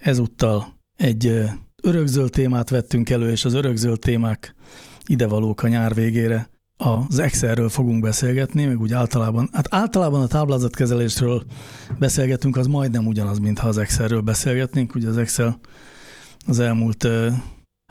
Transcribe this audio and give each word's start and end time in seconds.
Ezúttal 0.00 0.78
egy 0.96 1.42
örökzöld 1.82 2.30
témát 2.30 2.70
vettünk 2.70 3.10
elő, 3.10 3.30
és 3.30 3.44
az 3.44 3.54
örökzöld 3.54 3.98
témák 3.98 4.54
idevalók 5.06 5.62
a 5.62 5.68
nyár 5.68 5.94
végére. 5.94 6.48
Az 6.76 7.18
Excelről 7.18 7.68
fogunk 7.68 8.02
beszélgetni, 8.02 8.64
meg 8.64 8.80
úgy 8.80 8.92
általában, 8.92 9.48
hát 9.52 9.74
általában 9.74 10.22
a 10.22 10.26
táblázatkezelésről 10.26 11.42
beszélgetünk, 11.98 12.56
az 12.56 12.66
majdnem 12.66 13.06
ugyanaz, 13.06 13.38
mintha 13.38 13.68
az 13.68 13.78
Excelről 13.78 14.20
beszélgetnénk. 14.20 14.94
Ugye 14.94 15.08
az 15.08 15.16
Excel 15.16 15.58
az 16.46 16.58
elmúlt 16.58 17.04
uh, 17.04 17.32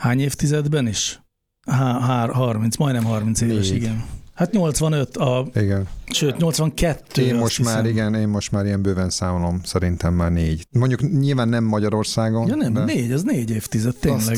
hány 0.01 0.19
évtizedben 0.19 0.87
is? 0.87 1.19
Há, 1.67 1.99
hár, 1.99 2.29
30, 2.29 2.77
majdnem 2.77 3.03
30 3.03 3.41
éves, 3.41 3.69
Négy. 3.69 3.81
igen. 3.81 4.05
Hát 4.35 4.51
85 4.51 5.17
a... 5.17 5.47
Igen. 5.53 5.87
Sőt, 6.05 6.37
82. 6.37 7.21
Én 7.21 7.35
most 7.35 7.57
hiszem. 7.57 7.73
már, 7.73 7.85
igen, 7.85 8.13
én 8.13 8.27
most 8.27 8.51
már 8.51 8.65
ilyen 8.65 8.81
bőven 8.81 9.09
számolom, 9.09 9.61
szerintem 9.63 10.13
már 10.13 10.31
négy. 10.31 10.65
Mondjuk 10.71 11.11
nyilván 11.19 11.49
nem 11.49 11.63
Magyarországon. 11.63 12.47
Ja 12.47 12.55
nem, 12.55 12.73
de... 12.73 12.83
négy, 12.83 13.11
az 13.11 13.23
négy 13.23 13.49
évtized, 13.49 13.95
tényleg. 13.95 14.37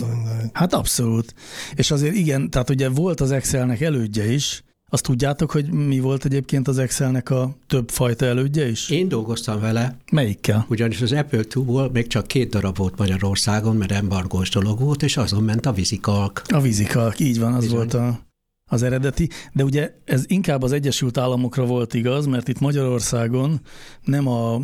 hát 0.53 0.73
abszolút. 0.73 1.34
És 1.75 1.92
azért 1.92 2.16
igen, 2.16 2.50
tehát 2.50 2.70
ugye 2.70 2.90
volt 2.90 3.22
az 3.22 3.31
Excelnek 3.31 3.81
elődje 3.81 4.31
is, 4.31 4.64
azt 4.90 5.03
tudjátok, 5.03 5.52
hogy 5.52 5.72
mi 5.72 6.00
volt 6.00 6.25
egyébként 6.25 6.68
az 6.68 6.78
Excelnek 6.78 7.30
a 7.30 7.56
több 7.68 7.90
fajta 7.90 8.25
elődje 8.25 8.70
is? 8.70 8.90
Én 8.90 9.08
dolgoztam 9.08 9.59
vele. 9.59 9.98
Melyikkel? 10.12 10.66
Ugyanis 10.70 11.02
az 11.02 11.12
Apple 11.12 11.42
II-ból 11.56 11.90
még 11.94 12.08
csak 12.08 12.28
két 12.28 12.50
darab 12.50 12.78
volt 12.78 12.98
Magyarországon, 12.98 13.75
mert 13.75 13.92
embargós 13.92 14.50
dolog 14.50 14.80
volt, 14.80 15.03
és 15.03 15.18
azon 15.18 15.44
ment 15.44 15.66
a 15.66 15.72
vízikalk. 15.72 16.42
A 16.48 16.62
vízikalk, 16.62 17.20
így 17.20 17.40
van, 17.40 17.53
az 17.53 17.59
Bizony. 17.64 17.78
volt 17.78 17.94
a 17.94 18.27
az 18.68 18.84
eredeti, 18.84 19.30
de 19.54 19.64
ugye 19.64 19.92
ez 20.06 20.23
inkább 20.28 20.62
az 20.62 20.72
Egyesült 20.72 21.18
Államokra 21.18 21.66
volt 21.66 21.94
igaz, 21.94 22.26
mert 22.26 22.48
itt 22.48 22.60
Magyarországon 22.60 23.62
nem 24.04 24.28
a, 24.28 24.62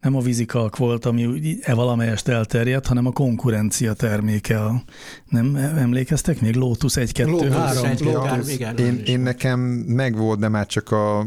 nem 0.00 0.16
a 0.16 0.20
vízikalk 0.20 0.76
volt, 0.76 1.04
ami 1.04 1.56
e 1.60 1.74
valamelyest 1.74 2.28
elterjedt, 2.28 2.86
hanem 2.86 3.06
a 3.06 3.10
konkurencia 3.10 3.92
terméke. 3.92 4.64
A, 4.64 4.82
nem 5.28 5.56
emlékeztek 5.56 6.40
még? 6.40 6.54
Lotus 6.54 6.92
1-2, 6.96 7.30
Lotus 7.30 7.48
3. 7.48 7.84
1, 7.84 8.00
Lotus. 8.00 8.52
Igen, 8.52 8.76
én, 8.76 9.02
én 9.04 9.20
nekem 9.20 9.60
megvolt, 9.86 10.38
de 10.38 10.48
már 10.48 10.66
csak 10.66 10.90
a 10.90 11.26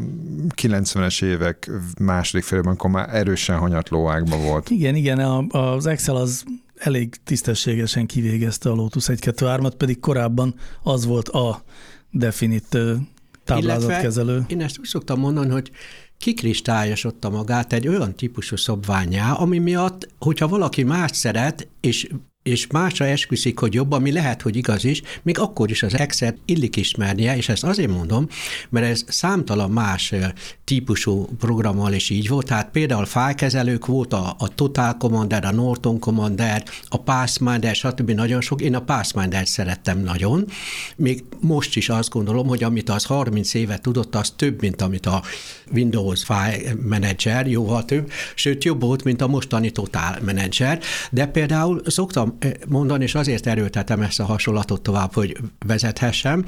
90-es 0.62 1.24
évek 1.24 1.70
második 1.98 2.44
félben, 2.44 2.68
amikor 2.68 2.90
már 2.90 3.14
erősen 3.14 3.58
hanyatlóákban 3.58 4.42
volt. 4.42 4.70
Igen, 4.70 4.94
igen, 4.94 5.18
a, 5.18 5.46
az 5.46 5.86
Excel 5.86 6.16
az 6.16 6.44
elég 6.80 7.14
tisztességesen 7.24 8.06
kivégezte 8.06 8.70
a 8.70 8.74
Lotus 8.74 9.04
1-2-3-at, 9.08 9.72
pedig 9.76 10.00
korábban 10.00 10.54
az 10.82 11.04
volt 11.04 11.28
a 11.28 11.62
definit 12.10 12.78
táblázatkezelő. 13.44 14.32
Illetve 14.34 14.54
én 14.54 14.60
ezt 14.60 14.78
úgy 14.78 14.86
szoktam 14.86 15.20
mondani, 15.20 15.50
hogy 15.50 15.70
kikristályosodta 16.18 17.30
magát 17.30 17.72
egy 17.72 17.88
olyan 17.88 18.14
típusú 18.14 18.56
szabványá, 18.56 19.32
ami 19.32 19.58
miatt, 19.58 20.08
hogyha 20.18 20.48
valaki 20.48 20.82
más 20.82 21.10
szeret, 21.16 21.68
és 21.80 22.08
és 22.42 22.66
másra 22.66 23.06
esküszik, 23.06 23.58
hogy 23.58 23.74
jobb, 23.74 23.92
ami 23.92 24.12
lehet, 24.12 24.42
hogy 24.42 24.56
igaz 24.56 24.84
is, 24.84 25.02
még 25.22 25.38
akkor 25.38 25.70
is 25.70 25.82
az 25.82 25.98
Excel 25.98 26.34
illik 26.44 26.76
ismernie, 26.76 27.36
és 27.36 27.48
ezt 27.48 27.64
azért 27.64 27.90
mondom, 27.90 28.26
mert 28.68 28.86
ez 28.86 29.04
számtalan 29.08 29.70
más 29.70 30.14
típusú 30.64 31.28
programmal 31.38 31.92
is 31.92 32.10
így 32.10 32.28
volt, 32.28 32.46
tehát 32.46 32.70
például 32.70 33.04
fájkezelők 33.04 33.86
volt 33.86 34.12
a, 34.12 34.34
a 34.38 34.49
Total 34.60 34.96
Commander, 34.96 35.44
a 35.44 35.50
Norton 35.50 35.98
Commander, 35.98 36.62
a 36.88 36.96
Pathfinder, 37.02 37.74
stb. 37.74 38.10
nagyon 38.10 38.40
sok. 38.40 38.60
Én 38.60 38.74
a 38.74 38.80
Pathfinder 38.80 39.46
szerettem 39.46 39.98
nagyon. 39.98 40.44
Még 40.96 41.24
most 41.40 41.76
is 41.76 41.88
azt 41.88 42.10
gondolom, 42.10 42.46
hogy 42.46 42.62
amit 42.62 42.88
az 42.88 43.04
30 43.04 43.54
éve 43.54 43.78
tudott, 43.78 44.14
az 44.14 44.32
több, 44.36 44.60
mint 44.60 44.82
amit 44.82 45.06
a 45.06 45.22
Windows 45.72 46.24
File 46.24 46.74
Manager, 46.88 47.46
jóval 47.46 47.84
több, 47.84 48.10
sőt 48.34 48.64
jobb 48.64 48.80
volt, 48.80 49.04
mint 49.04 49.20
a 49.20 49.26
mostani 49.26 49.70
Total 49.70 50.16
Manager, 50.24 50.80
de 51.10 51.26
például 51.26 51.82
szoktam 51.86 52.38
mondani, 52.68 53.04
és 53.04 53.14
azért 53.14 53.46
erőltetem 53.46 54.00
ezt 54.00 54.20
a 54.20 54.24
hasonlatot 54.24 54.82
tovább, 54.82 55.14
hogy 55.14 55.36
vezethessem, 55.66 56.44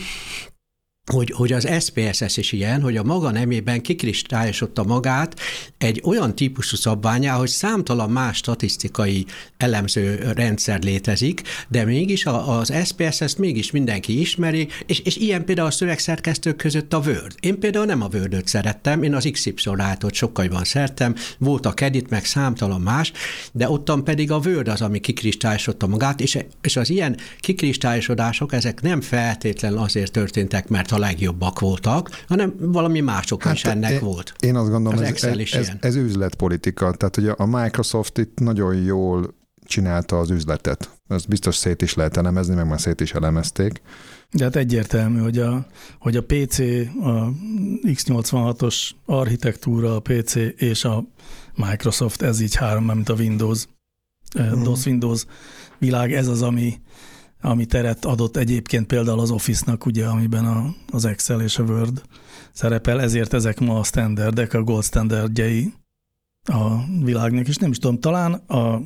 hogy, 1.11 1.33
hogy 1.37 1.53
az 1.53 1.69
SPSS 1.81 2.37
is 2.37 2.53
ilyen, 2.53 2.81
hogy 2.81 2.97
a 2.97 3.03
maga 3.03 3.31
nemében 3.31 3.81
kikristályosodta 3.81 4.85
magát 4.85 5.41
egy 5.79 6.03
olyan 6.05 6.35
típusú 6.35 6.77
szabványá, 6.77 7.35
hogy 7.35 7.49
számtalan 7.49 8.11
más 8.11 8.37
statisztikai 8.37 9.27
elemző 9.57 10.33
rendszer 10.35 10.83
létezik, 10.83 11.43
de 11.69 11.85
mégis 11.85 12.27
az 12.27 12.73
SPSS-t 12.85 13.39
mégis 13.39 13.71
mindenki 13.71 14.21
ismeri, 14.21 14.69
és, 14.87 14.99
és 14.99 15.17
ilyen 15.17 15.45
például 15.45 15.67
a 15.67 15.71
szövegszerkesztők 15.71 16.57
között 16.57 16.93
a 16.93 16.99
Word. 16.99 17.35
Én 17.41 17.59
például 17.59 17.85
nem 17.85 18.03
a 18.03 18.09
word 18.13 18.47
szerettem, 18.47 19.03
én 19.03 19.15
az 19.15 19.29
XY 19.33 19.55
rátot 19.75 20.15
sokkal 20.15 20.45
jobban 20.45 20.65
szerettem, 20.65 21.15
volt 21.39 21.67
a 21.67 21.73
Kedit, 21.73 22.11
meg 22.11 22.25
számtalan 22.25 22.81
más, 22.81 23.13
de 23.53 23.69
ottan 23.71 24.05
pedig 24.05 24.31
a 24.31 24.41
Word 24.45 24.69
az, 24.69 24.81
ami 24.81 24.99
kikristályosodta 24.99 25.87
magát, 25.87 26.21
és, 26.21 26.39
és 26.61 26.77
az 26.77 26.91
ilyen 26.91 27.17
kikristályosodások, 27.41 28.53
ezek 28.53 28.83
nem 28.83 29.01
feltétlenül 29.01 29.79
azért 29.79 30.13
történtek, 30.13 30.69
mert 30.69 30.91
a 30.93 30.99
legjobbak 30.99 31.61
voltak, 31.61 32.25
hanem 32.29 32.55
valami 32.59 33.01
mások 33.01 33.43
hát 33.43 33.55
is 33.55 33.65
ennek 33.65 33.91
én, 33.91 34.01
volt. 34.01 34.35
Én 34.41 34.57
azt 34.57 34.71
gondolom, 34.71 34.99
az 34.99 35.05
ez, 35.05 35.25
ez, 35.25 35.53
ez, 35.53 35.71
ez 35.81 35.95
üzletpolitika. 35.95 36.93
Tehát 36.93 37.17
ugye 37.17 37.31
a 37.31 37.47
Microsoft 37.47 38.19
itt 38.19 38.39
nagyon 38.39 38.75
jól 38.75 39.35
csinálta 39.65 40.19
az 40.19 40.31
üzletet. 40.31 40.91
Ezt 41.09 41.29
biztos 41.29 41.57
szét 41.57 41.83
is 41.83 41.95
lehet 41.95 42.17
elemezni, 42.17 42.55
meg 42.55 42.67
már 42.69 42.81
szét 42.81 43.01
is 43.01 43.13
elemezték. 43.13 43.83
De 44.31 44.45
hát 44.45 44.57
egyértelmű, 44.57 45.19
hogy 45.21 45.39
a, 45.39 45.67
hogy 45.99 46.17
a 46.17 46.23
PC, 46.23 46.59
a 47.03 47.33
x86-os 47.83 48.91
architektúra, 49.07 49.95
a 49.95 50.01
PC 50.01 50.35
és 50.57 50.85
a 50.85 51.05
Microsoft, 51.55 52.23
ez 52.23 52.41
így 52.41 52.55
három, 52.55 52.85
mint 52.85 53.09
a 53.09 53.15
Windows, 53.15 53.67
mm. 54.41 54.63
DOS 54.63 54.87
Windows 54.87 55.25
világ, 55.79 56.13
ez 56.13 56.27
az, 56.27 56.43
ami, 56.43 56.81
ami 57.43 57.67
teret 57.67 58.05
adott 58.05 58.37
egyébként 58.37 58.87
például 58.87 59.21
az 59.21 59.31
Office-nak, 59.31 59.87
ugye, 59.87 60.07
amiben 60.07 60.45
a, 60.45 60.75
az 60.91 61.05
Excel 61.05 61.41
és 61.41 61.59
a 61.59 61.63
Word 61.63 62.03
szerepel, 62.53 63.01
ezért 63.01 63.33
ezek 63.33 63.61
ma 63.61 63.79
a 63.79 63.85
standardek, 63.85 64.55
a 64.55 64.63
gold 64.63 64.85
standardjei 64.85 65.73
a 66.45 66.87
világnak, 67.03 67.49
és 67.49 67.57
nem 67.57 67.71
is 67.71 67.79
tudom, 67.79 68.01
talán 68.01 68.33
a 68.33 68.81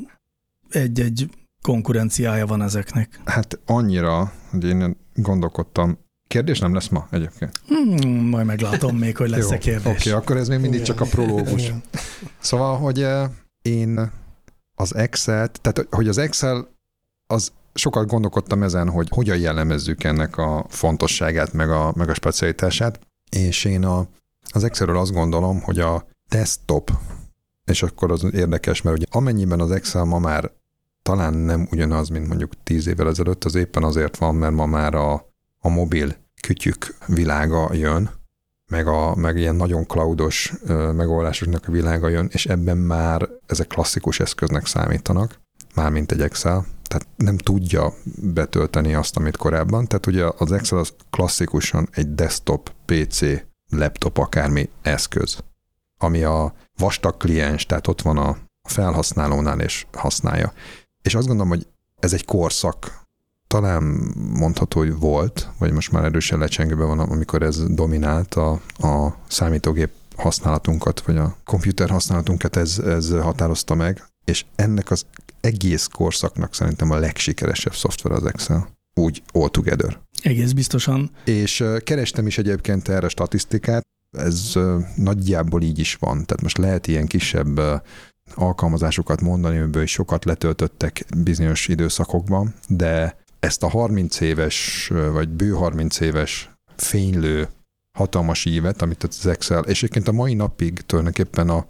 egy-egy 0.68 1.30
konkurenciája 1.62 2.46
van 2.46 2.62
ezeknek. 2.62 3.20
Hát 3.24 3.58
annyira, 3.66 4.32
hogy 4.50 4.64
én 4.64 4.96
gondolkodtam, 5.14 5.98
Kérdés 6.28 6.58
nem 6.58 6.74
lesz 6.74 6.88
ma 6.88 7.08
egyébként? 7.10 7.60
Hmm, 7.66 8.28
majd 8.28 8.46
meglátom 8.46 8.96
még, 8.96 9.16
hogy 9.16 9.30
lesz-e 9.36 9.58
kérdés. 9.58 9.86
Oké, 9.86 10.08
okay, 10.08 10.12
akkor 10.12 10.36
ez 10.36 10.48
még 10.48 10.58
mindig 10.58 10.82
csak 10.82 11.00
a 11.00 11.04
prológus. 11.04 11.72
Szóval, 12.38 12.78
hogy 12.78 13.02
eh, 13.02 13.30
én 13.62 14.10
az 14.74 14.94
Excel, 14.94 15.48
tehát 15.48 15.86
hogy 15.90 16.08
az 16.08 16.18
Excel 16.18 16.68
az 17.26 17.52
sokat 17.76 18.06
gondolkodtam 18.06 18.62
ezen, 18.62 18.90
hogy 18.90 19.08
hogyan 19.10 19.38
jellemezzük 19.38 20.04
ennek 20.04 20.36
a 20.36 20.66
fontosságát, 20.68 21.52
meg 21.52 21.70
a, 21.70 21.92
meg 21.96 22.08
a 22.08 22.14
specialitását, 22.14 23.00
és 23.30 23.64
én 23.64 23.84
a, 23.84 24.08
az 24.50 24.64
Excelről 24.64 24.98
azt 24.98 25.12
gondolom, 25.12 25.60
hogy 25.60 25.78
a 25.78 26.06
desktop, 26.28 26.90
és 27.64 27.82
akkor 27.82 28.10
az 28.10 28.26
érdekes, 28.32 28.82
mert 28.82 28.96
ugye 28.96 29.06
amennyiben 29.10 29.60
az 29.60 29.70
Excel 29.70 30.04
ma 30.04 30.18
már 30.18 30.50
talán 31.02 31.34
nem 31.34 31.68
ugyanaz, 31.70 32.08
mint 32.08 32.28
mondjuk 32.28 32.52
tíz 32.62 32.86
évvel 32.86 33.08
ezelőtt, 33.08 33.44
az 33.44 33.54
éppen 33.54 33.82
azért 33.82 34.16
van, 34.16 34.34
mert 34.34 34.54
ma 34.54 34.66
már 34.66 34.94
a, 34.94 35.12
a 35.58 35.68
mobil 35.68 36.14
kütyük 36.42 36.94
világa 37.06 37.74
jön, 37.74 38.10
meg, 38.70 38.86
a, 38.86 39.14
meg 39.14 39.36
ilyen 39.36 39.54
nagyon 39.54 39.86
cloudos 39.86 40.52
megoldásoknak 40.96 41.68
a 41.68 41.72
világa 41.72 42.08
jön, 42.08 42.28
és 42.32 42.46
ebben 42.46 42.78
már 42.78 43.28
ezek 43.46 43.66
klasszikus 43.66 44.20
eszköznek 44.20 44.66
számítanak, 44.66 45.40
már 45.76 45.90
mint 45.90 46.12
egy 46.12 46.20
Excel, 46.20 46.66
tehát 46.82 47.06
nem 47.16 47.36
tudja 47.36 47.92
betölteni 48.22 48.94
azt, 48.94 49.16
amit 49.16 49.36
korábban. 49.36 49.86
Tehát 49.86 50.06
ugye 50.06 50.24
az 50.36 50.52
Excel 50.52 50.78
az 50.78 50.92
klasszikusan 51.10 51.88
egy 51.92 52.14
desktop 52.14 52.72
PC 52.84 53.20
laptop, 53.68 54.18
akármi 54.18 54.70
eszköz, 54.82 55.38
ami 55.98 56.22
a 56.22 56.54
vastag 56.78 57.16
kliens, 57.16 57.66
tehát 57.66 57.86
ott 57.86 58.02
van 58.02 58.18
a 58.18 58.36
felhasználónál 58.68 59.60
és 59.60 59.86
használja. 59.92 60.52
És 61.02 61.14
azt 61.14 61.26
gondolom, 61.26 61.50
hogy 61.50 61.66
ez 61.98 62.12
egy 62.12 62.24
korszak, 62.24 63.04
talán 63.46 63.82
mondható, 64.32 64.80
hogy 64.80 64.98
volt, 64.98 65.48
vagy 65.58 65.72
most 65.72 65.92
már 65.92 66.04
erősen 66.04 66.38
lecsengőbe 66.38 66.84
van, 66.84 66.98
amikor 66.98 67.42
ez 67.42 67.62
dominált 67.74 68.34
a, 68.34 68.50
a 68.78 69.16
számítógép 69.28 69.90
használatunkat, 70.16 71.00
vagy 71.00 71.16
a 71.16 71.36
komputer 71.44 71.90
használatunkat 71.90 72.56
ez, 72.56 72.78
ez 72.78 73.10
határozta 73.10 73.74
meg, 73.74 74.04
és 74.26 74.44
ennek 74.54 74.90
az 74.90 75.06
egész 75.40 75.86
korszaknak 75.86 76.54
szerintem 76.54 76.90
a 76.90 76.98
legsikeresebb 76.98 77.74
szoftver 77.74 78.12
az 78.12 78.24
Excel. 78.24 78.68
Úgy 79.00 79.22
all 79.32 79.48
together. 79.48 79.98
Egész 80.22 80.52
biztosan. 80.52 81.10
És 81.24 81.64
kerestem 81.84 82.26
is 82.26 82.38
egyébként 82.38 82.88
erre 82.88 83.08
statisztikát, 83.08 83.86
ez 84.10 84.52
nagyjából 84.96 85.62
így 85.62 85.78
is 85.78 85.94
van. 85.94 86.24
Tehát 86.24 86.42
most 86.42 86.58
lehet 86.58 86.86
ilyen 86.86 87.06
kisebb 87.06 87.60
alkalmazásokat 88.34 89.20
mondani, 89.20 89.58
amiből 89.58 89.82
is 89.82 89.90
sokat 89.90 90.24
letöltöttek 90.24 91.04
bizonyos 91.16 91.68
időszakokban, 91.68 92.54
de 92.68 93.16
ezt 93.40 93.62
a 93.62 93.68
30 93.68 94.20
éves, 94.20 94.88
vagy 95.12 95.28
bő 95.28 95.50
30 95.50 96.00
éves 96.00 96.50
fénylő 96.76 97.48
hatalmas 97.98 98.44
ívet, 98.44 98.82
amit 98.82 99.02
az 99.02 99.26
Excel, 99.26 99.62
és 99.62 99.82
egyébként 99.82 100.08
a 100.08 100.12
mai 100.12 100.34
napig 100.34 100.80
tulajdonképpen 100.80 101.48
a, 101.48 101.66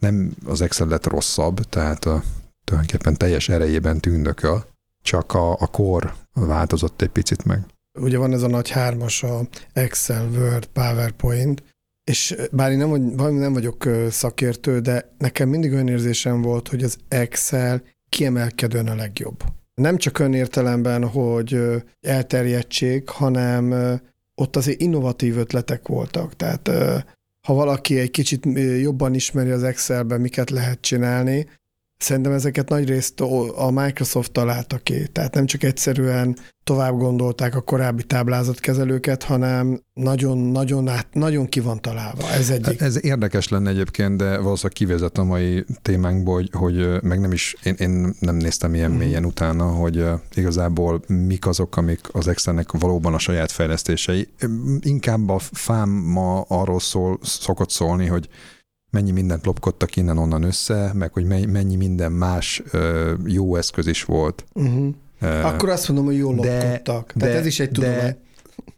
nem 0.00 0.32
az 0.46 0.60
Excel 0.60 0.86
lett 0.86 1.06
rosszabb, 1.06 1.60
tehát 1.60 2.04
a, 2.04 2.22
tulajdonképpen 2.64 3.16
teljes 3.16 3.48
erejében 3.48 4.00
tűndököl, 4.00 4.64
csak 5.02 5.34
a, 5.34 5.52
a 5.52 5.66
kor 5.66 6.14
változott 6.34 7.02
egy 7.02 7.08
picit 7.08 7.44
meg. 7.44 7.64
Ugye 7.98 8.18
van 8.18 8.32
ez 8.32 8.42
a 8.42 8.48
nagy 8.48 8.70
hármas, 8.70 9.22
a 9.22 9.40
Excel, 9.72 10.28
Word, 10.28 10.66
PowerPoint, 10.66 11.62
és 12.04 12.36
bár 12.52 12.70
én 12.70 12.78
nem, 12.78 13.32
nem 13.32 13.52
vagyok 13.52 13.88
szakértő, 14.10 14.80
de 14.80 15.14
nekem 15.18 15.48
mindig 15.48 15.72
olyan 15.72 15.88
érzésem 15.88 16.42
volt, 16.42 16.68
hogy 16.68 16.82
az 16.82 16.96
Excel 17.08 17.82
kiemelkedően 18.08 18.86
a 18.86 18.94
legjobb. 18.94 19.42
Nem 19.74 19.96
csak 19.96 20.18
ön 20.18 20.34
értelemben, 20.34 21.08
hogy 21.08 21.60
elterjedtség, 22.00 23.08
hanem 23.08 23.74
ott 24.34 24.56
azért 24.56 24.80
innovatív 24.80 25.38
ötletek 25.38 25.88
voltak. 25.88 26.36
Tehát 26.36 26.70
ha 27.50 27.56
valaki 27.56 27.98
egy 27.98 28.10
kicsit 28.10 28.46
jobban 28.80 29.14
ismeri 29.14 29.50
az 29.50 29.62
Excelben, 29.62 30.20
miket 30.20 30.50
lehet 30.50 30.80
csinálni, 30.80 31.46
Szerintem 32.00 32.32
ezeket 32.32 32.68
nagyrészt 32.68 33.20
a 33.56 33.70
Microsoft 33.70 34.32
találta 34.32 34.78
ki, 34.78 35.06
tehát 35.12 35.34
nem 35.34 35.46
csak 35.46 35.62
egyszerűen 35.62 36.36
tovább 36.64 36.98
gondolták 36.98 37.54
a 37.54 37.60
korábbi 37.60 38.02
táblázatkezelőket, 38.02 39.22
hanem 39.22 39.82
nagyon-nagyon 39.94 40.88
át, 40.88 41.06
nagyon 41.12 41.46
ki 41.48 41.60
van 41.60 41.80
találva. 41.80 42.30
Ez 42.30 42.50
egyik. 42.50 42.80
Ez 42.80 43.04
érdekes 43.04 43.48
lenne 43.48 43.70
egyébként, 43.70 44.16
de 44.16 44.24
valószínűleg 44.24 44.72
kivezet 44.72 45.18
a 45.18 45.24
mai 45.24 45.64
témánkból, 45.82 46.34
hogy, 46.34 46.50
hogy 46.52 47.02
meg 47.02 47.20
nem 47.20 47.32
is, 47.32 47.56
én, 47.62 47.74
én 47.78 48.14
nem 48.18 48.36
néztem 48.36 48.74
ilyen 48.74 48.90
mm. 48.90 48.96
mélyen 48.96 49.24
utána, 49.24 49.64
hogy 49.64 50.04
igazából 50.34 51.02
mik 51.06 51.46
azok, 51.46 51.76
amik 51.76 52.00
az 52.12 52.28
Excelnek 52.28 52.72
valóban 52.72 53.14
a 53.14 53.18
saját 53.18 53.50
fejlesztései. 53.50 54.28
Inkább 54.80 55.28
a 55.28 55.38
fám 55.38 55.88
ma 55.88 56.40
arról 56.40 56.80
szól, 56.80 57.18
szokott 57.22 57.70
szólni, 57.70 58.06
hogy 58.06 58.28
mennyi 58.90 59.10
mindent 59.10 59.46
lopkodtak 59.46 59.96
innen-onnan 59.96 60.42
össze, 60.42 60.90
meg 60.94 61.12
hogy 61.12 61.24
mennyi 61.46 61.76
minden 61.76 62.12
más 62.12 62.62
jó 63.24 63.56
eszköz 63.56 63.86
is 63.86 64.04
volt. 64.04 64.44
Uh-huh. 64.54 64.94
Uh, 65.22 65.46
Akkor 65.46 65.68
azt 65.68 65.88
mondom, 65.88 66.06
hogy 66.06 66.16
jól 66.16 66.34
de, 66.34 66.52
lopkodtak. 66.52 67.12
Tehát 67.12 67.34
de, 67.34 67.40
ez 67.40 67.46
is 67.46 67.60
egy 67.60 67.70
tudomány. 67.70 67.96
De 67.96 68.18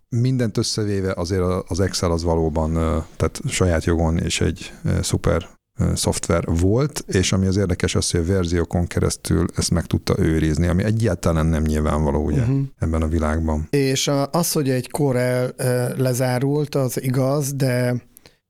mindent 0.09 0.57
összevéve 0.57 1.13
azért 1.17 1.43
az 1.69 1.81
Excel 1.81 2.11
az 2.11 2.23
valóban 2.23 2.73
tehát 3.17 3.41
saját 3.49 3.85
jogon 3.85 4.19
és 4.19 4.41
egy 4.41 4.73
szuper 5.03 5.49
szoftver 5.95 6.45
volt, 6.47 7.05
és 7.07 7.33
ami 7.33 7.47
az 7.47 7.57
érdekes 7.57 7.95
az, 7.95 8.11
hogy 8.11 8.21
a 8.21 8.25
verziókon 8.25 8.87
keresztül 8.87 9.47
ezt 9.57 9.71
meg 9.71 9.87
tudta 9.87 10.15
őrizni, 10.19 10.67
ami 10.67 10.85
egyáltalán 10.85 11.47
nem 11.47 11.63
nyilvánvaló 11.63 12.25
ugye 12.25 12.41
uh-huh. 12.41 12.61
ebben 12.79 13.03
a 13.03 13.09
világban. 13.09 13.67
És 13.71 14.11
az, 14.31 14.53
hogy 14.53 14.71
egy 14.71 14.91
kor 14.91 15.17
el 15.17 15.53
lezárult, 15.97 16.75
az 16.75 17.03
igaz, 17.03 17.53
de 17.53 18.03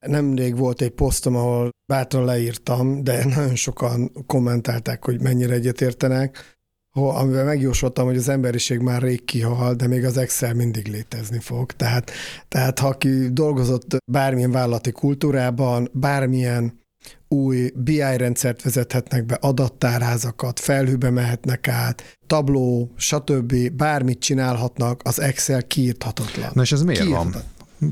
Nemrég 0.06 0.56
volt 0.56 0.80
egy 0.80 0.90
posztom, 0.90 1.36
ahol 1.36 1.70
bátran 1.86 2.24
leírtam, 2.24 3.04
de 3.04 3.24
nagyon 3.36 3.54
sokan 3.54 4.12
kommentálták, 4.26 5.04
hogy 5.04 5.20
mennyire 5.20 5.54
egyetértenek, 5.54 6.56
amivel 6.94 7.44
megjósoltam, 7.44 8.06
hogy 8.06 8.16
az 8.16 8.28
emberiség 8.28 8.78
már 8.78 9.02
rég 9.02 9.24
kihal, 9.24 9.74
de 9.74 9.86
még 9.86 10.04
az 10.04 10.16
Excel 10.16 10.54
mindig 10.54 10.86
létezni 10.86 11.38
fog. 11.38 11.72
Tehát, 11.72 12.10
tehát 12.48 12.78
ha 12.78 12.86
aki 12.86 13.28
dolgozott 13.32 13.96
bármilyen 14.12 14.50
vállalati 14.50 14.92
kultúrában, 14.92 15.90
bármilyen 15.92 16.80
új 17.28 17.70
BI 17.74 18.16
rendszert 18.16 18.62
vezethetnek 18.62 19.26
be, 19.26 19.34
adattárházakat, 19.34 20.60
felhőbe 20.60 21.10
mehetnek 21.10 21.68
át, 21.68 22.16
tabló, 22.26 22.92
stb. 22.96 23.70
bármit 23.70 24.18
csinálhatnak, 24.18 25.00
az 25.04 25.20
Excel 25.20 25.62
kiírthatatlan. 25.62 26.50
Na 26.54 26.62
és 26.62 26.72
ez 26.72 26.82
miért 26.82 27.04
van? 27.04 27.34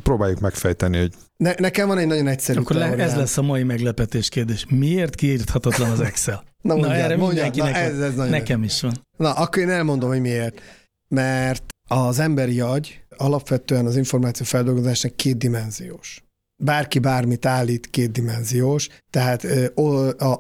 Próbáljuk 0.03 0.41
megfejteni, 0.41 0.99
hogy 0.99 1.15
ne, 1.41 1.55
nekem 1.59 1.89
van 1.89 1.99
egy 1.99 2.07
nagyon 2.07 2.27
egyszerű 2.27 2.59
Akkor 2.59 2.77
le, 2.77 2.97
ez 2.97 3.15
lesz 3.15 3.37
a 3.39 3.43
mai 3.43 3.63
meglepetés 3.63 4.29
kérdés. 4.29 4.67
Miért 4.69 5.15
kiírthatatlan 5.15 5.91
az 5.91 6.01
Excel? 6.01 6.45
na, 6.63 6.75
mondjad, 6.75 6.97
na 6.97 7.03
erre 7.05 7.17
mondjad, 7.17 7.57
na, 7.57 7.69
ez, 7.69 7.99
ez 7.99 8.15
nagyon 8.15 8.31
Nekem 8.31 8.63
is 8.63 8.81
van. 8.81 9.07
Na, 9.17 9.33
akkor 9.33 9.63
én 9.63 9.71
elmondom, 9.71 10.09
hogy 10.09 10.21
miért. 10.21 10.61
Mert 11.09 11.65
az 11.89 12.19
emberi 12.19 12.61
agy 12.61 13.01
alapvetően 13.17 13.87
az 13.87 13.97
információ 13.97 14.47
feldolgozásnak 14.47 15.17
kétdimenziós. 15.17 16.25
Bárki 16.63 16.99
bármit 16.99 17.47
állít 17.47 17.91
kétdimenziós, 17.91 18.89
tehát 19.11 19.47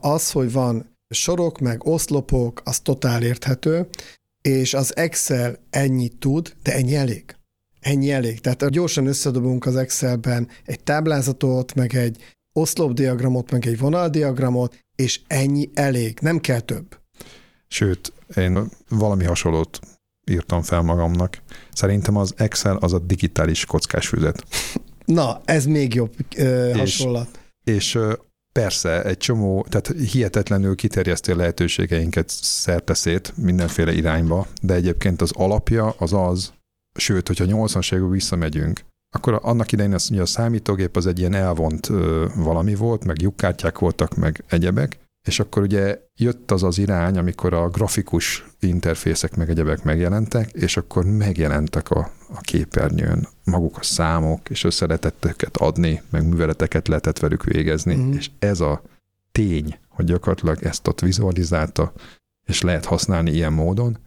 az, 0.00 0.30
hogy 0.30 0.52
van 0.52 0.96
sorok, 1.08 1.58
meg 1.58 1.86
oszlopok, 1.86 2.62
az 2.64 2.80
totál 2.80 3.22
érthető, 3.22 3.88
és 4.42 4.74
az 4.74 4.96
Excel 4.96 5.58
ennyit 5.70 6.16
tud, 6.18 6.56
de 6.62 6.74
ennyi 6.74 6.94
elég. 6.94 7.34
Ennyi 7.80 8.10
elég. 8.10 8.40
Tehát 8.40 8.70
gyorsan 8.70 9.06
összedobunk 9.06 9.66
az 9.66 9.76
Excelben 9.76 10.48
egy 10.64 10.80
táblázatot, 10.80 11.74
meg 11.74 11.94
egy 11.94 12.36
oszlopdiagramot, 12.52 13.50
meg 13.50 13.66
egy 13.66 13.78
vonaldiagramot, 13.78 14.78
és 14.96 15.20
ennyi 15.26 15.70
elég. 15.74 16.18
Nem 16.20 16.38
kell 16.38 16.60
több. 16.60 16.98
Sőt, 17.68 18.12
én 18.36 18.70
valami 18.88 19.24
hasonlót 19.24 19.80
írtam 20.30 20.62
fel 20.62 20.82
magamnak. 20.82 21.42
Szerintem 21.72 22.16
az 22.16 22.34
Excel 22.36 22.76
az 22.76 22.92
a 22.92 22.98
digitális 22.98 23.64
kockásfüzet. 23.64 24.44
Na, 25.04 25.40
ez 25.44 25.64
még 25.64 25.94
jobb 25.94 26.14
ö, 26.36 26.72
hasonlat. 26.76 27.38
És, 27.64 27.98
persze, 28.52 29.02
egy 29.02 29.16
csomó, 29.16 29.66
tehát 29.68 29.92
hihetetlenül 30.10 30.74
kiterjeszti 30.74 31.30
a 31.30 31.36
lehetőségeinket 31.36 32.28
szerteszét 32.40 33.32
mindenféle 33.36 33.92
irányba, 33.92 34.46
de 34.62 34.74
egyébként 34.74 35.22
az 35.22 35.32
alapja 35.34 35.94
az 35.98 36.12
az, 36.12 36.52
Sőt, 36.94 37.26
hogyha 37.26 37.44
80-as 37.48 37.92
években 37.92 38.10
visszamegyünk, 38.12 38.80
akkor 39.14 39.38
annak 39.42 39.72
idején 39.72 39.94
az, 39.94 40.10
a 40.10 40.26
számítógép 40.26 40.96
az 40.96 41.06
egy 41.06 41.18
ilyen 41.18 41.34
elvont 41.34 41.88
ö, 41.88 42.26
valami 42.34 42.74
volt, 42.74 43.04
meg 43.04 43.20
lyukkártyák 43.20 43.78
voltak, 43.78 44.16
meg 44.16 44.44
egyebek, 44.48 44.98
és 45.26 45.40
akkor 45.40 45.62
ugye 45.62 45.98
jött 46.16 46.50
az 46.50 46.62
az 46.62 46.78
irány, 46.78 47.18
amikor 47.18 47.54
a 47.54 47.68
grafikus 47.68 48.46
interfészek 48.60 49.36
meg 49.36 49.50
egyebek 49.50 49.82
megjelentek, 49.82 50.50
és 50.52 50.76
akkor 50.76 51.04
megjelentek 51.04 51.90
a, 51.90 52.10
a 52.34 52.40
képernyőn 52.40 53.28
maguk 53.44 53.78
a 53.78 53.82
számok, 53.82 54.50
és 54.50 54.64
össze 54.64 54.86
lehetett 54.86 55.24
őket 55.24 55.56
adni, 55.56 56.02
meg 56.10 56.28
műveleteket 56.28 56.88
lehetett 56.88 57.18
velük 57.18 57.44
végezni, 57.44 57.94
mm. 57.94 58.12
és 58.12 58.30
ez 58.38 58.60
a 58.60 58.82
tény, 59.32 59.78
hogy 59.88 60.04
gyakorlatilag 60.04 60.62
ezt 60.62 60.88
ott 60.88 61.00
vizualizálta, 61.00 61.92
és 62.46 62.60
lehet 62.60 62.84
használni 62.84 63.30
ilyen 63.30 63.52
módon, 63.52 63.98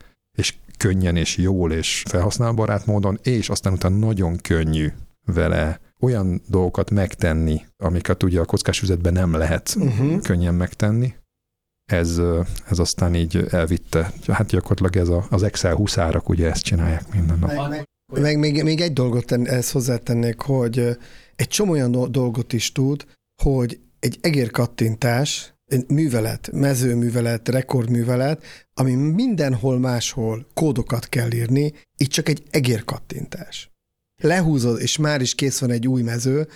könnyen 0.83 1.15
és 1.15 1.37
jól 1.37 1.71
és 1.71 2.03
felhasználóbarát 2.09 2.85
módon, 2.85 3.19
és 3.21 3.49
aztán 3.49 3.73
utána 3.73 3.97
nagyon 3.97 4.37
könnyű 4.37 4.91
vele 5.25 5.79
olyan 5.99 6.41
dolgokat 6.47 6.89
megtenni, 6.89 7.65
amiket 7.77 8.23
ugye 8.23 8.39
a 8.39 8.45
kockás 8.45 8.79
füzetben 8.79 9.13
nem 9.13 9.33
lehet 9.33 9.75
uh-huh. 9.79 10.21
könnyen 10.21 10.55
megtenni. 10.55 11.13
Ez, 11.85 12.21
ez 12.69 12.79
aztán 12.79 13.15
így 13.15 13.45
elvitte. 13.49 14.11
Hát 14.27 14.47
gyakorlatilag 14.47 14.95
ez 14.95 15.09
a, 15.09 15.25
az 15.29 15.43
Excel 15.43 15.75
huszárak 15.75 16.29
ugye 16.29 16.49
ezt 16.49 16.63
csinálják 16.63 17.13
minden 17.13 17.39
nap. 17.39 17.69
Meg, 17.69 17.87
meg 18.21 18.39
még, 18.39 18.63
még 18.63 18.81
egy 18.81 18.93
dolgot 18.93 19.31
ezt 19.31 19.71
hozzátennék, 19.71 20.39
hogy 20.39 20.97
egy 21.35 21.47
csomó 21.47 21.71
olyan 21.71 22.11
dolgot 22.11 22.53
is 22.53 22.71
tud, 22.71 23.05
hogy 23.43 23.79
egy 23.99 24.17
egérkattintás 24.21 25.53
művelet, 25.87 26.49
mezőművelet, 26.51 27.49
rekordművelet, 27.49 28.43
ami 28.73 28.93
mindenhol 28.93 29.79
máshol 29.79 30.47
kódokat 30.53 31.09
kell 31.09 31.31
írni, 31.31 31.73
itt 31.97 32.09
csak 32.09 32.29
egy 32.29 32.43
egérkattintás. 32.49 33.71
Lehúzod, 34.21 34.81
és 34.81 34.97
már 34.97 35.21
is 35.21 35.35
kész 35.35 35.59
van 35.59 35.71
egy 35.71 35.87
új 35.87 36.01
mező. 36.01 36.47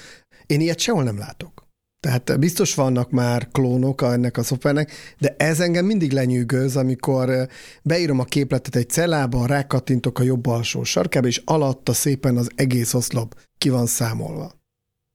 Én 0.46 0.62
ilyet 0.62 0.80
sehol 0.80 1.04
nem 1.04 1.18
látok. 1.18 1.66
Tehát 2.00 2.40
biztos 2.40 2.76
vannak 2.76 3.12
már 3.12 3.48
klónok 3.52 4.02
ennek 4.02 4.38
a 4.38 4.44
szoftvernek, 4.44 4.92
de 5.18 5.36
ez 5.38 5.60
engem 5.60 5.86
mindig 5.86 6.12
lenyűgöz, 6.12 6.76
amikor 6.76 7.48
beírom 7.84 8.20
a 8.20 8.24
képletet 8.24 8.76
egy 8.76 8.90
cellába, 8.90 9.46
rákattintok 9.46 10.20
a 10.20 10.24
jobb 10.24 10.46
alsó 10.46 10.84
sarkába, 10.84 11.28
és 11.28 11.42
alatta 11.46 11.94
szépen 11.94 12.38
az 12.38 12.50
egész 12.56 12.94
oszlop 12.94 13.36
ki 13.58 13.70
van 13.70 13.86
számolva. 13.86 14.56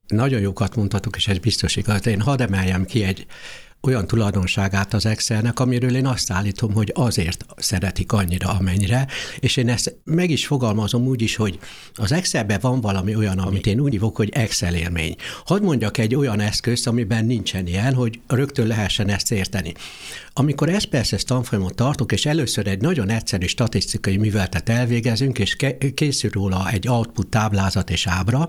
nagyon 0.06 0.40
jókat 0.40 0.76
mondhatok, 0.76 1.16
és 1.16 1.28
ez 1.28 1.38
biztos 1.38 1.76
igaz. 1.76 2.06
Én 2.06 2.21
hadd 2.21 2.42
emeljem 2.42 2.85
ki 2.85 3.02
egy 3.02 3.26
olyan 3.83 4.07
tulajdonságát 4.07 4.95
az 4.95 5.07
Excelnek, 5.07 5.61
amiről 5.61 5.97
én 5.97 6.07
azt 6.07 6.31
állítom, 6.31 6.73
hogy 6.73 6.93
azért 6.95 7.45
szeretik 7.57 8.12
annyira, 8.12 8.49
amennyire, 8.49 9.07
és 9.41 9.57
én 9.57 9.69
ezt 9.69 9.97
meg 10.05 10.31
is 10.31 10.47
fogalmazom 10.47 11.07
úgy 11.07 11.23
is, 11.23 11.37
hogy 11.37 11.59
az 11.95 12.12
Excelben 12.12 12.59
van 12.61 12.81
valami 12.81 13.15
olyan, 13.15 13.39
amit 13.39 13.67
én 13.67 13.81
úgy 13.81 13.93
hívok, 13.93 14.17
hogy 14.17 14.31
Excel 14.33 14.75
élmény. 14.75 15.17
Hadd 15.45 15.62
mondjak 15.62 15.99
egy 15.99 16.15
olyan 16.15 16.41
eszközt, 16.41 16.87
amiben 16.87 17.25
nincsen 17.25 17.67
ilyen, 17.67 17.95
hogy 17.95 18.21
rögtön 18.27 18.67
lehessen 18.67 19.09
ezt 19.09 19.33
érteni. 19.33 19.75
Amikor 20.33 20.81
SPSS 20.81 21.25
tanfolyamot 21.25 21.75
tartok, 21.75 22.12
és 22.12 22.27
először 22.27 22.67
egy 22.67 22.81
nagyon 22.81 23.09
egyszerű 23.09 23.47
statisztikai 23.47 24.17
műveltet 24.17 24.69
elvégezünk, 24.69 25.39
és 25.39 25.57
készül 25.95 26.31
róla 26.31 26.71
egy 26.71 26.89
output 26.89 27.29
táblázat 27.29 27.91
és 27.91 28.07
ábra, 28.07 28.49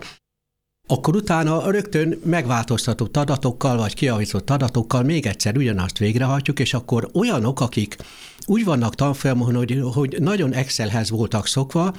akkor 0.88 1.16
utána 1.16 1.72
rögtön 1.72 2.20
megváltoztatott 2.25 3.18
adatokkal, 3.18 3.78
vagy 3.78 3.94
kiavított 3.94 4.50
adatokkal 4.50 5.04
még 5.04 5.25
egyszer 5.25 5.58
ugyanazt 5.58 5.98
végrehajtjuk, 5.98 6.60
és 6.60 6.74
akkor 6.74 7.10
olyanok, 7.13 7.60
akik 7.60 7.98
úgy 8.46 8.63
vannak 8.63 8.96
tanfolyamon, 8.96 9.56
hogy, 9.56 9.80
hogy 9.94 10.18
nagyon 10.20 10.54
Excelhez 10.54 11.10
voltak 11.10 11.48
szokva, 11.48 11.94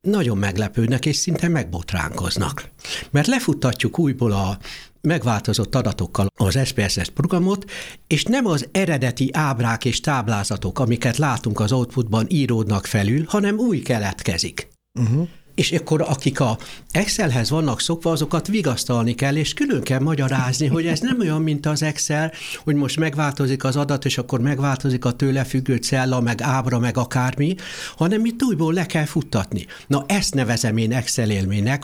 nagyon 0.00 0.38
meglepődnek, 0.38 1.06
és 1.06 1.16
szinte 1.16 1.48
megbotránkoznak. 1.48 2.70
Mert 3.10 3.26
lefuttatjuk 3.26 3.98
újból 3.98 4.32
a 4.32 4.58
megváltozott 5.00 5.74
adatokkal 5.74 6.26
az 6.34 6.58
SPSS 6.64 7.08
programot, 7.14 7.70
és 8.06 8.24
nem 8.24 8.46
az 8.46 8.68
eredeti 8.72 9.30
ábrák 9.32 9.84
és 9.84 10.00
táblázatok, 10.00 10.78
amiket 10.78 11.16
látunk 11.16 11.60
az 11.60 11.72
outputban 11.72 12.26
íródnak 12.28 12.86
felül, 12.86 13.24
hanem 13.28 13.58
új 13.58 13.80
keletkezik. 13.80 14.68
Uh-huh 15.00 15.28
és 15.56 15.72
akkor 15.72 16.00
akik 16.00 16.40
a 16.40 16.58
Excelhez 16.90 17.50
vannak 17.50 17.80
szokva, 17.80 18.10
azokat 18.10 18.46
vigasztalni 18.46 19.14
kell, 19.14 19.36
és 19.36 19.54
külön 19.54 19.82
kell 19.82 20.00
magyarázni, 20.00 20.66
hogy 20.66 20.86
ez 20.86 21.00
nem 21.00 21.20
olyan, 21.20 21.42
mint 21.42 21.66
az 21.66 21.82
Excel, 21.82 22.32
hogy 22.64 22.74
most 22.74 22.96
megváltozik 22.96 23.64
az 23.64 23.76
adat, 23.76 24.04
és 24.04 24.18
akkor 24.18 24.40
megváltozik 24.40 25.04
a 25.04 25.12
tőle 25.12 25.44
függő 25.44 25.76
cella, 25.76 26.20
meg 26.20 26.40
ábra, 26.42 26.78
meg 26.78 26.96
akármi, 26.96 27.54
hanem 27.96 28.24
itt 28.24 28.42
újból 28.42 28.72
le 28.72 28.86
kell 28.86 29.04
futtatni. 29.04 29.66
Na 29.86 30.04
ezt 30.06 30.34
nevezem 30.34 30.76
én 30.76 30.92
Excel 30.92 31.30
élménynek. 31.30 31.82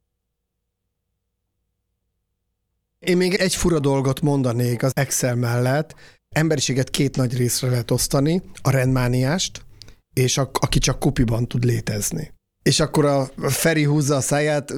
Én 2.99 3.17
még 3.17 3.35
egy 3.35 3.55
fura 3.55 3.79
dolgot 3.79 4.21
mondanék 4.21 4.83
az 4.83 4.93
Excel 4.95 5.35
mellett. 5.35 5.95
Emberiséget 6.29 6.91
két 6.91 7.17
nagy 7.17 7.37
részre 7.37 7.69
lehet 7.69 7.91
osztani, 7.91 8.43
a 8.63 8.71
rendmániást, 8.71 9.65
és 10.13 10.39
a, 10.39 10.51
aki 10.53 10.79
csak 10.79 10.99
kupiban 10.99 11.49
tud 11.49 11.65
létezni. 11.65 12.33
És 12.63 12.81
akkor 12.81 13.05
a 13.05 13.31
Feri 13.49 13.83
húzza 13.83 14.17
a 14.17 14.21
száját, 14.21 14.75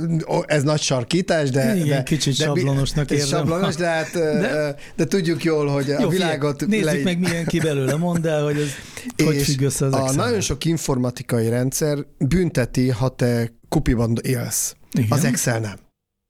ez 0.46 0.62
nagy 0.62 0.80
sarkítás, 0.80 1.50
de... 1.50 1.76
Igen, 1.76 1.88
de, 1.88 2.02
kicsit 2.02 2.38
de, 2.38 2.44
sablonosnak 2.44 3.10
érzem. 3.10 3.38
Sablonos, 3.38 3.74
de 3.74 3.86
hát 3.86 4.12
de, 4.12 4.76
de 4.96 5.04
tudjuk 5.04 5.44
jól, 5.44 5.66
hogy 5.66 5.90
a 5.90 6.08
világot... 6.08 6.62
Figyelj, 6.62 6.82
nézzük 6.82 6.98
le... 6.98 7.04
meg, 7.04 7.18
milyen 7.18 7.44
ki 7.44 7.60
belőle, 7.60 7.96
mondd 7.96 8.26
el, 8.26 8.42
hogy 8.44 8.56
ez 8.56 8.68
és 9.16 9.24
hogy 9.24 9.42
függ 9.42 9.60
össze 9.60 9.86
az 9.86 9.92
a 9.92 10.12
nagyon 10.14 10.40
sok 10.40 10.64
informatikai 10.64 11.48
rendszer 11.48 11.98
bünteti, 12.18 12.88
ha 12.88 13.08
te 13.08 13.52
kupiban 13.68 14.16
élsz. 14.22 14.74
Igen? 14.92 15.10
Az 15.10 15.24
Excel 15.24 15.60
nem. 15.60 15.76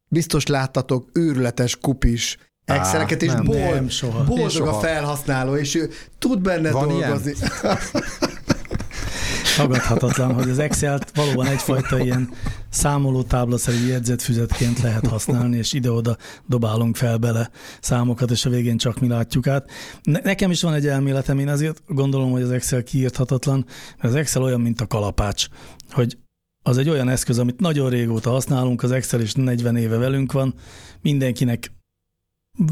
Biztos 0.08 0.46
láttatok 0.46 1.08
őrületes 1.12 1.76
kupis 1.76 2.38
Exceleket, 2.64 3.22
és 3.22 3.32
nem, 3.32 3.44
bold, 3.44 3.74
nem, 3.74 3.88
soha. 3.88 4.24
boldog 4.24 4.66
a 4.66 4.72
felhasználó, 4.72 5.56
és 5.56 5.74
ő 5.74 5.90
tud 6.18 6.40
benne 6.40 6.70
Van 6.70 6.88
dolgozni. 6.88 7.32
tagadhatatlan, 9.56 10.34
hogy 10.34 10.50
az 10.50 10.58
Excel-t 10.58 11.10
valóban 11.14 11.46
egyfajta 11.46 11.98
ilyen 11.98 12.30
számoló 12.70 13.22
táblaszerű 13.22 13.86
jegyzetfüzetként 13.86 14.80
lehet 14.80 15.06
használni, 15.06 15.56
és 15.56 15.72
ide-oda 15.72 16.16
dobálunk 16.46 16.96
fel 16.96 17.16
bele 17.16 17.50
számokat, 17.80 18.30
és 18.30 18.44
a 18.44 18.50
végén 18.50 18.76
csak 18.76 19.00
mi 19.00 19.08
látjuk 19.08 19.46
át. 19.46 19.70
nekem 20.02 20.50
is 20.50 20.62
van 20.62 20.74
egy 20.74 20.86
elméletem, 20.86 21.38
én 21.38 21.48
azért 21.48 21.82
gondolom, 21.86 22.30
hogy 22.30 22.42
az 22.42 22.50
Excel 22.50 22.82
kiírthatatlan, 22.82 23.66
mert 23.96 24.14
az 24.14 24.14
Excel 24.14 24.42
olyan, 24.42 24.60
mint 24.60 24.80
a 24.80 24.86
kalapács, 24.86 25.46
hogy 25.90 26.18
az 26.62 26.78
egy 26.78 26.88
olyan 26.88 27.08
eszköz, 27.08 27.38
amit 27.38 27.60
nagyon 27.60 27.90
régóta 27.90 28.30
használunk, 28.30 28.82
az 28.82 28.90
Excel 28.90 29.20
is 29.20 29.32
40 29.32 29.76
éve 29.76 29.96
velünk 29.96 30.32
van, 30.32 30.54
mindenkinek 31.02 31.72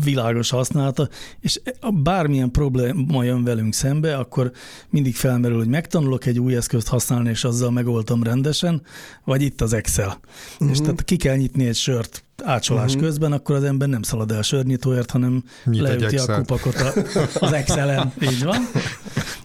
világos 0.04 0.50
használata, 0.50 1.08
és 1.40 1.60
bármilyen 2.02 2.50
probléma 2.50 3.24
jön 3.24 3.44
velünk 3.44 3.74
szembe, 3.74 4.16
akkor 4.16 4.52
mindig 4.90 5.16
felmerül, 5.16 5.56
hogy 5.56 5.68
megtanulok 5.68 6.26
egy 6.26 6.38
új 6.38 6.56
eszközt 6.56 6.88
használni, 6.88 7.28
és 7.28 7.44
azzal 7.44 7.70
megoldtam 7.70 8.22
rendesen, 8.22 8.82
vagy 9.24 9.42
itt 9.42 9.60
az 9.60 9.72
Excel. 9.72 10.20
Uh-huh. 10.52 10.70
És 10.70 10.78
tehát 10.78 11.04
ki 11.04 11.16
kell 11.16 11.36
nyitni 11.36 11.66
egy 11.66 11.76
sört 11.76 12.24
ácsolás 12.44 12.92
uh-huh. 12.92 13.02
közben, 13.02 13.32
akkor 13.32 13.56
az 13.56 13.64
ember 13.64 13.88
nem 13.88 14.02
szalad 14.02 14.30
el 14.30 14.42
sörnyitóért, 14.42 15.10
hanem 15.10 15.44
Nyit 15.64 15.80
leüti 15.80 16.16
a 16.16 16.36
kupakot 16.36 16.74
a, 16.74 16.92
az 17.40 17.52
Excel-en, 17.52 18.12
így 18.32 18.44
van, 18.44 18.62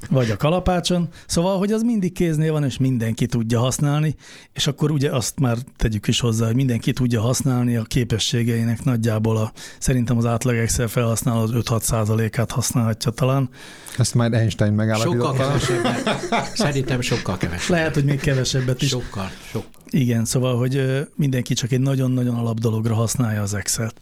vagy 0.10 0.32
a 0.32 0.38
kalapácson. 0.38 1.08
Szóval, 1.26 1.58
hogy 1.58 1.72
az 1.72 1.82
mindig 1.82 2.14
kéznél 2.14 2.52
van, 2.52 2.64
és 2.64 2.78
mindenki 2.78 3.26
tudja 3.26 3.60
használni, 3.60 4.16
és 4.54 4.68
akkor 4.68 4.92
ugye 4.92 5.12
azt 5.12 5.40
már 5.40 5.58
tegyük 5.76 6.08
is 6.08 6.20
hozzá, 6.20 6.46
hogy 6.46 6.56
mindenki 6.56 6.94
tudja 6.94 7.22
használni 7.22 7.76
a 7.76 7.84
képességeinek 7.84 8.84
nagyjából 8.84 9.38
a, 9.38 9.52
szerintem 9.80 10.18
az 10.18 10.26
átlag 10.26 10.56
Excel 10.56 10.88
felhasználó 10.88 11.42
az 11.42 11.52
5-6 11.54 11.82
százalékát 11.82 12.52
használhatja 12.52 13.12
talán. 13.12 13.50
Ezt 13.98 14.16
már 14.16 14.34
Einstein 14.34 14.74
megállapította. 14.74 15.36
Sokkal 15.36 15.48
kevesebbet. 15.48 16.56
Szerintem 16.56 17.02
sokkal 17.02 17.38
kevesebbet. 17.38 17.78
Lehet, 17.78 17.94
hogy 17.94 18.06
még 18.06 18.20
kevesebbet 18.20 18.82
is. 18.82 18.90
Sokkal, 18.90 19.30
sokkal. 19.52 19.70
Igen, 19.90 20.26
szóval, 20.26 20.58
hogy 20.58 21.06
mindenki 21.16 21.54
csak 21.54 21.72
egy 21.72 21.80
nagyon-nagyon 21.80 22.36
alap 22.36 22.60
dologra 22.60 22.96
használja 22.96 23.42
az 23.42 23.54
Excel-t. 23.54 24.02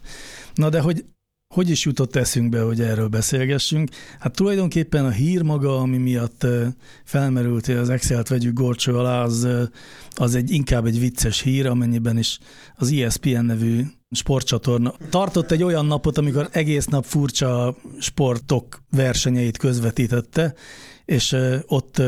Na 0.54 0.68
de 0.68 0.80
hogy 0.80 1.04
hogy 1.54 1.70
is 1.70 1.84
jutott 1.84 2.16
eszünkbe, 2.16 2.60
hogy 2.60 2.80
erről 2.80 3.08
beszélgessünk? 3.08 3.90
Hát 4.18 4.34
tulajdonképpen 4.34 5.04
a 5.04 5.10
hír 5.10 5.42
maga, 5.42 5.78
ami 5.78 5.96
miatt 5.96 6.46
felmerült, 7.04 7.66
hogy 7.66 7.74
az 7.74 7.88
Excel-t 7.88 8.28
vegyük 8.28 8.52
gorcső 8.52 8.94
alá, 8.96 9.22
az, 9.22 9.48
az 10.14 10.34
egy 10.34 10.50
inkább 10.50 10.86
egy 10.86 11.00
vicces 11.00 11.40
hír, 11.40 11.66
amennyiben 11.66 12.18
is 12.18 12.38
az 12.76 12.92
ESPN 12.92 13.44
nevű 13.44 13.82
sportcsatorna 14.10 14.94
tartott 15.10 15.50
egy 15.50 15.62
olyan 15.62 15.86
napot, 15.86 16.18
amikor 16.18 16.48
egész 16.52 16.86
nap 16.86 17.04
furcsa 17.04 17.76
sportok 17.98 18.82
versenyeit 18.90 19.58
közvetítette, 19.58 20.54
és 21.04 21.36
ott 21.66 22.02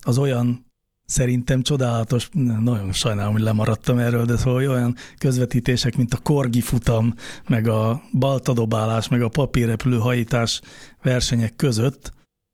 az 0.00 0.18
olyan 0.18 0.69
szerintem 1.10 1.62
csodálatos, 1.62 2.28
nagyon 2.60 2.92
sajnálom, 2.92 3.32
hogy 3.32 3.42
lemaradtam 3.42 3.98
erről, 3.98 4.24
de 4.24 4.36
szóval 4.36 4.68
olyan 4.68 4.96
közvetítések, 5.18 5.96
mint 5.96 6.14
a 6.14 6.18
korgi 6.18 6.60
futam, 6.60 7.14
meg 7.48 7.68
a 7.68 8.02
baltadobálás, 8.18 9.08
meg 9.08 9.22
a 9.22 9.28
papírrepülő 9.28 9.98
hajítás 9.98 10.60
versenyek 11.02 11.56
között 11.56 12.12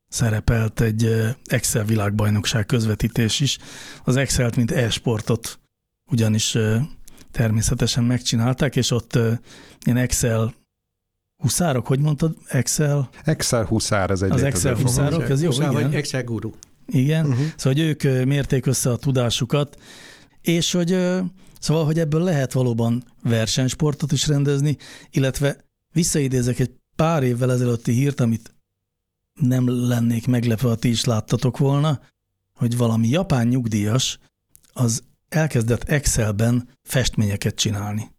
szerepelt 0.08 0.80
egy 0.80 1.34
Excel 1.44 1.84
világbajnokság 1.84 2.66
közvetítés 2.66 3.40
is. 3.40 3.58
Az 4.04 4.16
Excel-t, 4.16 4.56
mint 4.56 4.70
e-sportot 4.70 5.58
ugyanis 6.10 6.56
természetesen 7.30 8.04
megcsinálták, 8.04 8.76
és 8.76 8.90
ott 8.90 9.18
ilyen 9.84 9.96
Excel 9.96 10.54
huszárok, 11.42 11.86
hogy 11.86 12.00
mondtad? 12.00 12.36
Excel? 12.46 13.08
Excel 13.24 13.64
huszár, 13.64 14.10
ez 14.10 14.22
egy 14.22 14.30
Az 14.30 14.42
Excel 14.42 14.74
huszárok, 14.74 15.30
ez 15.30 15.42
jó, 15.42 15.48
Huszár, 15.48 15.70
igen. 15.70 15.82
Vagy 15.82 15.94
Excel 15.94 16.24
guru. 16.24 16.50
Igen, 16.86 17.26
uh-huh. 17.26 17.46
szóval 17.56 17.72
hogy 17.72 17.80
ők 17.80 18.24
mérték 18.26 18.66
össze 18.66 18.90
a 18.90 18.96
tudásukat, 18.96 19.76
és 20.40 20.72
hogy 20.72 20.98
szóval, 21.60 21.84
hogy 21.84 21.98
ebből 21.98 22.22
lehet 22.22 22.52
valóban 22.52 23.04
versenysportot 23.22 24.12
is 24.12 24.26
rendezni, 24.26 24.76
illetve 25.10 25.64
visszaidézek 25.92 26.58
egy 26.58 26.70
pár 26.96 27.22
évvel 27.22 27.52
ezelőtti 27.52 27.92
hírt, 27.92 28.20
amit 28.20 28.54
nem 29.40 29.88
lennék 29.88 30.26
meglepve, 30.26 30.68
ha 30.68 30.74
ti 30.74 30.88
is 30.88 31.04
láttatok 31.04 31.58
volna, 31.58 32.00
hogy 32.54 32.76
valami 32.76 33.08
japán 33.08 33.46
nyugdíjas 33.46 34.18
az 34.72 35.02
elkezdett 35.28 35.84
Excelben 35.84 36.68
festményeket 36.82 37.54
csinálni. 37.54 38.10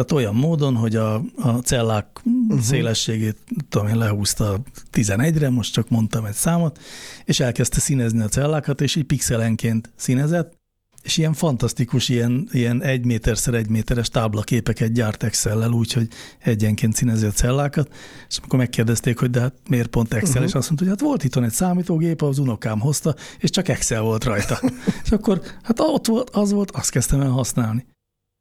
Tehát 0.00 0.24
olyan 0.24 0.34
módon, 0.34 0.74
hogy 0.74 0.96
a, 0.96 1.14
a 1.36 1.48
cellák 1.64 2.06
uh-huh. 2.24 2.60
szélességét 2.60 3.36
tudom 3.68 3.88
én, 3.88 3.96
lehúzta 3.96 4.60
11-re, 4.92 5.50
most 5.50 5.72
csak 5.72 5.88
mondtam 5.88 6.24
egy 6.24 6.34
számot, 6.34 6.78
és 7.24 7.40
elkezdte 7.40 7.80
színezni 7.80 8.22
a 8.22 8.28
cellákat, 8.28 8.80
és 8.80 8.96
így 8.96 9.04
pixelenként 9.04 9.90
színezett, 9.96 10.58
és 11.02 11.16
ilyen 11.16 11.32
fantasztikus, 11.32 12.08
ilyen, 12.08 12.48
ilyen 12.52 12.82
egy 12.82 13.04
méterszer 13.04 13.54
egy 13.54 13.68
méteres 13.68 14.08
táblaképeket 14.08 14.92
gyárt 14.92 15.22
Excel-lel, 15.22 15.70
úgyhogy 15.72 16.08
egyenként 16.38 16.94
színezi 16.94 17.26
a 17.26 17.30
cellákat, 17.30 17.94
és 18.28 18.38
amikor 18.38 18.58
megkérdezték, 18.58 19.18
hogy 19.18 19.30
de 19.30 19.40
hát 19.40 19.54
miért 19.68 19.88
pont 19.88 20.14
Excel, 20.14 20.30
uh-huh. 20.30 20.46
és 20.46 20.54
azt 20.54 20.66
mondta, 20.66 20.86
hogy 20.86 20.96
hát 20.98 21.08
volt 21.08 21.24
itt 21.24 21.36
egy 21.36 21.50
számítógép, 21.50 22.22
az 22.22 22.38
unokám 22.38 22.80
hozta, 22.80 23.14
és 23.38 23.50
csak 23.50 23.68
Excel 23.68 24.02
volt 24.02 24.24
rajta. 24.24 24.60
és 25.04 25.10
akkor 25.10 25.40
hát 25.62 25.80
ott 25.80 26.06
volt, 26.06 26.30
az 26.30 26.52
volt, 26.52 26.70
azt 26.70 26.90
kezdtem 26.90 27.20
el 27.20 27.30
használni. 27.30 27.86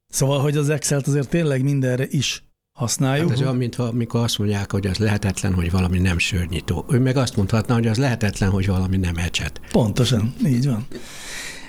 Szóval, 0.09 0.39
hogy 0.39 0.57
az 0.57 0.69
Excel-t 0.69 1.07
azért 1.07 1.29
tényleg 1.29 1.63
mindenre 1.63 2.05
is 2.09 2.43
használjuk. 2.77 3.29
Hát 3.29 3.37
ez 3.37 3.43
olyan, 3.43 3.55
mintha 3.55 3.83
amikor 3.83 4.23
azt 4.23 4.37
mondják, 4.37 4.71
hogy 4.71 4.87
az 4.87 4.97
lehetetlen, 4.97 5.53
hogy 5.53 5.71
valami 5.71 5.99
nem 5.99 6.17
sörnyitó. 6.17 6.85
Ő 6.89 6.99
meg 6.99 7.17
azt 7.17 7.35
mondhatná, 7.35 7.73
hogy 7.73 7.87
az 7.87 7.97
lehetetlen, 7.97 8.49
hogy 8.49 8.67
valami 8.67 8.97
nem 8.97 9.15
ecset. 9.15 9.61
Pontosan, 9.71 10.33
így 10.45 10.65
van. 10.65 10.87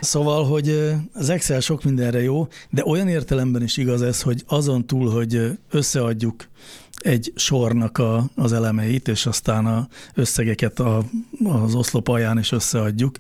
Szóval, 0.01 0.45
hogy 0.45 0.95
az 1.13 1.29
Excel 1.29 1.61
sok 1.61 1.85
mindenre 1.85 2.23
jó, 2.23 2.49
de 2.71 2.85
olyan 2.85 3.09
értelemben 3.09 3.63
is 3.63 3.77
igaz 3.77 4.03
ez, 4.03 4.23
hogy 4.23 4.45
azon 4.47 4.87
túl, 4.87 5.11
hogy 5.11 5.59
összeadjuk 5.71 6.49
egy 6.97 7.33
sornak 7.37 7.99
a, 7.99 8.31
az 8.35 8.53
elemeit, 8.53 9.09
és 9.09 9.27
aztán 9.27 9.67
a 9.67 9.89
összegeket 10.15 10.79
a, 10.79 11.05
az 11.45 11.75
oszlop 11.75 12.09
alján 12.09 12.39
is 12.39 12.53
összeadjuk, 12.53 13.19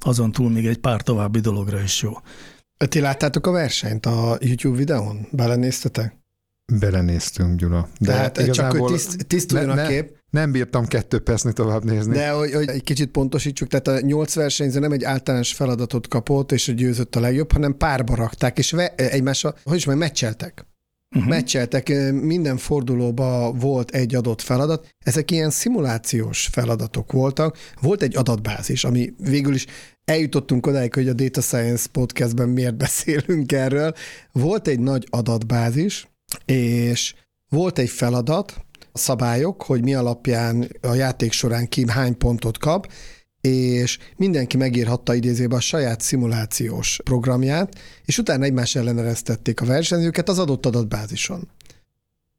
azon 0.00 0.32
túl 0.32 0.50
még 0.50 0.66
egy 0.66 0.78
pár 0.78 1.02
további 1.02 1.40
dologra 1.40 1.80
is 1.80 2.02
jó. 2.02 2.12
Ti 2.88 3.00
láttátok 3.00 3.46
a 3.46 3.50
versenyt 3.50 4.06
a 4.06 4.38
YouTube 4.40 4.76
videón? 4.76 5.28
Belenéztetek? 5.30 6.22
Belenéztünk, 6.72 7.58
Gyula. 7.58 7.88
De 8.00 8.06
Tehát 8.06 8.50
csak 8.50 8.72
hogy 8.72 8.92
tiszt, 8.92 9.26
tisztuljon 9.26 9.74
ne, 9.74 9.82
a 9.82 9.86
kép. 9.86 10.16
Nem 10.30 10.52
bírtam 10.52 10.86
kettő 10.86 11.18
percnél 11.18 11.52
tovább 11.52 11.84
nézni. 11.84 12.14
De 12.14 12.30
hogy, 12.30 12.52
hogy 12.52 12.68
egy 12.68 12.82
kicsit 12.82 13.10
pontosítsuk, 13.10 13.68
tehát 13.68 13.88
a 13.88 14.06
nyolc 14.06 14.34
versenyző 14.34 14.78
nem 14.78 14.92
egy 14.92 15.04
általános 15.04 15.52
feladatot 15.52 16.08
kapott, 16.08 16.52
és 16.52 16.66
hogy 16.66 16.74
győzött 16.74 17.16
a 17.16 17.20
legjobb, 17.20 17.52
hanem 17.52 17.76
párba 17.76 18.14
rakták, 18.14 18.58
és 18.58 18.70
ve, 18.70 18.94
egymásra, 18.96 19.54
hogy 19.64 19.76
is 19.76 19.86
majd 19.86 19.98
meccseltek. 19.98 20.66
Uh-huh. 21.16 21.30
Meccseltek, 21.30 21.88
minden 22.12 22.56
fordulóban 22.56 23.58
volt 23.58 23.90
egy 23.90 24.14
adott 24.14 24.40
feladat. 24.40 24.88
Ezek 25.04 25.30
ilyen 25.30 25.50
szimulációs 25.50 26.46
feladatok 26.46 27.12
voltak. 27.12 27.58
Volt 27.80 28.02
egy 28.02 28.16
adatbázis, 28.16 28.84
ami 28.84 29.14
végül 29.18 29.54
is 29.54 29.66
eljutottunk 30.04 30.66
odáig, 30.66 30.94
hogy 30.94 31.08
a 31.08 31.12
Data 31.12 31.40
Science 31.40 31.88
podcastben 31.92 32.48
miért 32.48 32.76
beszélünk 32.76 33.52
erről. 33.52 33.94
Volt 34.32 34.68
egy 34.68 34.80
nagy 34.80 35.06
adatbázis, 35.10 36.08
és 36.44 37.14
volt 37.48 37.78
egy 37.78 37.90
feladat, 37.90 38.64
szabályok, 38.92 39.62
hogy 39.62 39.82
mi 39.82 39.94
alapján 39.94 40.68
a 40.80 40.94
játék 40.94 41.32
során 41.32 41.68
ki 41.68 41.84
hány 41.88 42.16
pontot 42.16 42.58
kap, 42.58 42.92
és 43.40 43.98
mindenki 44.16 44.56
megírhatta 44.56 45.14
idézőbe 45.14 45.56
a 45.56 45.60
saját 45.60 46.00
szimulációs 46.00 47.00
programját, 47.04 47.78
és 48.04 48.18
utána 48.18 48.44
egymás 48.44 48.74
elleneresztették 48.74 49.60
a 49.60 49.64
versenyzőket 49.64 50.28
az 50.28 50.38
adott 50.38 50.66
adatbázison. 50.66 51.48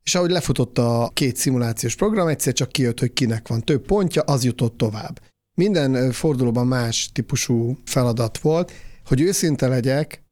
És 0.04 0.16
ahogy 0.16 0.30
lefutott 0.30 0.78
a 0.78 1.12
két 1.14 1.36
szimulációs 1.36 1.96
program, 1.96 2.28
egyszer 2.28 2.54
csak 2.54 2.72
kijött, 2.72 3.00
hogy 3.00 3.14
kinek 3.14 3.48
van 3.48 3.62
több 3.62 3.86
pontja, 3.86 4.22
az 4.22 4.44
jutott 4.44 4.78
tovább. 4.78 5.20
Minden 5.56 6.12
fordulóban 6.12 6.68
más 6.68 7.10
típusú 7.14 7.78
feladat 7.86 8.38
volt, 8.38 8.72
hogy 9.06 9.22
őszinte 9.22 9.68
legyek, 9.68 10.24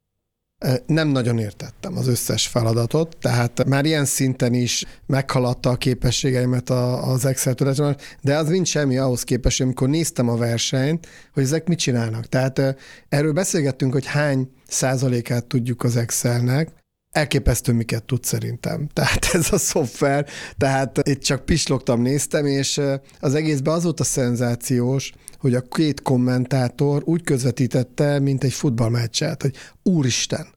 nem 0.86 1.08
nagyon 1.08 1.38
értettem 1.40 1.98
az 1.98 2.08
összes 2.08 2.48
feladatot, 2.48 3.18
tehát 3.22 3.66
már 3.66 3.86
ilyen 3.86 4.06
szinten 4.06 4.54
is 4.54 4.86
meghaladta 5.06 5.70
a 5.70 5.76
képességeimet 5.76 6.70
az 6.70 7.26
Excel 7.26 7.54
tudásom, 7.54 7.96
de 8.22 8.38
az 8.38 8.48
nincs 8.48 8.68
semmi 8.68 8.98
ahhoz 8.98 9.24
képest, 9.24 9.62
amikor 9.62 9.90
néztem 9.90 10.30
a 10.30 10.38
versenyt, 10.38 11.08
hogy 11.34 11.44
ezek 11.44 11.68
mit 11.68 11.80
csinálnak. 11.80 12.26
Tehát 12.26 12.62
erről 13.10 13.34
beszélgettünk, 13.34 13.94
hogy 13.94 14.06
hány 14.06 14.52
százalékát 14.68 15.46
tudjuk 15.46 15.84
az 15.84 15.96
Excelnek, 15.96 16.70
elképesztő 17.14 17.74
miket 17.74 18.04
tud 18.04 18.24
szerintem. 18.24 18.88
Tehát 18.94 19.30
ez 19.34 19.52
a 19.52 19.58
szoftver, 19.58 20.28
tehát 20.58 21.00
itt 21.08 21.22
csak 21.22 21.46
pislogtam, 21.46 22.02
néztem, 22.02 22.46
és 22.46 22.82
az 23.20 23.34
egészben 23.34 23.74
az 23.74 23.84
volt 23.84 24.00
a 24.00 24.04
szenzációs, 24.04 25.12
hogy 25.40 25.56
a 25.56 25.62
két 25.62 26.02
kommentátor 26.02 27.02
úgy 27.06 27.24
közvetítette, 27.24 28.20
mint 28.20 28.44
egy 28.44 28.54
futballmeccset, 28.54 29.42
hogy 29.42 29.56
úristen, 29.84 30.48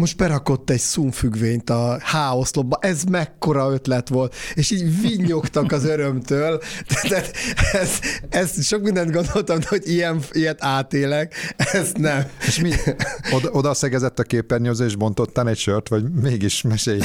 most 0.00 0.16
berakott 0.16 0.70
egy 0.70 0.80
szumfüggvényt 0.80 1.70
a 1.70 1.98
H 1.98 2.38
oszlopba, 2.38 2.78
ez 2.80 3.02
mekkora 3.04 3.72
ötlet 3.72 4.08
volt, 4.08 4.34
és 4.54 4.70
így 4.70 5.00
vinnyogtak 5.00 5.72
az 5.72 5.84
örömtől. 5.84 6.60
Tehát 7.02 7.32
ez, 7.72 7.98
ez 8.28 8.66
sok 8.66 8.82
mindent 8.82 9.10
gondoltam, 9.10 9.58
hogy 9.68 9.82
ilyen, 9.88 10.20
ilyet 10.32 10.64
átélek, 10.64 11.54
ezt 11.56 11.96
nem. 11.96 12.26
És 12.46 12.60
mi? 12.60 12.72
Oda, 13.32 13.50
oda 13.50 13.74
szegezett 13.74 14.18
a 14.18 14.22
képernyőző, 14.22 14.84
és 14.84 14.96
bontottál 14.96 15.48
egy 15.48 15.58
sört, 15.58 15.88
vagy 15.88 16.12
mégis 16.12 16.62
mesélj? 16.62 17.00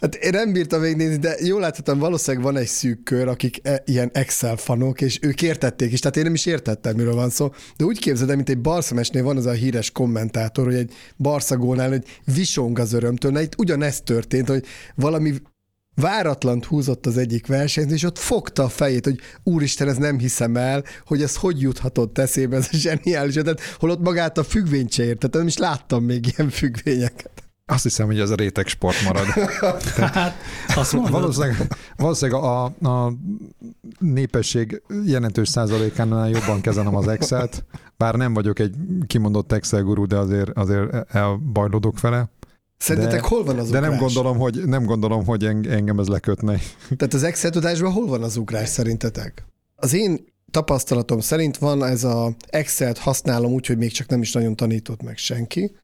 Hát 0.00 0.14
én 0.14 0.30
nem 0.30 0.52
bírtam 0.52 0.80
végignézni, 0.80 1.16
de 1.16 1.36
jól 1.40 1.60
láthatom, 1.60 1.98
valószínűleg 1.98 2.46
van 2.46 2.56
egy 2.56 2.66
szűk 2.66 3.02
kör, 3.02 3.28
akik 3.28 3.60
e, 3.62 3.82
ilyen 3.84 4.10
Excel 4.12 4.56
fanok, 4.56 5.00
és 5.00 5.18
ők 5.22 5.42
értették 5.42 5.92
is, 5.92 6.00
tehát 6.00 6.16
én 6.16 6.22
nem 6.22 6.34
is 6.34 6.46
értettem, 6.46 6.96
miről 6.96 7.14
van 7.14 7.30
szó. 7.30 7.52
De 7.76 7.84
úgy 7.84 7.98
képzeld 7.98 8.30
el, 8.30 8.36
mint 8.36 8.48
egy 8.48 8.60
Barszamesnél 8.60 9.22
van 9.22 9.36
az 9.36 9.46
a 9.46 9.52
híres 9.52 9.90
kommentátor, 9.90 10.64
hogy 10.64 10.74
egy 10.74 10.92
Barszagónál, 11.16 11.88
hogy 11.88 12.04
visong 12.34 12.78
az 12.78 12.92
örömtől. 12.92 13.32
Na 13.32 13.40
itt 13.40 13.58
ugyanezt 13.58 14.04
történt, 14.04 14.48
hogy 14.48 14.64
valami 14.94 15.34
váratlant 15.94 16.64
húzott 16.64 17.06
az 17.06 17.16
egyik 17.18 17.46
versenyt, 17.46 17.90
és 17.90 18.02
ott 18.02 18.18
fogta 18.18 18.62
a 18.62 18.68
fejét, 18.68 19.04
hogy 19.04 19.20
úristen, 19.42 19.88
ez 19.88 19.96
nem 19.96 20.18
hiszem 20.18 20.56
el, 20.56 20.84
hogy 21.06 21.22
ez 21.22 21.36
hogy 21.36 21.60
juthatott 21.60 22.18
eszébe, 22.18 22.56
ez 22.56 22.68
a 22.72 22.76
zseniális 22.76 23.36
ötlet, 23.36 23.60
holott 23.78 24.00
magát 24.00 24.38
a 24.38 24.44
függvényt 24.44 24.92
se 24.92 25.04
ért, 25.04 25.18
tehát 25.18 25.36
nem 25.36 25.46
is 25.46 25.56
láttam 25.56 26.04
még 26.04 26.26
ilyen 26.36 26.50
függvényeket. 26.50 27.45
Azt 27.68 27.82
hiszem, 27.82 28.06
hogy 28.06 28.20
ez 28.20 28.30
a 28.30 28.34
réteg 28.34 28.66
sport 28.66 29.02
marad. 29.04 29.24
hát, 29.96 30.34
azt 30.76 30.92
valószínűleg, 30.92 31.76
valószínűleg 31.96 32.42
a, 32.42 32.64
a 32.64 33.12
népesség 33.98 34.82
jelentős 35.04 35.48
százalékánál 35.48 36.28
jobban 36.28 36.60
kezelem 36.60 36.96
az 36.96 37.08
Excel-t, 37.08 37.64
bár 37.96 38.14
nem 38.14 38.34
vagyok 38.34 38.58
egy 38.58 38.74
kimondott 39.06 39.52
Excel 39.52 39.82
gurú, 39.82 40.06
de 40.06 40.16
azért, 40.16 40.50
azért 40.54 41.14
elbajlódok 41.14 42.00
vele. 42.00 42.30
Szerintetek 42.78 43.20
de, 43.20 43.28
hol 43.28 43.44
van 43.44 43.58
az 43.58 43.68
ugrás? 43.68 43.82
De 43.82 43.88
nem 43.88 43.98
gondolom, 43.98 44.38
hogy, 44.38 44.62
nem 44.64 44.84
gondolom, 44.84 45.24
hogy 45.24 45.44
engem 45.44 45.98
ez 45.98 46.06
lekötne. 46.06 46.58
Tehát 46.96 47.14
az 47.14 47.22
Excel 47.22 47.50
tudásban 47.50 47.92
hol 47.92 48.06
van 48.06 48.22
az 48.22 48.36
ugrás 48.36 48.68
szerintetek? 48.68 49.44
Az 49.76 49.94
én 49.94 50.24
tapasztalatom 50.50 51.20
szerint 51.20 51.56
van 51.56 51.84
ez 51.84 52.04
a 52.04 52.34
Excel-t 52.46 52.98
használom 52.98 53.52
úgy, 53.52 53.66
hogy 53.66 53.78
még 53.78 53.92
csak 53.92 54.08
nem 54.08 54.20
is 54.20 54.32
nagyon 54.32 54.56
tanított 54.56 55.02
meg 55.02 55.16
senki, 55.16 55.76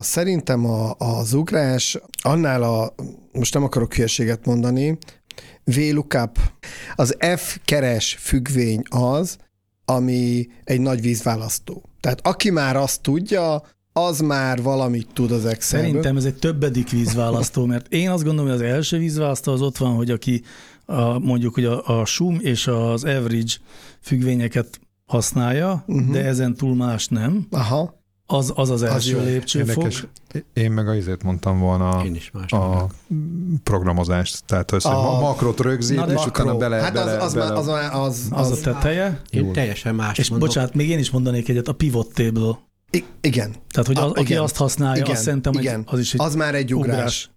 Szerintem 0.00 0.66
a, 0.66 0.94
az 0.98 1.32
ugrás 1.32 1.98
annál 2.22 2.62
a, 2.62 2.94
most 3.32 3.54
nem 3.54 3.62
akarok 3.64 3.94
hülyeséget 3.94 4.46
mondani, 4.46 4.98
VLOOKUP, 5.64 6.38
az 6.94 7.16
F 7.36 7.58
keres 7.64 8.16
függvény 8.20 8.82
az, 8.90 9.36
ami 9.84 10.48
egy 10.64 10.80
nagy 10.80 11.00
vízválasztó. 11.00 11.82
Tehát 12.00 12.26
aki 12.26 12.50
már 12.50 12.76
azt 12.76 13.02
tudja, 13.02 13.62
az 13.92 14.20
már 14.20 14.62
valamit 14.62 15.08
tud 15.12 15.30
az 15.30 15.44
excel 15.44 15.80
Szerintem 15.80 16.16
ez 16.16 16.24
egy 16.24 16.38
többedik 16.38 16.90
vízválasztó, 16.90 17.64
mert 17.64 17.92
én 17.92 18.10
azt 18.10 18.24
gondolom, 18.24 18.50
hogy 18.50 18.60
az 18.60 18.72
első 18.72 18.98
vízválasztó 18.98 19.52
az 19.52 19.62
ott 19.62 19.76
van, 19.76 19.94
hogy 19.94 20.10
aki 20.10 20.42
a, 20.84 21.18
mondjuk 21.18 21.54
hogy 21.54 21.64
a, 21.64 22.00
a 22.00 22.04
sum 22.04 22.38
és 22.40 22.66
az 22.66 23.04
average 23.04 23.52
függvényeket 24.00 24.80
használja, 25.06 25.84
uh-huh. 25.86 26.10
de 26.10 26.24
ezen 26.24 26.54
túl 26.54 26.74
más 26.74 27.08
nem. 27.08 27.46
Aha 27.50 27.99
az 28.32 28.52
az, 28.54 28.70
az 28.70 28.82
első 28.82 29.18
az 29.18 29.24
lépcsőfok. 29.24 29.68
Érdekes. 29.68 30.06
Én 30.52 30.70
meg 30.70 30.88
azért 30.88 31.22
mondtam 31.22 31.58
volna 31.58 32.02
Én 32.04 32.14
is 32.14 32.30
más 32.30 32.52
a 32.52 32.86
programozást, 33.62 34.44
tehát 34.46 34.70
hogy 34.70 34.80
a 34.84 35.20
makrot 35.20 35.60
rögzít, 35.60 35.96
Na, 35.96 36.06
és 36.06 36.12
makro. 36.12 36.42
utána 36.42 36.58
bele, 36.58 36.76
hát 36.76 36.92
bele, 36.92 37.16
az, 37.16 37.22
az, 37.22 37.34
bele. 37.34 37.52
Az, 37.52 37.66
az, 37.66 37.88
az, 37.92 38.28
az, 38.30 38.50
az 38.50 38.58
a 38.58 38.60
teteje. 38.60 39.20
Én 39.30 39.44
Jól. 39.44 39.52
teljesen 39.52 39.94
más 39.94 40.18
És 40.18 40.28
mondok. 40.30 40.48
bocsánat, 40.48 40.74
még 40.74 40.88
én 40.88 40.98
is 40.98 41.10
mondanék 41.10 41.48
egyet, 41.48 41.68
a 41.68 41.72
pivot 41.72 42.14
table. 42.14 42.58
I- 42.90 43.04
igen. 43.20 43.54
Tehát, 43.70 43.86
hogy 43.86 43.96
az, 43.96 44.02
a, 44.02 44.10
aki 44.10 44.20
igen. 44.20 44.42
azt 44.42 44.56
használja, 44.56 45.02
igen. 45.02 45.14
azt 45.14 45.22
szerintem 45.22 45.52
igen. 45.52 45.80
Egy, 45.80 45.86
az 45.86 45.98
is 45.98 46.14
egy 46.14 46.20
Az 46.20 46.34
már 46.34 46.54
egy 46.54 46.74
ugrás. 46.74 46.94
ugrás. 46.96 47.30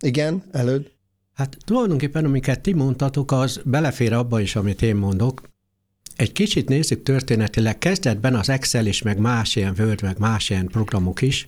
Igen, 0.00 0.42
előd. 0.52 0.90
Hát 1.34 1.56
tulajdonképpen, 1.64 2.24
amiket 2.24 2.60
ti 2.60 2.72
mondtatok, 2.72 3.32
az 3.32 3.60
belefér 3.64 4.12
abba 4.12 4.40
is, 4.40 4.56
amit 4.56 4.82
én 4.82 4.96
mondok. 4.96 5.42
Egy 6.18 6.32
kicsit 6.32 6.68
nézzük 6.68 7.02
történetileg, 7.02 7.78
kezdetben 7.78 8.34
az 8.34 8.48
Excel 8.48 8.86
is, 8.86 9.02
meg 9.02 9.18
más 9.18 9.56
ilyen 9.56 9.74
Word, 9.78 10.02
meg 10.02 10.18
más 10.18 10.50
ilyen 10.50 10.66
programok 10.66 11.22
is 11.22 11.44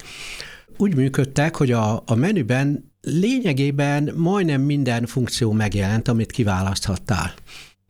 úgy 0.77 0.95
működtek, 0.95 1.57
hogy 1.57 1.73
a, 1.73 2.03
a 2.07 2.15
menüben 2.15 2.93
lényegében 3.01 4.13
majdnem 4.17 4.61
minden 4.61 5.07
funkció 5.07 5.53
megjelent, 5.53 6.09
amit 6.09 6.31
kiválaszthattál. 6.31 7.35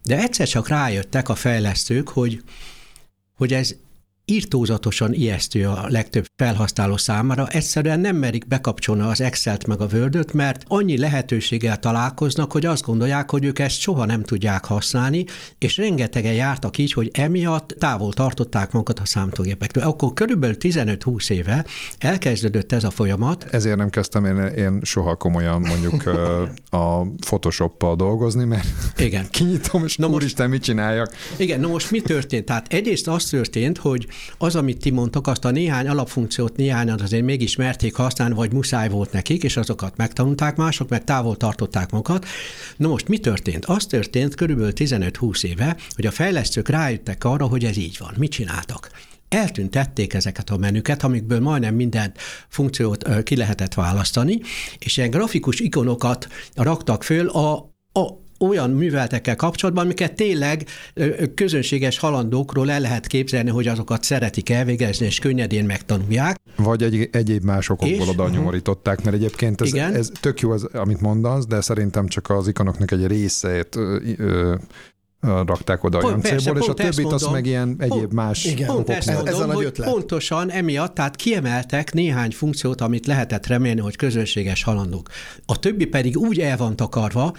De 0.02 0.18
egyszer 0.18 0.48
csak 0.48 0.68
rájöttek 0.68 1.28
a 1.28 1.34
fejlesztők, 1.34 2.08
hogy, 2.08 2.42
hogy 3.34 3.52
ez 3.52 3.74
írtózatosan 4.30 5.12
ijesztő 5.12 5.66
a 5.66 5.84
legtöbb 5.88 6.24
felhasználó 6.36 6.96
számára. 6.96 7.48
Egyszerűen 7.48 8.00
nem 8.00 8.16
merik 8.16 8.46
bekapcsolni 8.46 9.02
az 9.02 9.20
Excel-t 9.20 9.66
meg 9.66 9.80
a 9.80 9.86
word 9.92 10.34
mert 10.34 10.64
annyi 10.68 10.98
lehetőséggel 10.98 11.78
találkoznak, 11.78 12.52
hogy 12.52 12.66
azt 12.66 12.84
gondolják, 12.84 13.30
hogy 13.30 13.44
ők 13.44 13.58
ezt 13.58 13.78
soha 13.78 14.04
nem 14.04 14.22
tudják 14.22 14.64
használni, 14.64 15.24
és 15.58 15.76
rengetegen 15.76 16.32
jártak 16.32 16.78
így, 16.78 16.92
hogy 16.92 17.10
emiatt 17.12 17.74
távol 17.78 18.12
tartották 18.12 18.72
magukat 18.72 18.98
a 18.98 19.04
számítógépektől. 19.04 19.82
Akkor 19.84 20.12
körülbelül 20.12 20.56
15-20 20.58 21.30
éve 21.30 21.64
elkezdődött 21.98 22.72
ez 22.72 22.84
a 22.84 22.90
folyamat. 22.90 23.44
Ezért 23.50 23.76
nem 23.76 23.90
kezdtem 23.90 24.24
én, 24.24 24.36
én 24.36 24.80
soha 24.82 25.16
komolyan 25.16 25.60
mondjuk 25.60 26.06
a 26.70 27.06
Photoshop-pal 27.20 27.96
dolgozni, 27.96 28.44
mert 28.44 28.66
igen. 28.96 29.28
kinyitom, 29.40 29.84
és 29.84 29.96
na 29.96 30.06
úristen, 30.06 30.48
most, 30.48 30.58
mit 30.58 30.68
csináljak? 30.68 31.14
Igen, 31.36 31.60
na 31.60 31.68
most 31.68 31.90
mi 31.90 32.00
történt? 32.00 32.44
Tehát 32.44 32.72
egyrészt 32.72 33.08
az 33.08 33.24
történt, 33.24 33.78
hogy 33.78 34.06
az, 34.38 34.56
amit 34.56 34.78
ti 34.78 34.90
mondtok, 34.90 35.26
azt 35.26 35.44
a 35.44 35.50
néhány 35.50 35.88
alapfunkciót 35.88 36.56
néhányan 36.56 37.00
azért 37.00 37.24
mégis 37.24 37.56
merték 37.56 37.94
használni, 37.94 38.34
vagy 38.34 38.52
muszáj 38.52 38.88
volt 38.88 39.12
nekik, 39.12 39.42
és 39.42 39.56
azokat 39.56 39.96
megtanulták 39.96 40.56
mások, 40.56 40.88
meg 40.88 41.04
távol 41.04 41.36
tartották 41.36 41.90
magukat. 41.90 42.26
Na 42.76 42.88
most 42.88 43.08
mi 43.08 43.18
történt? 43.18 43.64
Az 43.64 43.86
történt 43.86 44.34
körülbelül 44.34 44.72
15-20 44.76 45.44
éve, 45.44 45.76
hogy 45.94 46.06
a 46.06 46.10
fejlesztők 46.10 46.68
rájöttek 46.68 47.24
arra, 47.24 47.46
hogy 47.46 47.64
ez 47.64 47.76
így 47.76 47.96
van. 47.98 48.14
Mit 48.16 48.30
csináltak? 48.30 48.90
eltüntették 49.30 50.14
ezeket 50.14 50.50
a 50.50 50.56
menüket, 50.56 51.02
amikből 51.02 51.40
majdnem 51.40 51.74
minden 51.74 52.12
funkciót 52.48 53.22
ki 53.22 53.36
lehetett 53.36 53.74
választani, 53.74 54.40
és 54.78 54.96
ilyen 54.96 55.10
grafikus 55.10 55.60
ikonokat 55.60 56.28
raktak 56.54 57.04
föl 57.04 57.28
a, 57.28 57.54
a 57.92 58.20
olyan 58.40 58.70
műveltekkel 58.70 59.36
kapcsolatban, 59.36 59.84
amiket 59.84 60.12
tényleg 60.12 60.66
közönséges 61.34 61.98
halandókról 61.98 62.70
el 62.70 62.80
lehet 62.80 63.06
képzelni, 63.06 63.50
hogy 63.50 63.66
azokat 63.66 64.02
szeretik 64.02 64.50
elvégezni, 64.50 65.06
és 65.06 65.18
könnyedén 65.18 65.64
megtanulják. 65.64 66.36
Vagy 66.56 66.82
egy, 66.82 67.08
egyéb 67.12 67.44
más 67.44 67.68
okokból 67.68 68.08
oda 68.08 68.28
nyomorították, 68.28 69.04
mert 69.04 69.16
egyébként 69.16 69.60
ez, 69.60 69.72
ez 69.72 70.10
tök 70.20 70.40
jó, 70.40 70.50
az, 70.50 70.64
amit 70.64 71.00
mondasz, 71.00 71.46
de 71.46 71.60
szerintem 71.60 72.06
csak 72.06 72.30
az 72.30 72.48
ikonoknak 72.48 72.90
egy 72.90 73.06
részét 73.06 73.76
ö, 73.76 73.98
ö, 74.16 74.54
rakták 75.20 75.84
oda 75.84 75.98
olyan 75.98 76.20
célból, 76.20 76.58
és 76.58 76.68
a 76.68 76.74
többit 76.74 76.96
mondom, 76.96 77.14
azt 77.14 77.30
meg 77.30 77.46
ilyen 77.46 77.76
egyéb 77.78 77.98
pont, 77.98 78.12
más 78.12 78.44
igen, 78.44 78.66
pont 78.66 78.88
ezt 78.88 79.06
mondom, 79.06 79.26
ez 79.26 79.38
a 79.38 79.46
nagy 79.46 79.64
ötlet. 79.64 79.90
Pontosan 79.90 80.50
emiatt, 80.50 80.94
tehát 80.94 81.16
kiemeltek 81.16 81.92
néhány 81.92 82.30
funkciót, 82.30 82.80
amit 82.80 83.06
lehetett 83.06 83.46
remélni, 83.46 83.80
hogy 83.80 83.96
közönséges 83.96 84.62
halandók. 84.62 85.08
A 85.46 85.58
többi 85.58 85.84
pedig 85.84 86.18
úgy 86.18 86.40
el 86.40 86.56
van 86.56 86.76
takarva, 86.76 87.32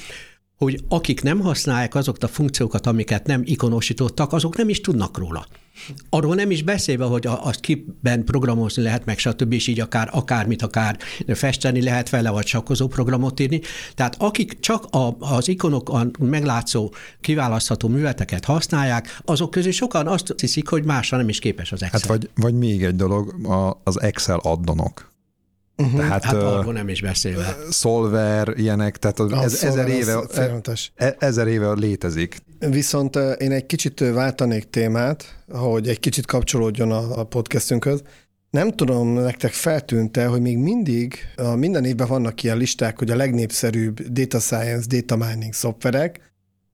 hogy 0.63 0.80
akik 0.88 1.21
nem 1.21 1.39
használják 1.39 1.95
azokat 1.95 2.24
a 2.24 2.28
funkciókat, 2.28 2.88
amiket 2.88 3.28
nem 3.28 3.41
ikonosítottak, 3.45 4.34
azok 4.34 4.58
nem 4.58 4.69
is 4.69 4.82
tudnak 4.82 5.17
róla. 5.17 5.45
Arról 6.10 6.36
nem 6.36 6.52
is 6.52 6.63
beszélve, 6.63 7.06
hogy 7.06 7.28
azt 7.28 7.60
kiben 7.60 8.24
programozni 8.24 8.84
lehet, 8.84 9.06
meg 9.06 9.17
stb. 9.17 9.54
és 9.54 9.67
így 9.67 9.80
akár 9.80 10.10
akármit 10.12 10.62
akár 10.62 10.97
festeni 11.28 11.82
lehet 11.82 12.10
vele, 12.10 12.30
vagy 12.30 12.45
sakkozó 12.45 12.88
programot 12.88 13.39
írni. 13.39 13.62
Tehát 13.95 14.15
akik 14.19 14.60
csak 14.60 14.86
a, 14.86 15.15
az 15.19 15.47
ikonokon 15.47 16.15
meglátszó, 16.19 16.93
kiválasztható 17.21 17.88
műveteket 17.88 18.45
használják, 18.45 19.21
azok 19.26 19.52
közül 19.52 19.71
sokan 19.71 20.08
azt 20.08 20.34
hiszik, 20.38 20.67
hogy 20.67 20.84
másra 20.84 21.17
nem 21.17 21.30
is 21.30 21.39
képes 21.39 21.71
az 21.71 21.84
Excel. 21.84 22.00
Hát 22.00 22.10
vagy, 22.10 22.30
vagy 22.36 22.54
még 22.54 22.84
egy 22.84 22.95
dolog, 22.95 23.36
az 23.84 24.02
Excel 24.02 24.39
addonok. 24.43 25.11
Uh-huh. 25.77 25.99
Tehát, 25.99 26.23
hát 26.23 26.34
arról 26.34 26.73
nem 26.73 26.89
is 26.89 27.01
beszélve. 27.01 27.57
Solver, 27.71 28.53
ilyenek, 28.55 28.97
tehát 28.97 29.19
az, 29.19 29.31
ez, 29.31 29.63
ezer, 29.63 29.88
éve, 29.88 30.19
e, 30.95 31.15
ezer 31.19 31.47
éve 31.47 31.73
létezik. 31.73 32.38
Viszont 32.60 33.15
én 33.15 33.51
egy 33.51 33.65
kicsit 33.65 33.99
váltanék 33.99 34.69
témát, 34.69 35.43
hogy 35.49 35.88
egy 35.88 35.99
kicsit 35.99 36.25
kapcsolódjon 36.25 36.91
a, 36.91 37.19
a 37.19 37.23
podcastünkhöz. 37.23 38.01
Nem 38.49 38.71
tudom, 38.71 39.07
nektek 39.07 39.51
feltűnte, 39.51 40.25
hogy 40.25 40.41
még 40.41 40.57
mindig 40.57 41.15
a 41.36 41.55
minden 41.55 41.86
évben 41.86 42.07
vannak 42.07 42.43
ilyen 42.43 42.57
listák, 42.57 42.99
hogy 42.99 43.12
a 43.12 43.15
legnépszerűbb 43.15 44.01
data 44.01 44.39
science, 44.39 44.88
data 44.88 45.15
mining 45.15 45.53
szoftverek, 45.53 46.34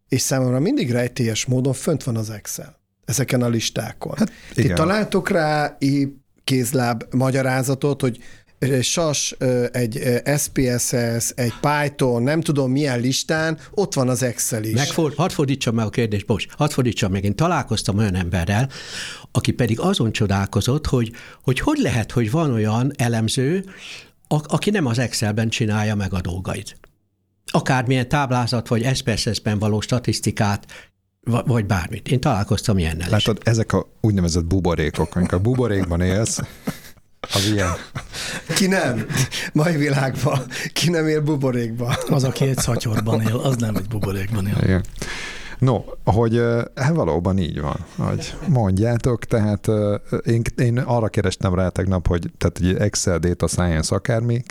és 0.09 0.21
számomra 0.21 0.59
mindig 0.59 0.91
rejtélyes 0.91 1.45
módon 1.45 1.73
fönt 1.73 2.03
van 2.03 2.15
az 2.15 2.29
Excel 2.29 2.77
ezeken 3.07 3.41
a 3.41 3.47
listákon. 3.47 4.13
Hát, 4.17 4.31
Ti 4.53 4.67
találtok 4.67 5.29
rá 5.29 5.77
kézláb 6.43 7.03
magyarázatot, 7.11 8.01
hogy 8.01 8.17
SAS, 8.81 9.35
egy 9.71 10.21
SPSS, 10.37 11.29
egy 11.35 11.53
Python, 11.61 12.23
nem 12.23 12.41
tudom 12.41 12.71
milyen 12.71 12.99
listán, 12.99 13.57
ott 13.71 13.93
van 13.93 14.09
az 14.09 14.23
Excel 14.23 14.63
is. 14.63 14.73
Megford, 14.73 15.15
hadd 15.15 15.29
fordítsam 15.29 15.75
meg 15.75 15.85
a 15.85 15.89
kérdést, 15.89 16.25
bocs, 16.25 16.45
hadd 16.57 16.69
fordítsam 16.69 17.11
meg. 17.11 17.23
Én 17.23 17.35
találkoztam 17.35 17.97
olyan 17.97 18.15
emberrel, 18.15 18.69
aki 19.31 19.51
pedig 19.51 19.79
azon 19.79 20.11
csodálkozott, 20.11 20.85
hogy 20.87 21.11
hogy, 21.43 21.59
hogy 21.59 21.77
lehet, 21.77 22.11
hogy 22.11 22.31
van 22.31 22.53
olyan 22.53 22.91
elemző, 22.95 23.65
aki 24.27 24.69
nem 24.69 24.85
az 24.85 24.99
Excelben 24.99 25.49
csinálja 25.49 25.95
meg 25.95 26.13
a 26.13 26.21
dolgait. 26.21 26.77
Akármilyen 27.51 28.09
táblázat 28.09 28.67
vagy 28.67 28.95
SPSS-ben 28.95 29.59
való 29.59 29.81
statisztikát 29.81 30.65
vagy 31.45 31.65
bármit. 31.65 32.07
Én 32.07 32.19
találkoztam 32.19 32.77
ilyennel 32.77 33.09
Látod, 33.09 33.37
is. 33.41 33.51
ezek 33.51 33.73
a 33.73 33.87
úgynevezett 34.01 34.45
buborékok, 34.45 35.15
amikor 35.15 35.33
a 35.33 35.41
buborékban 35.41 36.01
élsz, 36.01 36.39
az 37.33 37.45
ilyen. 37.45 37.71
Ki 38.55 38.67
nem? 38.67 39.05
Mai 39.53 39.75
világban. 39.75 40.39
Ki 40.73 40.89
nem 40.89 41.07
él 41.07 41.21
buborékban? 41.21 41.95
Az, 42.09 42.23
aki 42.23 42.45
egy 42.45 42.57
szatyorban 42.57 43.21
él, 43.21 43.35
az 43.35 43.55
nem 43.55 43.75
egy 43.75 43.87
buborékban 43.87 44.47
él. 44.47 44.57
Igen. 44.63 44.83
No, 45.59 45.83
hogy 46.03 46.41
hát 46.75 46.95
valóban 46.95 47.37
így 47.37 47.61
van, 47.61 47.85
hogy 47.95 48.33
mondjátok, 48.47 49.25
tehát 49.25 49.67
én, 50.25 50.41
én 50.57 50.77
arra 50.77 51.07
kerestem 51.07 51.55
rá 51.55 51.69
tegnap, 51.69 52.07
hogy 52.07 52.31
tehát 52.37 52.57
egy 52.59 52.81
Excel 52.81 53.19
Data 53.19 53.47
Science 53.47 53.95
akármi, 53.95 54.43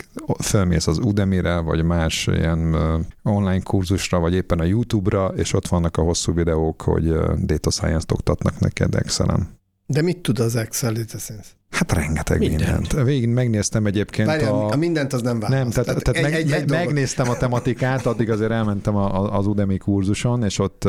fölmész 0.43 0.87
az 0.87 0.97
Udemy-re, 0.97 1.57
vagy 1.57 1.83
más 1.83 2.27
ilyen 2.27 2.75
online 3.23 3.61
kurzusra, 3.61 4.19
vagy 4.19 4.33
éppen 4.33 4.59
a 4.59 4.63
YouTube-ra, 4.63 5.27
és 5.27 5.53
ott 5.53 5.67
vannak 5.67 5.97
a 5.97 6.01
hosszú 6.01 6.33
videók, 6.33 6.81
hogy 6.81 7.13
Data 7.45 7.69
Science-t 7.69 8.11
oktatnak 8.11 8.59
neked 8.59 8.95
Excel-en. 8.95 9.55
De 9.85 10.01
mit 10.01 10.17
tud 10.17 10.39
az 10.39 10.55
Excel 10.55 10.93
Data 10.93 11.17
Science? 11.17 11.49
Hát 11.69 11.91
rengeteg 11.91 12.39
mindent. 12.39 12.79
mindent. 12.79 13.05
Végig 13.05 13.29
megnéztem 13.29 13.85
egyébként 13.85 14.27
Várjál, 14.27 14.53
a... 14.53 14.71
a... 14.71 14.75
mindent 14.75 15.13
az 15.13 15.21
nem 15.21 15.39
választ. 15.39 15.61
Nem, 15.61 15.69
tehát, 15.69 15.85
tehát, 15.85 16.03
tehát 16.03 16.35
egy, 16.35 16.49
meg, 16.49 16.61
egy 16.61 16.69
megnéztem 16.69 17.29
a 17.29 17.37
tematikát, 17.37 18.05
addig 18.05 18.29
azért 18.29 18.51
elmentem 18.51 18.95
a, 18.95 19.37
az 19.37 19.47
Udemy 19.47 19.77
kurzuson, 19.77 20.43
és 20.43 20.59
ott, 20.59 20.87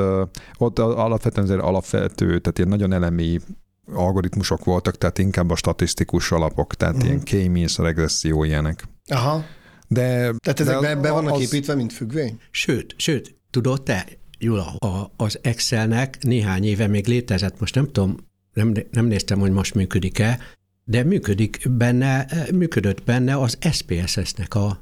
ott 0.58 0.78
alapvetően 0.78 1.46
azért 1.46 1.60
alapvető, 1.60 2.26
tehát 2.26 2.58
ilyen 2.58 2.68
nagyon 2.68 2.92
elemi 2.92 3.38
algoritmusok 3.94 4.64
voltak, 4.64 4.98
tehát 4.98 5.18
inkább 5.18 5.50
a 5.50 5.56
statisztikus 5.56 6.32
alapok, 6.32 6.74
tehát 6.74 6.94
uh-huh. 6.94 7.10
ilyen 7.10 7.48
K-means, 7.48 7.78
regresszió, 7.78 8.44
ilyenek. 8.44 8.84
Aha. 9.06 9.44
De, 9.88 10.32
tehát 10.38 10.60
ezek 10.60 10.80
be, 10.80 10.96
be 10.96 11.10
vannak 11.10 11.34
az... 11.34 11.40
építve, 11.40 11.74
mint 11.74 11.92
függvény? 11.92 12.40
Sőt, 12.50 12.94
sőt, 12.96 13.36
tudod 13.50 13.82
te, 13.82 14.06
Jula, 14.38 14.66
a, 14.78 15.12
az 15.16 15.38
Excelnek 15.42 16.18
néhány 16.20 16.64
éve 16.64 16.86
még 16.86 17.06
létezett, 17.06 17.60
most 17.60 17.74
nem 17.74 17.86
tudom, 17.86 18.16
nem, 18.52 18.74
nem 18.90 19.06
néztem, 19.06 19.38
hogy 19.38 19.50
most 19.50 19.74
működik-e, 19.74 20.38
de 20.88 21.04
működik 21.04 21.66
benne, 21.70 22.26
működött 22.52 23.04
benne 23.04 23.36
az 23.36 23.58
SPSS-nek 23.70 24.54
a 24.54 24.80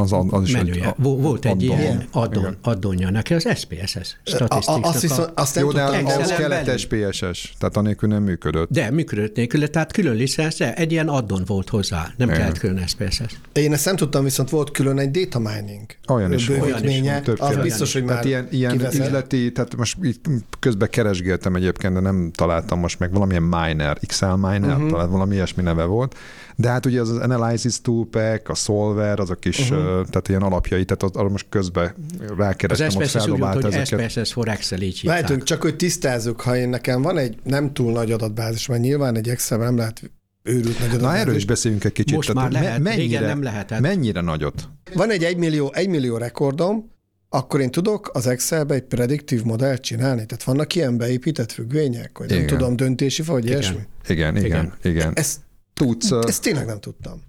az, 0.00 0.26
az 0.30 0.42
is 0.42 0.52
menüje. 0.52 0.86
Egy, 0.86 0.94
Volt 0.98 1.44
egy 1.44 1.64
addon. 1.64 1.78
ilyen 1.78 2.04
addon, 2.10 2.56
addonja 2.62 3.10
neki, 3.10 3.34
az 3.34 3.48
SPSS 3.54 4.16
statisztikának. 4.22 4.84
Azt, 4.84 5.00
viszont, 5.00 5.30
azt 5.34 5.54
nem 5.54 5.64
Jó, 5.64 5.72
de 5.72 5.82
az 6.18 6.32
kellett 6.32 6.78
SPSS, 6.78 7.54
tehát 7.58 7.76
anélkül 7.76 8.08
nem 8.08 8.22
működött. 8.22 8.70
De 8.70 8.90
működött 8.90 9.36
nélkül, 9.36 9.70
tehát 9.70 9.92
külön 9.92 10.14
licenszre 10.14 10.74
egy 10.74 10.92
ilyen 10.92 11.08
addon 11.08 11.42
volt 11.46 11.68
hozzá, 11.68 12.12
nem 12.16 12.28
Igen. 12.28 12.40
kellett 12.40 12.58
külön 12.58 12.86
SPSS. 12.86 13.38
Én 13.52 13.72
ezt 13.72 13.84
nem 13.84 13.96
tudtam, 13.96 14.24
viszont 14.24 14.50
volt 14.50 14.70
külön 14.70 14.98
egy 14.98 15.10
data 15.10 15.38
mining 15.38 15.86
olyan 16.08 16.32
is 16.32 16.48
is 16.48 16.56
volt. 16.56 17.40
Az 17.40 17.56
biztos, 17.56 17.92
hogy 17.92 18.04
tehát 18.04 18.24
már 18.24 18.26
ilyen, 18.26 18.48
ilyen 18.50 18.80
üzleti, 18.92 19.52
tehát 19.52 19.76
most 19.76 19.96
itt 20.02 20.24
közben 20.58 20.88
keresgéltem 20.90 21.54
egyébként, 21.54 21.94
de 21.94 22.00
nem 22.00 22.30
találtam 22.34 22.78
most 22.78 22.98
meg 22.98 23.12
valamilyen 23.12 23.42
miner, 23.42 23.98
XL 24.06 24.24
miner, 24.24 24.74
uh-huh. 24.74 24.90
talán 24.90 25.10
valami 25.10 25.34
ilyesmi 25.34 25.62
neve 25.62 25.84
volt, 25.84 26.16
de 26.60 26.68
hát 26.68 26.86
ugye 26.86 27.00
az, 27.00 27.08
az 27.08 27.16
Analysis 27.16 27.80
Toolpack, 27.80 28.48
a 28.48 28.54
Solver, 28.54 29.20
azok 29.20 29.44
is, 29.44 29.60
uh-huh. 29.60 29.84
tehát 29.84 30.28
ilyen 30.28 30.42
alapjai, 30.42 30.84
tehát 30.84 31.16
arra 31.16 31.28
most 31.28 31.46
közben 31.48 31.94
rákerestem, 32.36 32.86
az 32.86 32.96
ott 32.96 33.04
feldobált 33.04 33.62
hogy 33.62 33.74
ezeket. 33.74 34.10
SPSS 34.10 34.32
for 34.32 34.48
Excel 34.48 34.80
így 34.80 35.00
Lehetünk, 35.02 35.42
csak 35.42 35.62
hogy 35.62 35.76
tisztázzuk, 35.76 36.40
ha 36.40 36.56
én 36.56 36.68
nekem 36.68 37.02
van 37.02 37.18
egy 37.18 37.36
nem 37.44 37.72
túl 37.72 37.92
nagy 37.92 38.12
adatbázis, 38.12 38.66
mert 38.66 38.80
nyilván 38.80 39.16
egy 39.16 39.28
Excel 39.28 39.58
nem 39.58 39.76
lehet 39.76 40.10
őrült 40.42 40.78
nagy 40.78 40.88
adatbázis. 40.88 41.00
Na 41.00 41.16
erről 41.16 41.34
is 41.34 41.44
beszéljünk 41.44 41.84
egy 41.84 41.92
kicsit. 41.92 42.16
Most 42.16 42.32
tehát 42.32 42.52
már 42.52 42.62
lehet, 42.62 42.78
mennyire, 42.80 43.02
régen 43.02 43.22
nem 43.22 43.42
lehetett. 43.42 43.80
Mennyire 43.80 44.20
nagyot? 44.20 44.68
Van 44.94 45.10
egy 45.10 45.24
1 45.24 45.36
millió, 45.36 45.72
1 45.72 45.88
millió 45.88 46.16
rekordom, 46.16 46.90
akkor 47.28 47.60
én 47.60 47.70
tudok 47.70 48.10
az 48.12 48.26
Excelbe 48.26 48.74
egy 48.74 48.82
prediktív 48.82 49.42
modellt 49.42 49.82
csinálni? 49.82 50.26
Tehát 50.26 50.42
vannak 50.44 50.74
ilyen 50.74 50.96
beépített 50.96 51.52
függvények, 51.52 52.18
hogy 52.18 52.30
igen. 52.30 52.44
nem 52.44 52.46
tudom, 52.46 52.76
döntési 52.76 53.22
vagy 53.22 53.44
igen. 53.44 53.58
ilyesmi? 53.58 53.80
Igen, 54.08 54.36
igen, 54.36 54.46
igen. 54.46 54.72
igen. 54.82 55.12
Ezt 55.14 55.38
tudsz. 55.84 56.10
Ezt 56.10 56.42
tényleg 56.42 56.66
nem 56.66 56.80
tudtam. 56.80 57.22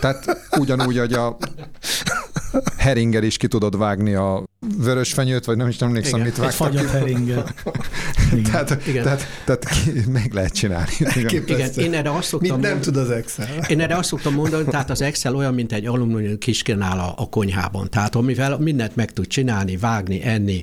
Tehát 0.00 0.36
ugyanúgy, 0.58 0.98
hogy 0.98 1.12
a 1.12 1.36
heringer 2.76 3.22
is 3.22 3.36
ki 3.36 3.48
tudod 3.48 3.78
vágni 3.78 4.14
a 4.14 4.44
vörös 4.78 5.12
fenyőt, 5.12 5.44
vagy 5.44 5.56
nem 5.56 5.68
is 5.68 5.78
emlékszem, 5.78 6.20
Igen, 6.20 6.26
mit 6.26 6.36
vágtak. 6.36 6.74
Egy 6.74 6.84
fagyott 6.84 7.42
tehát, 8.50 8.86
Igen. 8.86 9.02
Tehát, 9.02 9.26
tehát 9.44 9.66
meg 10.12 10.32
lehet 10.32 10.52
csinálni. 10.52 10.90
Igen, 11.16 11.42
Igen 11.46 11.70
én 11.76 11.94
erre 11.94 12.10
azt 12.10 12.28
szoktam 12.28 12.58
Mit 12.58 12.60
nem 12.60 12.72
mondani, 12.72 12.80
tud 12.80 12.96
az 12.96 13.10
Excel? 13.10 13.64
Én 13.68 13.80
erre 13.80 13.96
azt 13.96 14.08
szoktam 14.08 14.34
mondani, 14.34 14.64
tehát 14.64 14.90
az 14.90 15.02
Excel 15.02 15.34
olyan, 15.34 15.54
mint 15.54 15.72
egy 15.72 15.86
alumínium 15.86 16.38
kiskenál 16.38 16.98
a, 16.98 17.14
a 17.16 17.28
konyhában. 17.28 17.90
Tehát 17.90 18.14
amivel 18.14 18.58
mindent 18.58 18.96
meg 18.96 19.12
tud 19.12 19.26
csinálni, 19.26 19.76
vágni, 19.76 20.22
enni, 20.22 20.62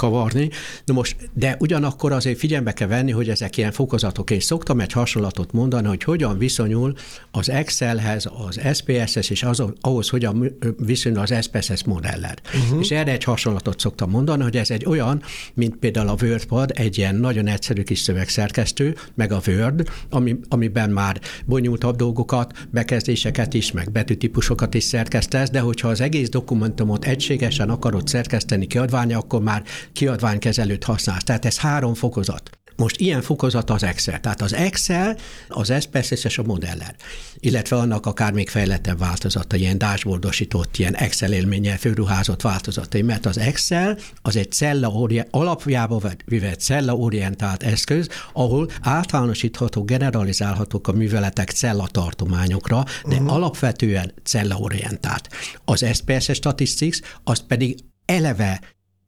kavarni. 0.00 0.50
Na 0.84 0.94
most, 0.94 1.16
de 1.32 1.56
ugyanakkor 1.58 2.12
azért 2.12 2.38
figyelme 2.38 2.72
kell 2.72 2.88
venni, 2.88 3.10
hogy 3.10 3.28
ezek 3.28 3.56
ilyen 3.56 3.72
fokozatok. 3.72 4.30
Én 4.30 4.40
szoktam 4.40 4.80
egy 4.80 4.92
hasonlatot 4.92 5.52
mondani, 5.52 5.86
hogy 5.86 6.02
hogyan 6.02 6.38
viszonyul 6.38 6.94
az 7.30 7.50
Excelhez, 7.50 8.28
az 8.46 8.60
SPSS 8.74 9.30
és 9.30 9.42
az, 9.42 9.62
ahhoz, 9.80 10.08
hogyan 10.08 10.56
viszonyul 10.76 11.18
az 11.18 11.34
SPSS 11.42 11.84
modellel. 11.84 12.34
Uh-huh. 12.54 12.80
És 12.80 12.90
erre 12.90 13.12
egy 13.12 13.24
hasonlatot 13.30 13.80
szoktam 13.80 14.10
mondani, 14.10 14.42
hogy 14.42 14.56
ez 14.56 14.70
egy 14.70 14.84
olyan, 14.86 15.22
mint 15.54 15.76
például 15.76 16.08
a 16.08 16.16
WordPad, 16.22 16.72
egy 16.74 16.98
ilyen 16.98 17.14
nagyon 17.14 17.46
egyszerű 17.46 17.82
kis 17.82 17.98
szövegszerkesztő, 17.98 18.96
meg 19.14 19.32
a 19.32 19.40
Word, 19.46 19.88
ami, 20.10 20.36
amiben 20.48 20.90
már 20.90 21.20
bonyolultabb 21.46 21.96
dolgokat, 21.96 22.66
bekezdéseket 22.70 23.54
is, 23.54 23.72
meg 23.72 23.92
betűtípusokat 23.92 24.74
is 24.74 24.84
szerkesztesz, 24.84 25.50
de 25.50 25.60
hogyha 25.60 25.88
az 25.88 26.00
egész 26.00 26.28
dokumentumot 26.28 27.04
egységesen 27.04 27.70
akarod 27.70 28.08
szerkeszteni 28.08 28.66
kiadványa, 28.66 29.18
akkor 29.18 29.42
már 29.42 29.62
kiadványkezelőt 29.92 30.84
használsz. 30.84 31.24
Tehát 31.24 31.44
ez 31.44 31.58
három 31.58 31.94
fokozat. 31.94 32.59
Most 32.80 33.00
ilyen 33.00 33.22
fokozata 33.22 33.74
az 33.74 33.82
Excel. 33.82 34.20
Tehát 34.20 34.40
az 34.40 34.54
Excel, 34.54 35.16
az 35.48 35.72
SPSS 35.80 36.24
és 36.24 36.38
a 36.38 36.42
modeller, 36.42 36.94
illetve 37.38 37.76
annak 37.76 38.06
akár 38.06 38.32
még 38.32 38.48
fejlettebb 38.48 38.98
változata, 38.98 39.56
ilyen 39.56 39.78
dashboardosított, 39.78 40.76
ilyen 40.76 40.94
Excel 40.96 41.32
élménnyel 41.32 41.78
főruházott 41.78 42.42
változatai, 42.42 43.02
mert 43.02 43.26
az 43.26 43.38
Excel 43.38 43.98
az 44.22 44.36
egy 44.36 44.52
cella 44.52 45.08
alapjába 45.30 45.98
vett 45.98 46.24
cella 46.58 46.96
orientált 46.96 47.62
eszköz, 47.62 48.08
ahol 48.32 48.70
általánosítható, 48.80 49.84
generalizálhatók 49.84 50.88
a 50.88 50.92
műveletek 50.92 51.50
cellatartományokra, 51.50 52.84
de 53.08 53.14
uh-huh. 53.14 53.32
alapvetően 53.32 54.12
cella-orientált. 54.24 55.28
Az 55.64 55.86
SPSS 55.92 56.34
Statistics 56.34 56.98
az 57.24 57.46
pedig 57.46 57.78
eleve 58.04 58.60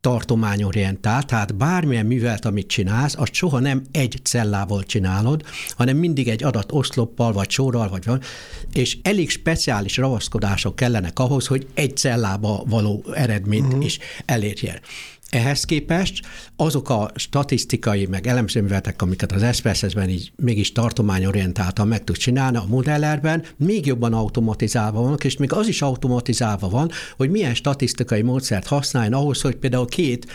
tartományorientált, 0.02 1.26
tehát 1.26 1.54
bármilyen 1.56 2.06
művelt, 2.06 2.44
amit 2.44 2.66
csinálsz, 2.66 3.14
azt 3.18 3.32
soha 3.32 3.58
nem 3.58 3.82
egy 3.90 4.20
cellával 4.22 4.82
csinálod, 4.82 5.42
hanem 5.76 5.96
mindig 5.96 6.28
egy 6.28 6.44
adat 6.44 6.72
oszloppal, 6.72 7.32
vagy 7.32 7.50
sorral, 7.50 7.88
vagy 7.88 8.04
van, 8.04 8.20
és 8.72 8.98
elég 9.02 9.30
speciális 9.30 9.96
ravaszkodások 9.96 10.76
kellenek 10.76 11.18
ahhoz, 11.18 11.46
hogy 11.46 11.66
egy 11.74 11.96
cellába 11.96 12.62
való 12.66 13.04
eredményt 13.14 13.66
uh-huh. 13.66 13.84
is 13.84 13.98
elérjen. 14.24 14.80
Ehhez 15.32 15.64
képest 15.64 16.26
azok 16.56 16.90
a 16.90 17.10
statisztikai, 17.14 18.06
meg 18.06 18.26
elemzőműveletek, 18.26 19.02
amiket 19.02 19.32
az 19.32 19.56
SPSS-ben 19.56 20.08
így 20.08 20.32
mégis 20.36 20.72
tartományorientáltan 20.72 21.88
meg 21.88 22.04
tud 22.04 22.16
csinálni, 22.16 22.56
a 22.56 22.64
modellerben 22.68 23.44
még 23.56 23.86
jobban 23.86 24.12
automatizálva 24.12 25.02
vannak, 25.02 25.24
és 25.24 25.36
még 25.36 25.52
az 25.52 25.68
is 25.68 25.82
automatizálva 25.82 26.68
van, 26.68 26.90
hogy 27.16 27.30
milyen 27.30 27.54
statisztikai 27.54 28.22
módszert 28.22 28.66
használjon 28.66 29.12
ahhoz, 29.12 29.40
hogy 29.40 29.56
például 29.56 29.86
két, 29.86 30.26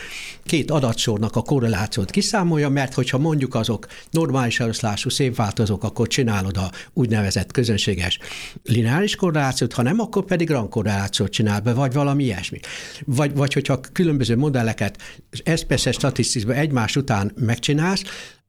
két 0.44 0.72
adatsornak 0.72 1.36
a 1.36 1.42
korrelációt 1.42 2.12
kiszámolja, 2.12 2.70
mert 2.70 2.94
hogyha 2.94 3.18
mondjuk 3.18 3.56
azok 3.56 3.88
normális 4.12 4.60
eloszlású 4.60 5.10
szépváltozók, 5.10 5.84
akkor 5.84 6.08
csinálod 6.08 6.58
a 6.58 6.72
úgynevezett 6.94 7.52
közönséges 7.52 8.20
lineáris 8.64 9.16
korrelációt, 9.16 9.74
ha 9.74 9.82
nem, 9.82 10.00
akkor 10.00 10.26
pedig 10.26 10.50
rangkorrelációt 10.50 11.32
csinál 11.32 11.62
be, 11.62 11.74
vagy 11.74 11.94
valami 11.94 12.24
ilyesmi. 12.24 12.60
Vagy, 13.06 13.36
vagy 13.36 13.54
hogyha 13.54 13.80
különböző 13.94 14.38
modelleket 14.38 14.86
ezeket 14.88 15.60
SPSS 15.60 15.94
statisztikban 15.94 16.56
egymás 16.56 16.96
után 16.96 17.32
megcsinálsz, 17.36 18.02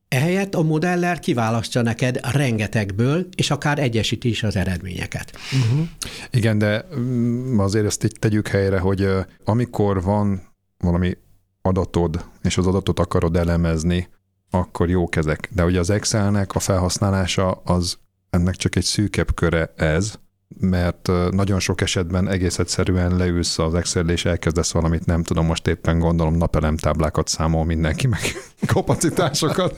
Ehelyett 0.08 0.54
a 0.54 0.62
modeller 0.62 1.18
kiválasztja 1.18 1.82
neked 1.82 2.20
rengetegből, 2.32 3.28
és 3.36 3.50
akár 3.50 3.78
egyesít 3.78 4.24
is 4.24 4.42
az 4.42 4.56
eredményeket. 4.56 5.32
Uh-huh. 5.36 5.88
Igen, 6.30 6.58
de 6.58 6.84
mm, 6.96 7.58
azért 7.58 7.84
ezt 7.84 8.04
így 8.04 8.16
tegyük 8.18 8.48
helyre, 8.48 8.78
hogy 8.78 9.08
amikor 9.44 10.02
van 10.02 10.42
valami 10.78 11.16
adatod, 11.62 12.24
és 12.42 12.58
az 12.58 12.66
adatot 12.66 12.98
akarod 12.98 13.36
elemezni, 13.36 14.08
akkor 14.50 14.88
jó 14.88 15.08
kezek. 15.08 15.48
De 15.52 15.64
ugye 15.64 15.78
az 15.78 15.90
Excelnek 15.90 16.54
a 16.54 16.58
felhasználása 16.58 17.50
az 17.50 17.98
ennek 18.30 18.54
csak 18.54 18.76
egy 18.76 18.84
szűkebb 18.84 19.34
köre 19.34 19.72
ez, 19.76 20.18
mert 20.60 21.10
nagyon 21.30 21.60
sok 21.60 21.80
esetben 21.80 22.28
egész 22.28 22.58
egyszerűen 22.58 23.16
leülsz 23.16 23.58
az 23.58 23.74
excel 23.74 24.08
és 24.08 24.24
elkezdesz 24.24 24.72
valamit, 24.72 25.06
nem 25.06 25.22
tudom, 25.22 25.46
most 25.46 25.66
éppen 25.66 25.98
gondolom 25.98 26.36
napelemtáblákat 26.36 27.28
számol 27.28 27.64
mindenki, 27.64 28.06
meg 28.06 28.20
kapacitásokat, 28.72 29.76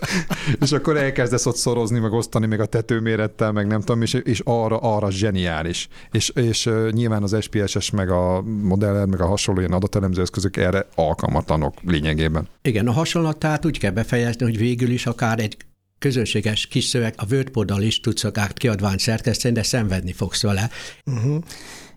és 0.61 0.73
akkor 0.73 0.97
elkezdesz 0.97 1.47
ott 1.47 1.57
szorozni, 1.57 1.99
meg 1.99 2.13
osztani, 2.13 2.47
meg 2.47 2.61
a 2.61 2.67
tetőmérettel, 2.67 3.53
meg 3.53 3.67
nem 3.67 3.81
tudom, 3.81 4.03
és, 4.03 4.15
és 4.15 4.41
arra, 4.45 4.77
arra 4.77 5.11
zseniális. 5.11 5.89
És, 6.11 6.29
és 6.29 6.71
nyilván 6.91 7.23
az 7.23 7.37
SPSS, 7.41 7.91
meg 7.91 8.11
a 8.11 8.43
modeller, 8.43 9.07
meg 9.07 9.21
a 9.21 9.27
hasonló 9.27 9.61
ilyen 9.61 9.73
adatelemző 9.73 10.23
eszközök 10.23 10.57
erre 10.57 10.87
alkalmatlanok 10.95 11.75
lényegében. 11.83 12.49
Igen, 12.63 12.87
a 12.87 12.93
hasonlatát 12.93 13.65
úgy 13.65 13.79
kell 13.79 13.91
befejezni, 13.91 14.45
hogy 14.45 14.59
végül 14.59 14.91
is 14.91 15.07
akár 15.07 15.39
egy 15.39 15.57
közönséges 16.01 16.67
kis 16.67 16.85
szöveg, 16.85 17.15
a 17.17 17.25
wordpad 17.31 17.83
is 17.83 18.01
tudsz 18.01 18.25
akár 18.25 18.53
kiadvány 18.53 18.99
szerkeszteni, 18.99 19.55
de 19.55 19.63
szenvedni 19.63 20.13
fogsz 20.13 20.43
vele. 20.43 20.71
Uh-huh. 21.07 21.43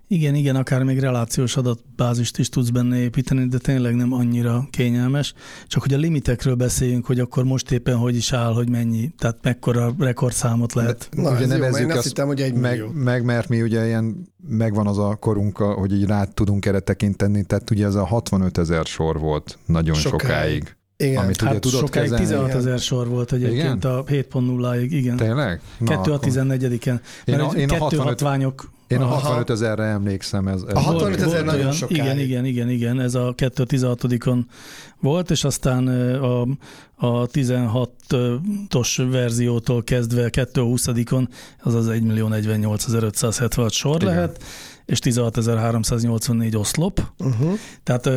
Igen, 0.07 0.35
igen, 0.35 0.55
akár 0.55 0.83
még 0.83 0.99
relációs 0.99 1.57
adatbázist 1.57 2.37
is 2.37 2.49
tudsz 2.49 2.69
benne 2.69 2.97
építeni, 2.97 3.47
de 3.47 3.57
tényleg 3.57 3.95
nem 3.95 4.13
annyira 4.13 4.67
kényelmes. 4.69 5.33
Csak 5.67 5.81
hogy 5.81 5.93
a 5.93 5.97
limitekről 5.97 6.55
beszéljünk, 6.55 7.05
hogy 7.05 7.19
akkor 7.19 7.43
most 7.43 7.71
éppen 7.71 7.97
hogy 7.97 8.15
is 8.15 8.33
áll, 8.33 8.53
hogy 8.53 8.69
mennyi, 8.69 9.11
tehát 9.17 9.37
mekkora 9.41 9.95
rekordszámot 9.99 10.73
lehet. 10.73 11.09
Na, 11.11 11.31
ugye 11.31 11.45
nevezzük 11.45 11.87
azt, 11.87 11.97
azt 11.97 12.07
hittem, 12.07 12.27
hogy 12.27 12.41
egy 12.41 12.53
meg, 12.53 12.93
meg, 12.93 13.23
mert 13.23 13.49
mi 13.49 13.61
ugye 13.61 13.85
ilyen, 13.85 14.27
megvan 14.47 14.87
az 14.87 14.97
a 14.97 15.15
korunk, 15.15 15.57
hogy 15.57 15.93
így 15.93 16.05
rá 16.05 16.23
tudunk 16.23 16.65
erre 16.65 16.79
tekinteni, 16.79 17.43
tehát 17.43 17.69
ugye 17.69 17.85
ez 17.85 17.95
a 17.95 18.05
65 18.05 18.57
ezer 18.57 18.85
sor 18.85 19.19
volt 19.19 19.57
nagyon 19.65 19.95
sokáig. 19.95 20.21
sokáig. 20.21 20.75
Igen. 21.03 21.23
Amit 21.23 21.41
hát 21.41 21.49
ugye 21.49 21.59
tudott 21.59 21.79
sokáig 21.79 22.09
kezelni. 22.09 22.25
16 22.25 22.53
ezer 22.53 22.79
sor 22.79 23.07
volt 23.07 23.31
egyébként 23.31 23.83
igen? 23.83 23.91
a 23.91 24.03
7.0-ig, 24.03 24.87
igen. 24.89 25.15
Tényleg? 25.15 25.61
Na, 25.77 26.01
2 26.01 26.11
a 26.11 26.19
14-en. 26.19 26.99
Én 27.25 27.39
a, 27.39 27.51
én 27.51 27.69
a 27.69 27.77
65, 27.77 28.05
hatványok 28.05 28.71
én 28.93 29.01
a 29.01 29.05
65 29.05 29.49
ezerre 29.49 29.83
emlékszem. 29.83 30.47
Ez, 30.47 30.61
ez 30.67 30.75
a 30.75 30.79
65 30.79 31.21
ezer 31.21 31.43
nagyon 31.43 31.71
sokáig. 31.71 32.01
Igen, 32.01 32.19
igen, 32.19 32.45
igen, 32.45 32.69
igen, 32.69 32.99
ez 32.99 33.15
a 33.15 33.33
2 33.35 33.63
16-on 33.67 34.39
volt, 34.99 35.31
és 35.31 35.43
aztán 35.43 35.87
a, 36.17 36.41
a 36.95 37.27
16-os 37.27 39.07
verziótól 39.11 39.83
kezdve 39.83 40.29
2 40.29 40.61
20-on, 40.65 41.27
az 41.59 41.73
az 41.73 41.87
1 41.87 42.03
millió 42.03 42.27
48 42.27 43.71
sor 43.71 44.01
igen. 44.01 44.13
lehet, 44.13 44.43
és 44.85 44.99
16.384 45.03 46.57
oszlop. 46.57 47.01
Uh-huh. 47.19 47.53
Tehát 47.83 48.09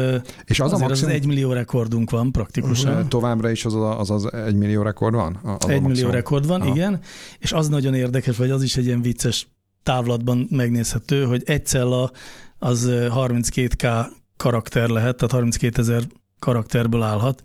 és 0.44 0.60
az, 0.60 0.72
a 0.72 0.78
maximum... 0.78 1.10
az 1.10 1.16
egy 1.16 1.26
millió 1.26 1.52
rekordunk 1.52 2.10
van 2.10 2.32
praktikusan. 2.32 2.92
Uh-huh. 2.92 3.08
Továbbra 3.08 3.50
is 3.50 3.64
az 3.64 3.74
az, 3.74 4.10
az 4.10 4.32
egy 4.32 4.54
millió 4.54 4.82
rekord 4.82 5.14
van? 5.14 5.38
Az 5.58 5.68
egy 5.68 5.82
millió 5.82 6.10
rekord 6.10 6.46
van, 6.46 6.60
Aha. 6.60 6.74
igen. 6.74 7.00
És 7.38 7.52
az 7.52 7.68
nagyon 7.68 7.94
érdekes, 7.94 8.36
vagy 8.36 8.50
az 8.50 8.62
is 8.62 8.76
egy 8.76 8.84
ilyen 8.84 9.02
vicces 9.02 9.48
távlatban 9.82 10.46
megnézhető, 10.50 11.24
hogy 11.24 11.42
egy 11.46 11.66
cella 11.66 12.10
az 12.58 12.88
32k 12.90 14.06
karakter 14.36 14.88
lehet, 14.88 15.16
tehát 15.16 15.32
32 15.32 15.82
ezer 15.82 16.02
karakterből 16.38 17.02
állhat. 17.02 17.42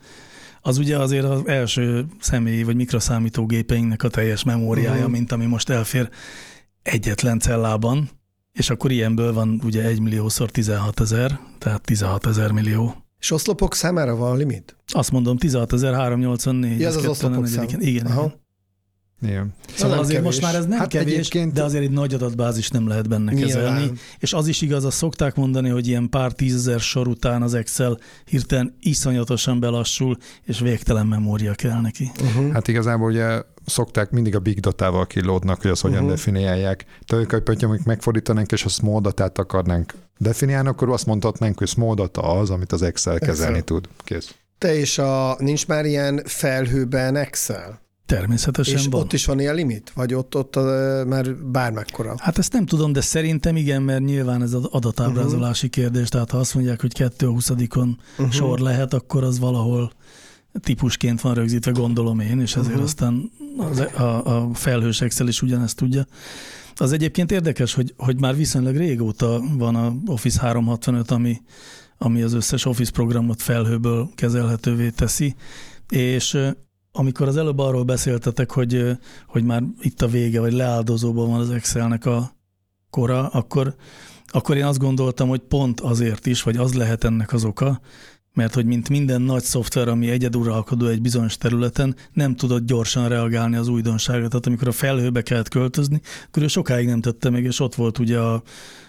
Az 0.61 0.77
ugye 0.77 0.97
azért 0.97 1.25
az 1.25 1.41
első 1.45 2.05
személyi 2.19 2.63
vagy 2.63 2.75
mikroszámítógépeinknek 2.75 4.03
a 4.03 4.09
teljes 4.09 4.43
memóriája, 4.43 4.97
uh-huh. 4.97 5.11
mint 5.11 5.31
ami 5.31 5.45
most 5.45 5.69
elfér 5.69 6.09
egyetlen 6.81 7.39
cellában, 7.39 8.09
és 8.53 8.69
akkor 8.69 8.91
ilyenből 8.91 9.33
van 9.33 9.61
ugye 9.63 9.83
1 9.83 9.99
milliószor 9.99 10.51
16 10.51 10.99
ezer, 10.99 11.39
tehát 11.57 11.81
16 11.81 12.25
ezer 12.25 12.51
millió. 12.51 12.95
És 13.19 13.31
oszlopok 13.31 13.75
számára 13.75 14.15
van 14.15 14.37
limit? 14.37 14.75
Azt 14.87 15.11
mondom, 15.11 15.37
16.384. 15.39 16.77
Ja, 16.77 16.87
ez 16.87 16.95
az 16.95 17.05
oszlopok 17.05 17.47
szám. 17.47 17.65
Igen, 17.79 18.05
Aha. 18.05 18.21
igen. 18.21 18.40
Igen. 19.21 19.53
Szóval 19.75 19.99
azért 19.99 20.19
kevés. 20.21 20.25
most 20.25 20.41
már 20.41 20.55
ez 20.55 20.65
nem 20.65 20.79
hát 20.79 20.87
kevés, 20.87 21.13
egyébként... 21.13 21.53
de 21.53 21.63
azért 21.63 21.83
egy 21.83 21.91
nagy 21.91 22.13
adatbázis 22.13 22.69
nem 22.69 22.87
lehet 22.87 23.09
benne 23.09 23.31
Nyilván. 23.31 23.47
kezelni. 23.47 23.91
És 24.19 24.33
az 24.33 24.47
is 24.47 24.61
igaz, 24.61 24.85
azt 24.85 24.97
szokták 24.97 25.35
mondani, 25.35 25.69
hogy 25.69 25.87
ilyen 25.87 26.09
pár 26.09 26.31
tízezer 26.31 26.79
sor 26.79 27.07
után 27.07 27.41
az 27.41 27.53
Excel 27.53 27.97
hirtelen 28.25 28.75
iszonyatosan 28.79 29.59
belassul, 29.59 30.17
és 30.43 30.59
végtelen 30.59 31.07
memória 31.07 31.53
kell 31.53 31.81
neki. 31.81 32.11
Uh-huh. 32.21 32.51
Hát 32.51 32.67
igazából 32.67 33.09
ugye 33.09 33.41
szokták 33.65 34.11
mindig 34.11 34.35
a 34.35 34.39
big 34.39 34.59
datával 34.59 35.07
kilódnak, 35.07 35.61
hogy 35.61 35.71
azt 35.71 35.81
hogyan 35.81 35.97
uh-huh. 35.97 36.09
definiálják. 36.09 36.85
Tehát, 37.05 37.41
hogyha 37.45 37.77
megfordítanánk, 37.85 38.51
és 38.51 38.65
a 38.65 38.69
small 38.69 39.01
datát 39.01 39.37
akarnánk 39.37 39.93
definiálni, 40.17 40.67
akkor 40.67 40.89
azt 40.89 41.05
mondhatnánk, 41.05 41.57
hogy 41.57 41.67
small 41.67 41.95
data 41.95 42.21
az, 42.21 42.49
amit 42.49 42.71
az 42.71 42.81
Excel 42.81 43.19
kezelni 43.19 43.57
Excel. 43.57 43.63
tud. 43.63 43.89
Kész. 44.03 44.35
Te 44.57 44.75
és 44.75 44.97
a, 44.97 45.35
nincs 45.39 45.67
már 45.67 45.85
ilyen 45.85 46.21
felhőben 46.25 47.15
Excel? 47.15 47.81
Természetesen 48.11 48.77
És 48.77 48.87
van. 48.89 49.01
ott 49.01 49.13
is 49.13 49.25
van 49.25 49.39
ilyen 49.39 49.55
limit? 49.55 49.91
Vagy 49.95 50.13
ott, 50.13 50.35
ott 50.35 50.55
uh, 50.55 50.63
már 51.05 51.35
bármekkora? 51.35 52.15
Hát 52.17 52.37
ezt 52.37 52.53
nem 52.53 52.65
tudom, 52.65 52.93
de 52.93 53.01
szerintem 53.01 53.55
igen, 53.55 53.81
mert 53.81 54.03
nyilván 54.03 54.41
ez 54.41 54.53
az 54.53 54.65
adatábrázolási 54.65 55.67
uh-huh. 55.67 55.83
kérdés, 55.83 56.09
tehát 56.09 56.31
ha 56.31 56.37
azt 56.37 56.53
mondják, 56.53 56.81
hogy 56.81 56.93
2 56.93 57.27
20 57.27 57.49
uh-huh. 57.49 58.29
sor 58.29 58.59
lehet, 58.59 58.93
akkor 58.93 59.23
az 59.23 59.39
valahol 59.39 59.91
típusként 60.59 61.21
van 61.21 61.33
rögzítve, 61.33 61.71
gondolom 61.71 62.19
én, 62.19 62.39
és 62.39 62.55
ezért 62.55 62.67
uh-huh. 62.67 62.83
aztán 62.83 63.31
az, 63.57 63.79
a, 63.79 64.37
a 64.37 64.53
felhős 64.53 65.01
Excel 65.01 65.27
is 65.27 65.41
ugyanezt 65.41 65.75
tudja. 65.75 66.05
Az 66.75 66.91
egyébként 66.91 67.31
érdekes, 67.31 67.73
hogy, 67.73 67.93
hogy 67.97 68.19
már 68.19 68.35
viszonylag 68.35 68.75
régóta 68.75 69.41
van 69.57 69.75
a 69.75 69.93
Office 70.05 70.39
365, 70.41 71.11
ami, 71.11 71.41
ami 71.97 72.21
az 72.21 72.33
összes 72.33 72.65
Office 72.65 72.91
programot 72.91 73.41
felhőből 73.41 74.09
kezelhetővé 74.15 74.89
teszi, 74.89 75.35
és 75.89 76.37
amikor 76.91 77.27
az 77.27 77.37
előbb 77.37 77.59
arról 77.59 77.83
beszéltetek, 77.83 78.51
hogy, 78.51 78.97
hogy 79.27 79.43
már 79.43 79.63
itt 79.81 80.01
a 80.01 80.07
vége, 80.07 80.39
vagy 80.39 80.53
leáldozóban 80.53 81.29
van 81.29 81.39
az 81.39 81.49
Excelnek 81.49 82.05
a 82.05 82.35
kora, 82.89 83.27
akkor, 83.27 83.75
akkor 84.27 84.57
én 84.57 84.65
azt 84.65 84.79
gondoltam, 84.79 85.27
hogy 85.27 85.39
pont 85.39 85.79
azért 85.79 86.25
is, 86.25 86.43
vagy 86.43 86.57
az 86.57 86.73
lehet 86.73 87.03
ennek 87.03 87.33
az 87.33 87.45
oka, 87.45 87.81
mert 88.33 88.53
hogy 88.53 88.65
mint 88.65 88.89
minden 88.89 89.21
nagy 89.21 89.43
szoftver, 89.43 89.87
ami 89.87 90.09
egyeduralkodó 90.09 90.85
egy 90.85 91.01
bizonyos 91.01 91.37
területen, 91.37 91.95
nem 92.13 92.35
tudott 92.35 92.65
gyorsan 92.65 93.07
reagálni 93.07 93.55
az 93.55 93.67
újdonságra. 93.67 94.27
Tehát 94.27 94.45
amikor 94.45 94.67
a 94.67 94.71
felhőbe 94.71 95.21
kellett 95.21 95.49
költözni, 95.49 96.01
akkor 96.27 96.43
ő 96.43 96.47
sokáig 96.47 96.87
nem 96.87 97.01
tette 97.01 97.29
meg, 97.29 97.43
és 97.43 97.59
ott 97.59 97.75
volt 97.75 97.99
ugye 97.99 98.19
a 98.19 98.41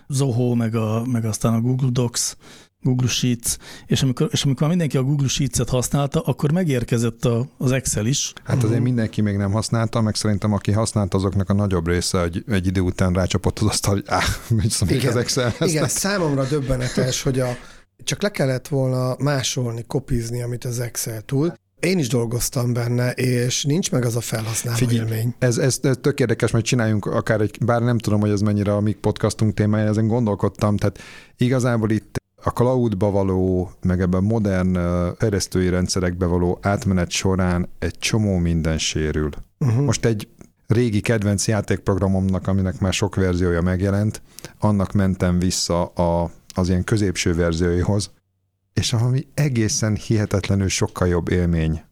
Zoho, 0.08 0.54
meg, 0.54 0.74
a, 0.74 1.04
meg 1.06 1.24
aztán 1.24 1.54
a 1.54 1.60
Google 1.60 1.90
Docs, 1.90 2.34
Google 2.82 3.08
Sheets, 3.08 3.56
és 3.86 4.02
amikor, 4.02 4.28
és 4.30 4.44
amikor 4.44 4.68
mindenki 4.68 4.96
a 4.96 5.02
Google 5.02 5.28
Sheets-et 5.28 5.68
használta, 5.68 6.20
akkor 6.20 6.52
megérkezett 6.52 7.24
a, 7.24 7.46
az 7.58 7.72
Excel 7.72 8.06
is. 8.06 8.32
Hát 8.44 8.62
azért 8.62 8.80
mindenki 8.82 9.20
még 9.20 9.36
nem 9.36 9.52
használta, 9.52 10.00
meg 10.00 10.14
szerintem 10.14 10.52
aki 10.52 10.72
használta, 10.72 11.16
azoknak 11.16 11.50
a 11.50 11.52
nagyobb 11.52 11.86
része 11.86 12.22
egy, 12.22 12.44
egy 12.48 12.66
idő 12.66 12.80
után 12.80 13.12
rácsapott 13.12 13.58
az 13.58 13.66
asztal, 13.66 13.92
hogy 13.92 14.04
áh, 14.06 14.24
mit 14.48 15.04
az 15.04 15.16
Excel. 15.16 15.54
Igen, 15.58 15.88
számomra 15.88 16.44
döbbenetes, 16.44 17.22
hogy 17.22 17.40
a, 17.40 17.56
csak 18.04 18.22
le 18.22 18.30
kellett 18.30 18.68
volna 18.68 19.16
másolni, 19.18 19.84
kopizni, 19.86 20.42
amit 20.42 20.64
az 20.64 20.80
Excel 20.80 21.20
tud, 21.20 21.60
én 21.80 21.98
is 21.98 22.08
dolgoztam 22.08 22.72
benne, 22.72 23.10
és 23.10 23.64
nincs 23.64 23.90
meg 23.90 24.04
az 24.04 24.16
a 24.16 24.20
felhasználó 24.20 24.76
Figyelj, 24.76 24.98
élmény. 24.98 25.34
Ez, 25.38 25.58
ez, 25.58 25.78
ez 25.82 25.96
tök 26.00 26.20
érdekes, 26.20 26.50
majd 26.50 26.64
csináljunk 26.64 27.06
akár 27.06 27.40
egy, 27.40 27.58
bár 27.64 27.82
nem 27.82 27.98
tudom, 27.98 28.20
hogy 28.20 28.30
ez 28.30 28.40
mennyire 28.40 28.74
a 28.74 28.80
mi 28.80 28.92
podcastunk 28.92 29.54
témája, 29.54 29.88
ezen 29.88 30.06
gondolkodtam, 30.06 30.76
tehát 30.76 30.98
igazából 31.36 31.90
itt 31.90 32.21
a 32.44 32.50
cloudba 32.50 33.10
való, 33.10 33.70
meg 33.82 34.00
ebben 34.00 34.22
modern 34.22 34.78
fejlesztői 35.16 35.68
rendszerekbe 35.68 36.26
való 36.26 36.58
átmenet 36.62 37.10
során 37.10 37.68
egy 37.78 37.98
csomó 37.98 38.36
minden 38.36 38.78
sérül. 38.78 39.30
Uh-huh. 39.58 39.84
Most 39.84 40.04
egy 40.04 40.28
régi 40.66 41.00
kedvenc 41.00 41.48
játékprogramomnak, 41.48 42.46
aminek 42.46 42.80
már 42.80 42.92
sok 42.92 43.14
verziója 43.14 43.60
megjelent, 43.60 44.22
annak 44.58 44.92
mentem 44.92 45.38
vissza 45.38 45.84
a, 45.84 46.30
az 46.54 46.68
ilyen 46.68 46.84
középső 46.84 47.34
verzióihoz, 47.34 48.10
és 48.72 48.92
ami 48.92 49.26
egészen 49.34 49.94
hihetetlenül 49.94 50.68
sokkal 50.68 51.08
jobb 51.08 51.30
élmény. 51.30 51.82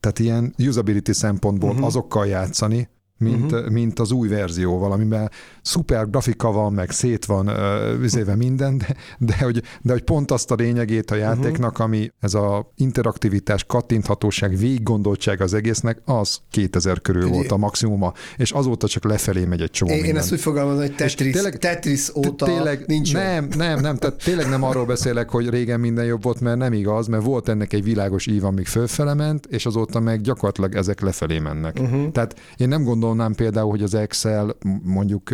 Tehát 0.00 0.18
ilyen 0.18 0.54
usability 0.58 1.12
szempontból 1.12 1.70
uh-huh. 1.70 1.86
azokkal 1.86 2.26
játszani, 2.26 2.88
mint, 3.18 3.52
uh-huh. 3.52 3.70
mint 3.70 3.98
az 3.98 4.10
új 4.12 4.28
verzióval, 4.28 4.92
amiben 4.92 5.30
szuper 5.62 6.10
grafika 6.10 6.52
van, 6.52 6.72
meg 6.72 6.90
szét 6.90 7.24
van 7.24 7.48
uh, 7.48 8.34
minden, 8.36 8.78
de, 8.78 8.96
de, 9.18 9.36
hogy, 9.40 9.62
de 9.82 9.92
hogy 9.92 10.02
pont 10.02 10.30
azt 10.30 10.50
a 10.50 10.54
lényegét 10.54 11.10
a 11.10 11.14
mhm. 11.14 11.24
játéknak, 11.24 11.70
uh-huh. 11.70 11.86
ami 11.86 12.12
ez 12.20 12.34
a 12.34 12.72
interaktivitás, 12.76 13.64
kattinthatóság, 13.64 14.56
végiggondoltság 14.56 15.40
az 15.40 15.54
egésznek, 15.54 16.00
az 16.04 16.38
2000 16.50 17.00
körül 17.00 17.28
volt 17.28 17.52
a 17.52 17.56
maximuma, 17.56 18.12
és 18.36 18.50
azóta 18.50 18.88
csak 18.88 19.04
lefelé 19.04 19.44
megy 19.44 19.60
egy 19.60 19.70
csomó 19.70 19.90
Én, 19.90 19.96
minden. 19.96 20.14
én 20.14 20.20
ezt 20.20 20.32
úgy 20.32 20.40
fogalmazom, 20.40 20.80
hogy 20.80 20.94
Tetris, 20.94 21.32
tényleg, 21.32 21.58
Tetris 21.58 22.14
óta 22.14 22.44
tényleg, 22.44 22.84
nincs 22.86 23.12
Nem, 23.12 23.48
nem, 23.56 23.80
nem, 23.80 23.96
tehát 23.96 24.22
tényleg 24.24 24.48
nem 24.48 24.62
arról 24.62 24.84
beszélek, 24.84 25.28
hogy 25.30 25.48
régen 25.48 25.80
minden 25.80 26.04
jobb 26.04 26.22
volt, 26.22 26.40
mert 26.40 26.58
nem 26.58 26.72
igaz, 26.72 27.06
mert 27.06 27.24
volt 27.24 27.48
ennek 27.48 27.72
egy 27.72 27.84
világos 27.84 28.26
ív, 28.26 28.44
amíg 28.44 28.66
fölfele 28.66 29.14
ment, 29.14 29.46
és 29.46 29.66
azóta 29.66 30.00
meg 30.00 30.20
gyakorlatilag 30.20 30.74
ezek 30.74 31.00
lefelé 31.00 31.38
mennek. 31.38 31.78
Uh-huh. 31.80 32.12
Tehát 32.12 32.36
én 32.56 32.68
nem 32.68 32.84
gondolnám 33.06 33.34
például, 33.34 33.70
hogy 33.70 33.82
az 33.82 33.94
Excel 33.94 34.56
mondjuk 34.82 35.30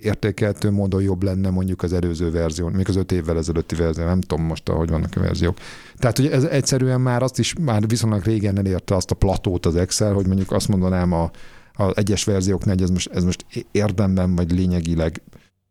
értékeltő 0.00 0.70
módon 0.70 1.02
jobb 1.02 1.22
lenne 1.22 1.50
mondjuk 1.50 1.82
az 1.82 1.92
előző 1.92 2.30
verzió, 2.30 2.68
még 2.68 2.88
az 2.88 2.96
öt 2.96 3.12
évvel 3.12 3.36
ezelőtti 3.36 3.74
verzió, 3.74 4.04
nem 4.04 4.20
tudom 4.20 4.44
most, 4.44 4.68
hogy 4.68 4.90
vannak 4.90 5.16
a 5.16 5.20
verziók. 5.20 5.58
Tehát, 5.96 6.16
hogy 6.16 6.26
ez 6.26 6.44
egyszerűen 6.44 7.00
már 7.00 7.22
azt 7.22 7.38
is, 7.38 7.54
már 7.60 7.86
viszonylag 7.86 8.22
régen 8.24 8.58
elérte 8.58 8.94
azt 8.94 9.10
a 9.10 9.14
platót 9.14 9.66
az 9.66 9.76
Excel, 9.76 10.12
hogy 10.12 10.26
mondjuk 10.26 10.52
azt 10.52 10.68
mondanám 10.68 11.12
a, 11.12 11.30
a 11.72 11.92
egyes 11.94 12.24
verzióknál, 12.24 12.74
hogy 12.74 12.84
ez 12.84 12.90
most, 12.90 13.10
ez 13.10 13.24
most 13.24 13.46
érdemben 13.70 14.34
vagy 14.34 14.52
lényegileg 14.52 15.22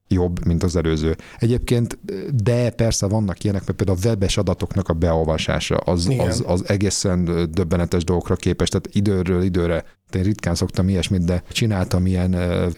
jobb, 0.07 0.45
mint 0.45 0.63
az 0.63 0.75
előző. 0.75 1.15
Egyébként, 1.39 1.99
de 2.43 2.69
persze 2.69 3.07
vannak 3.07 3.43
ilyenek, 3.43 3.65
mert 3.65 3.77
például 3.77 3.97
a 4.01 4.07
webes 4.07 4.37
adatoknak 4.37 4.89
a 4.89 4.93
beolvasása 4.93 5.75
az, 5.75 6.13
az, 6.17 6.43
az 6.47 6.69
egészen 6.69 7.49
döbbenetes 7.51 8.03
dolgokra 8.03 8.35
képes, 8.35 8.69
tehát 8.69 8.89
időről 8.91 9.43
időre 9.43 9.83
én 10.15 10.23
ritkán 10.23 10.55
szoktam 10.55 10.89
ilyesmit, 10.89 11.25
de 11.25 11.43
csináltam 11.49 12.05
ilyen 12.05 12.33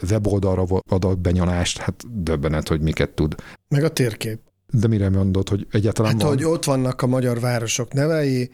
weboldalra 0.10 0.66
adatbenyolást, 0.90 1.78
hát 1.78 2.24
döbbenet, 2.24 2.68
hogy 2.68 2.82
miket 2.82 3.10
tud. 3.10 3.36
Meg 3.68 3.84
a 3.84 3.90
térkép. 3.90 4.40
De 4.72 4.88
mire 4.88 5.10
mondod, 5.10 5.50
hogy 5.50 5.68
egyáltalán 5.72 6.12
Hát, 6.12 6.22
van? 6.22 6.32
hogy 6.32 6.44
ott 6.44 6.64
vannak 6.64 7.02
a 7.02 7.08
magyar 7.08 7.40
városok 7.40 7.94
nevei, 7.94 8.52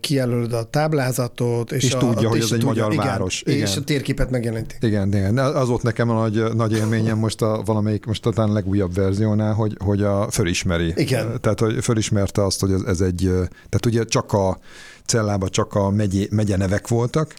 kijelölöd 0.00 0.52
a 0.52 0.64
táblázatot, 0.64 1.72
és, 1.72 1.84
és 1.84 1.92
a, 1.92 1.98
tudja, 1.98 2.28
a, 2.28 2.30
hogy 2.30 2.40
ez 2.40 2.52
egy 2.52 2.64
magyar 2.64 2.92
igen, 2.92 3.06
város. 3.06 3.42
Igen. 3.46 3.58
És 3.58 3.76
a 3.76 3.84
térképet 3.84 4.30
megjelenti. 4.30 4.74
Igen, 4.80 5.08
igen. 5.08 5.38
Az 5.38 5.68
volt 5.68 5.82
nekem 5.82 6.10
a 6.10 6.14
nagy, 6.14 6.54
nagy 6.54 6.72
élményem 6.72 7.18
most 7.18 7.42
a 7.42 7.62
valamelyik, 7.64 8.06
most 8.06 8.26
a 8.26 8.30
talán 8.30 8.52
legújabb 8.52 8.94
verziónál, 8.94 9.54
hogy, 9.54 9.76
hogy 9.84 10.02
a 10.02 10.30
fölismeri. 10.30 10.92
Igen. 10.96 11.40
Tehát, 11.40 11.60
hogy 11.60 11.84
fölismerte 11.84 12.44
azt, 12.44 12.60
hogy 12.60 12.72
ez, 12.72 12.82
ez 12.82 13.00
egy, 13.00 13.30
tehát 13.52 13.86
ugye 13.86 14.04
csak 14.04 14.32
a 14.32 14.58
cellába 15.04 15.48
csak 15.48 15.74
a 15.74 15.90
megye, 15.90 16.26
megye 16.30 16.56
nevek 16.56 16.88
voltak, 16.88 17.34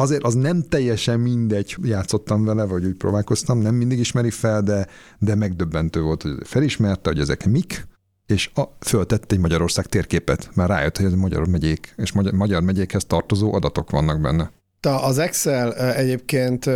azért 0.00 0.22
az 0.22 0.34
nem 0.34 0.62
teljesen 0.62 1.20
mindegy, 1.20 1.76
játszottam 1.82 2.44
vele, 2.44 2.64
vagy 2.64 2.84
úgy 2.84 2.96
próbálkoztam, 2.96 3.58
nem 3.58 3.74
mindig 3.74 3.98
ismeri 3.98 4.30
fel, 4.30 4.62
de, 4.62 4.86
de 5.18 5.34
megdöbbentő 5.34 6.00
volt, 6.00 6.22
hogy 6.22 6.32
felismerte, 6.42 7.10
hogy 7.10 7.18
ezek 7.18 7.46
mik, 7.46 7.88
és 8.26 8.50
a, 8.54 8.62
föltett 8.80 9.32
egy 9.32 9.38
Magyarország 9.38 9.86
térképet, 9.86 10.50
már 10.54 10.68
rájött, 10.68 10.96
hogy 10.96 11.06
ez 11.06 11.12
magyar 11.12 11.48
megyék, 11.48 11.94
és 11.96 12.12
magyar, 12.12 12.32
magyar 12.32 12.62
megyékhez 12.62 13.04
tartozó 13.04 13.54
adatok 13.54 13.90
vannak 13.90 14.20
benne. 14.20 14.50
Az 14.80 15.18
Excel 15.18 15.74
egyébként 15.74 16.70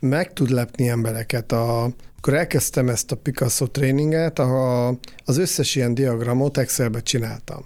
meg 0.00 0.32
tud 0.32 0.50
lepni 0.50 0.88
embereket. 0.88 1.52
A, 1.52 1.84
akkor 2.16 2.34
elkezdtem 2.34 2.88
ezt 2.88 3.12
a 3.12 3.16
Picasso 3.16 3.66
tréninget, 3.66 4.38
ahol 4.38 4.98
az 5.24 5.36
összes 5.36 5.74
ilyen 5.74 5.94
diagramot 5.94 6.58
Excelbe 6.58 7.00
csináltam. 7.00 7.64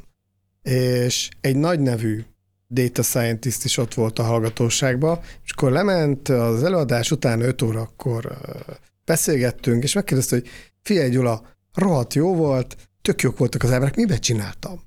És 0.63 1.29
egy 1.41 1.57
nagy 1.57 1.81
nevű 1.81 2.25
data 2.69 3.03
scientist 3.03 3.65
is 3.65 3.77
ott 3.77 3.95
volt 3.95 4.19
a 4.19 4.23
hallgatóságban, 4.23 5.21
és 5.45 5.51
akkor 5.51 5.73
lement 5.73 6.29
az 6.29 6.63
előadás 6.63 7.11
után 7.11 7.41
5 7.41 7.63
órakor 7.63 8.39
beszélgettünk, 9.05 9.83
és 9.83 9.93
megkérdezte, 9.93 10.37
hogy 10.37 10.49
figyelj 10.83 11.11
Gyula, 11.11 11.43
rohadt 11.75 12.15
jó 12.15 12.35
volt, 12.35 12.77
tök 13.03 13.23
jók 13.23 13.39
voltak 13.39 13.63
az 13.63 13.71
emberek, 13.71 13.97
mibe 13.97 14.19
csináltam? 14.19 14.87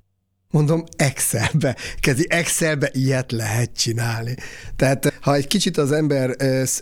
Mondom, 0.49 0.83
Excelbe. 0.95 1.75
Kezdi, 1.99 2.25
Excelbe 2.29 2.89
ilyet 2.93 3.31
lehet 3.31 3.77
csinálni. 3.77 4.35
Tehát 4.75 5.13
ha 5.21 5.35
egy 5.35 5.47
kicsit 5.47 5.77
az 5.77 5.91
ember 5.91 6.35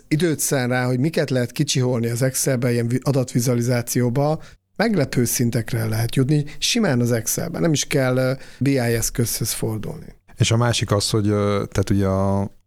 időt 0.08 0.38
szán 0.38 0.68
rá, 0.68 0.86
hogy 0.86 0.98
miket 0.98 1.30
lehet 1.30 1.52
kicsiholni 1.52 2.08
az 2.08 2.22
Excelbe, 2.22 2.72
ilyen 2.72 3.00
adatvizualizációba, 3.02 4.42
meglepő 4.76 5.24
szintekre 5.24 5.86
lehet 5.86 6.14
jutni, 6.14 6.44
simán 6.58 7.00
az 7.00 7.12
Excelbe. 7.12 7.58
Nem 7.58 7.72
is 7.72 7.84
kell 7.84 8.38
BI 8.58 8.78
eszközhöz 8.78 9.52
fordulni. 9.52 10.06
És 10.40 10.50
a 10.50 10.56
másik 10.56 10.90
az, 10.90 11.10
hogy 11.10 11.28
tehát 11.68 11.90
ugye 11.90 12.08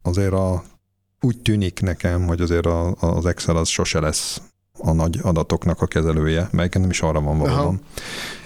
azért 0.01 0.33
a, 0.33 0.63
úgy 1.21 1.41
tűnik 1.41 1.81
nekem, 1.81 2.25
hogy 2.25 2.41
azért 2.41 2.65
a, 2.65 2.95
az 2.99 3.25
Excel 3.25 3.57
az 3.57 3.67
sose 3.67 3.99
lesz 3.99 4.41
a 4.79 4.91
nagy 4.91 5.19
adatoknak 5.21 5.81
a 5.81 5.85
kezelője, 5.85 6.49
melyik 6.51 6.73
nem 6.73 6.89
is 6.89 7.01
arra 7.01 7.21
van 7.21 7.37
valóban. 7.37 7.81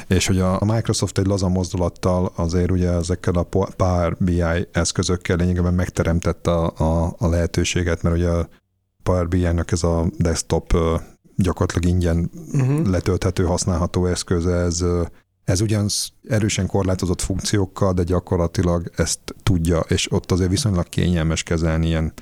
És 0.08 0.28
hogy 0.28 0.40
a 0.40 0.66
Microsoft 0.66 1.18
egy 1.18 1.26
laza 1.26 1.48
mozdulattal 1.48 2.32
azért 2.36 2.72
ugye 2.72 2.90
ezekkel 2.90 3.34
a 3.34 3.44
Power 3.76 4.18
BI 4.20 4.68
eszközökkel 4.72 5.38
lényegében 5.38 5.74
megteremtette 5.74 6.52
a, 6.52 6.74
a, 6.78 7.16
a 7.18 7.28
lehetőséget, 7.28 8.02
mert 8.02 8.16
ugye 8.16 8.30
a 8.30 8.50
Power 9.04 9.28
BI-nak 9.28 9.72
ez 9.72 9.84
a 9.84 10.06
desktop 10.18 10.78
gyakorlatilag 11.36 11.90
ingyen 11.94 12.32
uh-huh. 12.54 12.88
letölthető, 12.88 13.44
használható 13.44 14.06
eszköz, 14.06 14.46
ez 14.46 14.84
ez 15.48 15.62
ugyan 15.62 15.88
erősen 16.30 16.68
korlátozott 16.68 17.22
funkciókkal, 17.22 17.94
de 17.94 18.04
gyakorlatilag 18.04 18.92
ezt 18.96 19.20
tudja, 19.44 19.80
és 19.80 20.12
ott 20.12 20.32
azért 20.32 20.50
viszonylag 20.50 20.90
kényelmes 20.90 21.44
kezelni 21.44 21.88
ilyen 21.88 22.14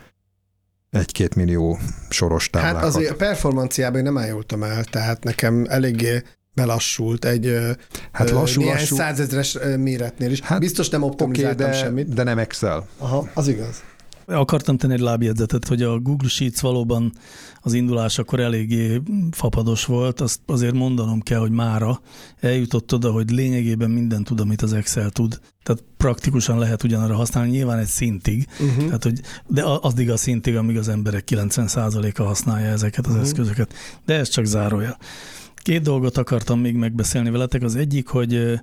egy-két 0.89 1.35
millió 1.35 1.77
soros 2.09 2.49
táblákat. 2.49 2.77
Hát 2.77 2.85
azért 2.85 3.11
a 3.11 3.15
performanciában 3.15 4.01
nem 4.01 4.17
ájultam 4.17 4.63
el, 4.63 4.83
tehát 4.83 5.23
nekem 5.23 5.65
eléggé 5.69 6.23
belassult 6.53 7.25
egy 7.25 7.57
hát 8.11 8.29
lassú, 8.29 8.61
néhány 8.61 8.79
lassú. 8.79 8.95
százezres 8.95 9.57
méretnél 9.77 10.31
is. 10.31 10.39
Hát, 10.41 10.59
Biztos 10.59 10.89
nem 10.89 11.03
optimizáltam 11.03 11.67
okay, 11.67 11.79
de, 11.79 11.85
semmit. 11.85 12.13
De 12.13 12.23
nem 12.23 12.37
Excel. 12.37 12.87
Aha, 12.97 13.29
az 13.33 13.47
igaz. 13.47 13.83
Akartam 14.25 14.77
tenni 14.77 14.93
egy 14.93 14.99
lábjegyzetet, 14.99 15.67
hogy 15.67 15.81
a 15.81 15.99
Google 15.99 16.29
Sheets 16.29 16.59
valóban 16.59 17.13
az 17.65 17.73
indulás 17.73 18.17
akkor 18.17 18.39
eléggé 18.39 19.01
fapados 19.31 19.85
volt, 19.85 20.21
azt 20.21 20.39
azért 20.45 20.73
mondanom 20.73 21.21
kell, 21.21 21.39
hogy 21.39 21.51
mára 21.51 22.01
eljutott 22.39 22.93
oda, 22.93 23.11
hogy 23.11 23.29
lényegében 23.29 23.89
minden 23.89 24.23
tud, 24.23 24.39
amit 24.39 24.61
az 24.61 24.73
Excel 24.73 25.09
tud. 25.09 25.39
Tehát 25.63 25.83
praktikusan 25.97 26.59
lehet 26.59 26.83
ugyanarra 26.83 27.15
használni, 27.15 27.49
nyilván 27.49 27.77
egy 27.77 27.87
szintig, 27.87 28.47
uh-huh. 28.59 28.85
tehát, 28.85 29.03
hogy, 29.03 29.21
de 29.47 29.63
addig 29.63 30.09
a 30.09 30.17
szintig, 30.17 30.55
amíg 30.55 30.77
az 30.77 30.87
emberek 30.87 31.23
90%-a 31.31 32.23
használja 32.23 32.67
ezeket 32.67 33.05
az 33.05 33.11
uh-huh. 33.11 33.27
eszközöket. 33.27 33.73
De 34.05 34.13
ez 34.13 34.29
csak 34.29 34.45
zárója. 34.45 34.97
Két 35.55 35.81
dolgot 35.81 36.17
akartam 36.17 36.59
még 36.59 36.75
megbeszélni 36.75 37.29
veletek. 37.29 37.63
Az 37.63 37.75
egyik, 37.75 38.07
hogy 38.07 38.59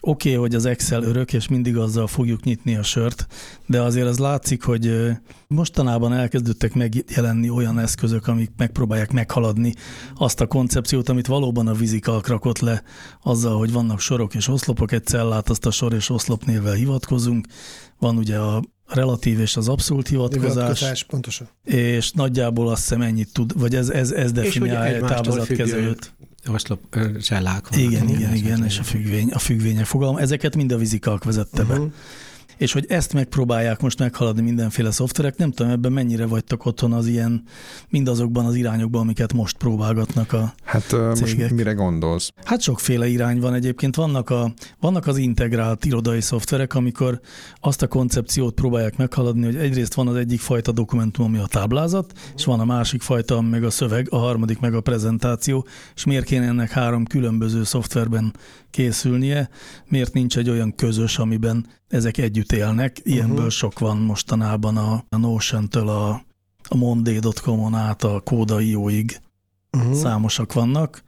Oké, 0.00 0.28
okay, 0.28 0.40
hogy 0.40 0.54
az 0.54 0.64
Excel 0.64 1.02
örök, 1.02 1.32
és 1.32 1.48
mindig 1.48 1.76
azzal 1.76 2.06
fogjuk 2.06 2.42
nyitni 2.42 2.76
a 2.76 2.82
sört, 2.82 3.26
de 3.66 3.80
azért 3.80 4.06
az 4.06 4.18
látszik, 4.18 4.62
hogy 4.62 5.10
mostanában 5.48 6.12
elkezdődtek 6.12 6.74
megjelenni 6.74 7.50
olyan 7.50 7.78
eszközök, 7.78 8.26
amik 8.26 8.50
megpróbálják 8.56 9.12
meghaladni 9.12 9.74
azt 10.14 10.40
a 10.40 10.46
koncepciót, 10.46 11.08
amit 11.08 11.26
valóban 11.26 11.66
a 11.66 11.72
vizikal 11.72 12.22
rakott 12.26 12.58
le 12.58 12.82
azzal, 13.22 13.58
hogy 13.58 13.72
vannak 13.72 14.00
sorok 14.00 14.34
és 14.34 14.48
oszlopok, 14.48 14.92
egy 14.92 15.04
cellát 15.04 15.48
azt 15.48 15.66
a 15.66 15.70
sor 15.70 15.92
és 15.92 16.10
oszlop 16.10 16.44
névvel 16.44 16.74
hivatkozunk. 16.74 17.46
Van 17.98 18.16
ugye 18.16 18.38
a 18.38 18.62
relatív 18.86 19.40
és 19.40 19.56
az 19.56 19.68
abszolút 19.68 20.08
hivatkozás. 20.08 20.52
hivatkozás 20.52 21.04
pontosan. 21.04 21.48
És 21.64 22.10
nagyjából 22.12 22.68
azt 22.68 22.80
hiszem 22.80 23.02
ennyit 23.02 23.32
tud, 23.32 23.58
vagy 23.60 23.74
ez, 23.74 23.88
ez, 23.88 24.10
ez 24.10 24.32
definiálja 24.32 24.94
egy 24.94 25.04
táblázatkezelőt. 25.04 26.14
Oszlop 26.48 26.80
ö, 26.90 27.18
cellák 27.20 27.68
vannak. 27.68 27.86
Igen, 27.86 28.08
igen, 28.08 28.34
igen, 28.34 28.64
és 28.64 28.78
a 28.78 28.82
függvény, 28.82 29.30
a 29.30 29.38
függvények 29.38 29.84
fogalma. 29.84 30.20
Ezeket 30.20 30.56
mind 30.56 30.72
a 30.72 30.76
vizikalk 30.76 31.24
vezette 31.24 31.62
be. 31.62 31.80
És 32.56 32.72
hogy 32.72 32.86
ezt 32.88 33.12
megpróbálják 33.12 33.80
most 33.80 33.98
meghaladni 33.98 34.42
mindenféle 34.42 34.90
szoftverek, 34.90 35.36
nem 35.36 35.50
tudom, 35.50 35.72
ebben 35.72 35.92
mennyire 35.92 36.26
vagytok 36.26 36.66
otthon 36.66 36.92
az 36.92 37.06
ilyen, 37.06 37.42
mindazokban 37.88 38.46
az 38.46 38.54
irányokban, 38.54 39.00
amiket 39.00 39.32
most 39.32 39.56
próbálgatnak 39.56 40.32
a 40.32 40.54
Hát 40.64 40.92
ö, 40.92 41.08
most 41.08 41.24
Cégek. 41.24 41.50
mire 41.50 41.72
gondolsz? 41.72 42.30
Hát 42.44 42.60
sokféle 42.60 43.08
irány 43.08 43.40
van 43.40 43.54
egyébként. 43.54 43.96
Vannak, 43.96 44.30
a, 44.30 44.52
vannak 44.80 45.06
az 45.06 45.16
integrált 45.16 45.84
irodai 45.84 46.20
szoftverek, 46.20 46.74
amikor 46.74 47.20
azt 47.60 47.82
a 47.82 47.86
koncepciót 47.86 48.54
próbálják 48.54 48.96
meghaladni, 48.96 49.44
hogy 49.44 49.56
egyrészt 49.56 49.94
van 49.94 50.08
az 50.08 50.16
egyik 50.16 50.40
fajta 50.40 50.72
dokumentum, 50.72 51.24
ami 51.24 51.38
a 51.38 51.46
táblázat, 51.46 52.12
és 52.36 52.44
van 52.44 52.60
a 52.60 52.64
másik 52.64 53.02
fajta, 53.02 53.40
meg 53.40 53.64
a 53.64 53.70
szöveg, 53.70 54.06
a 54.10 54.16
harmadik 54.16 54.60
meg 54.60 54.74
a 54.74 54.80
prezentáció, 54.80 55.66
és 55.94 56.04
miért 56.04 56.24
kéne 56.24 56.46
ennek 56.46 56.70
három 56.70 57.04
különböző 57.04 57.64
szoftverben 57.64 58.34
készülnie, 58.74 59.48
miért 59.88 60.12
nincs 60.12 60.36
egy 60.36 60.50
olyan 60.50 60.74
közös, 60.74 61.18
amiben 61.18 61.66
ezek 61.88 62.18
együtt 62.18 62.52
élnek. 62.52 63.00
Ilyenből 63.02 63.36
uh-huh. 63.36 63.50
sok 63.50 63.78
van 63.78 63.96
mostanában 63.96 64.76
a, 64.76 65.04
a 65.08 65.16
Notion-től 65.16 65.88
a, 65.88 66.08
a 66.68 66.76
monday.com-on 66.76 67.74
át 67.74 68.04
a 68.04 68.20
kóda.io-ig 68.20 69.22
Uh-huh. 69.76 69.94
számosak 69.94 70.52
vannak. 70.52 71.02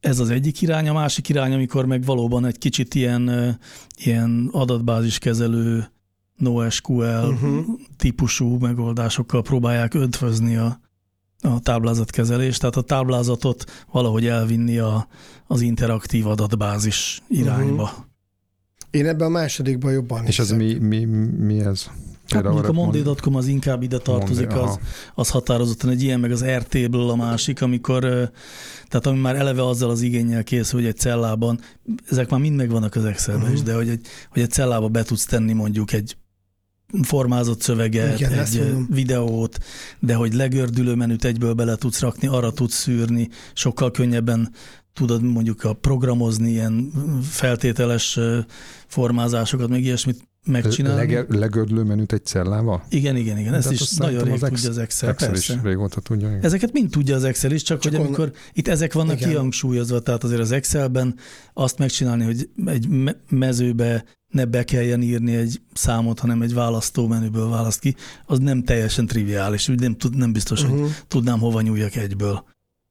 Ez 0.00 0.18
az 0.18 0.30
egyik 0.30 0.62
irány, 0.62 0.88
a 0.88 0.92
másik 0.92 1.28
irány, 1.28 1.52
amikor 1.52 1.86
meg 1.86 2.04
valóban 2.04 2.44
egy 2.44 2.58
kicsit 2.58 2.94
ilyen, 2.94 3.58
ilyen 3.96 4.48
adatbáziskezelő 4.52 5.90
NoSQL 6.36 7.02
Uh-huh. 7.02 7.42
uh-huh. 7.42 7.80
típusú 7.96 8.58
megoldásokkal 8.58 9.42
próbálják 9.42 9.94
ötvözni 9.94 10.56
a, 10.56 10.80
a 11.46 11.58
táblázatkezelést, 11.58 12.60
tehát 12.60 12.76
a 12.76 12.80
táblázatot 12.80 13.84
valahogy 13.92 14.26
elvinni 14.26 14.78
a, 14.78 15.08
az 15.46 15.60
interaktív 15.60 16.26
adatbázis 16.26 17.22
irányba. 17.28 17.82
Uh-huh. 17.82 18.04
Én 18.90 19.06
ebben 19.06 19.26
a 19.26 19.30
másodikban 19.30 19.92
jobban 19.92 20.24
És 20.24 20.38
ez 20.38 20.50
mi, 20.50 20.74
mi, 20.74 21.04
mi 21.38 21.60
ez? 21.60 21.90
Hát 22.28 22.42
mondjuk 22.42 22.68
a 22.68 22.72
monday.com 22.72 23.34
az 23.34 23.46
inkább 23.46 23.82
ide 23.82 23.98
tartozik, 23.98 24.46
Monday, 24.46 24.64
az, 24.64 24.78
az 25.14 25.30
határozottan 25.30 25.90
egy 25.90 26.02
ilyen, 26.02 26.20
meg 26.20 26.30
az 26.30 26.44
RT-ből 26.44 27.10
a 27.10 27.16
másik, 27.16 27.62
amikor, 27.62 28.00
tehát 28.88 29.06
ami 29.06 29.18
már 29.18 29.36
eleve 29.36 29.66
azzal 29.66 29.90
az 29.90 30.00
igényel 30.00 30.44
készül, 30.44 30.80
hogy 30.80 30.88
egy 30.88 30.96
cellában, 30.96 31.60
ezek 32.10 32.30
már 32.30 32.40
mind 32.40 32.56
megvannak 32.56 32.94
az 32.94 33.04
Excelben 33.04 33.42
uh-huh. 33.42 33.56
is, 33.56 33.62
de 33.62 33.74
hogy 33.74 33.88
egy, 33.88 34.06
hogy 34.30 34.42
egy 34.42 34.50
cellába 34.50 34.88
be 34.88 35.02
tudsz 35.02 35.24
tenni 35.24 35.52
mondjuk 35.52 35.92
egy 35.92 36.16
formázott 37.02 37.60
szöveget, 37.60 38.18
Igen, 38.20 38.32
egy 38.32 38.62
videót, 38.88 39.58
de 39.98 40.14
hogy 40.14 40.34
legördülő 40.34 40.94
menüt 40.94 41.24
egyből 41.24 41.52
bele 41.54 41.76
tudsz 41.76 42.00
rakni, 42.00 42.26
arra 42.28 42.52
tudsz 42.52 42.74
szűrni, 42.74 43.28
sokkal 43.54 43.90
könnyebben 43.90 44.52
tudod 44.92 45.22
mondjuk 45.22 45.64
a 45.64 45.72
programozni 45.72 46.50
ilyen 46.50 46.92
feltételes 47.22 48.18
formázásokat, 48.86 49.68
meg 49.68 49.82
ilyesmit 49.82 50.28
megcsinálni. 50.46 50.98
Lege, 51.00 51.24
legördülő 51.28 51.82
menüt 51.82 52.12
egy 52.12 52.24
cellával? 52.24 52.84
Igen, 52.88 53.16
igen, 53.16 53.38
igen. 53.38 53.50
De 53.50 53.56
Ezt 53.56 53.66
hát 53.66 53.74
is 53.80 53.92
nagyon 53.92 54.24
rég 54.24 54.32
az 54.32 54.42
Ex- 54.42 54.54
tudja 54.54 54.70
az 54.70 54.78
Excel, 54.78 55.08
Excel 55.08 55.28
persze. 55.28 55.54
is 55.54 55.60
régóta 55.62 56.00
tudja. 56.00 56.28
igen. 56.28 56.44
Ezeket 56.44 56.72
mind 56.72 56.90
tudja 56.90 57.14
az 57.16 57.24
Excel 57.24 57.52
is, 57.52 57.62
csak, 57.62 57.80
Csak 57.80 57.92
hogy 57.92 58.00
on- 58.00 58.06
amikor 58.06 58.32
itt 58.52 58.68
ezek 58.68 58.92
vannak 58.92 59.16
Igen. 59.16 59.28
kihangsúlyozva, 59.28 60.00
tehát 60.00 60.24
azért 60.24 60.40
az 60.40 60.50
Excelben 60.50 61.14
azt 61.54 61.78
megcsinálni, 61.78 62.24
hogy 62.24 62.48
egy 62.66 62.88
me- 62.88 63.18
mezőbe 63.28 64.04
ne 64.36 64.44
be 64.44 64.64
kelljen 64.64 65.02
írni 65.02 65.34
egy 65.34 65.60
számot, 65.72 66.18
hanem 66.18 66.42
egy 66.42 66.54
választó 66.54 67.06
menüből 67.06 67.48
választ 67.48 67.80
ki, 67.80 67.96
az 68.26 68.38
nem 68.38 68.62
teljesen 68.62 69.06
triviális, 69.06 69.68
úgy 69.68 69.80
nem, 69.80 69.96
tud, 69.96 70.16
nem 70.16 70.32
biztos, 70.32 70.62
uh-huh. 70.62 70.78
hogy 70.78 70.84
Uh-huh. 70.86 71.04
tudnám 71.08 71.38
hova 71.38 71.60
nyúljak 71.60 71.94
egyből. 71.96 72.44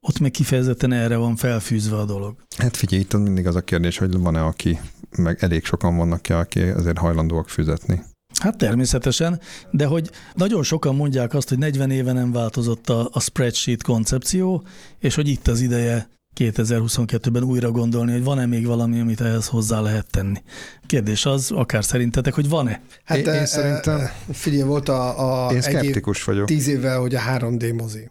Ott 0.07 0.19
meg 0.19 0.31
kifejezetten 0.31 0.91
erre 0.91 1.15
van 1.15 1.35
felfűzve 1.35 1.95
a 1.95 2.05
dolog. 2.05 2.35
Hát 2.57 2.77
figyelj, 2.77 3.01
itt 3.01 3.17
mindig 3.17 3.47
az 3.47 3.55
a 3.55 3.61
kérdés, 3.61 3.97
hogy 3.97 4.17
van-e, 4.17 4.43
aki, 4.43 4.79
meg 5.17 5.37
elég 5.43 5.65
sokan 5.65 5.97
vannak 5.97 6.21
ki, 6.21 6.33
aki 6.33 6.59
azért 6.59 6.97
hajlandóak 6.97 7.49
fizetni. 7.49 8.03
Hát 8.41 8.57
természetesen, 8.57 9.39
de 9.71 9.85
hogy 9.85 10.09
nagyon 10.33 10.63
sokan 10.63 10.95
mondják 10.95 11.33
azt, 11.33 11.49
hogy 11.49 11.57
40 11.57 11.91
éve 11.91 12.11
nem 12.11 12.31
változott 12.31 12.89
a, 12.89 13.09
a 13.11 13.19
spreadsheet 13.19 13.83
koncepció, 13.83 14.63
és 14.99 15.15
hogy 15.15 15.27
itt 15.27 15.47
az 15.47 15.61
ideje 15.61 16.09
2022-ben 16.36 17.43
újra 17.43 17.71
gondolni, 17.71 18.11
hogy 18.11 18.23
van-e 18.23 18.45
még 18.45 18.65
valami, 18.65 18.99
amit 18.99 19.21
ehhez 19.21 19.47
hozzá 19.47 19.79
lehet 19.79 20.07
tenni. 20.11 20.41
Kérdés 20.86 21.25
az, 21.25 21.51
akár 21.51 21.83
szerintetek, 21.86 22.33
hogy 22.33 22.49
van-e? 22.49 22.81
Hát 23.03 23.17
Én- 23.17 23.25
én 23.25 23.31
e, 23.33 23.45
szerintem- 23.45 23.99
e, 23.99 24.13
figyelj, 24.33 24.63
volt 24.63 24.89
a, 24.89 25.45
a 25.47 25.51
Én 25.51 25.57
egy 25.57 25.63
év, 25.63 25.69
szkeptikus 25.79 26.23
vagyok. 26.23 26.45
tíz 26.47 26.67
évvel, 26.67 26.99
hogy 26.99 27.15
a 27.15 27.19
3D 27.19 27.73
mozi. 27.75 28.09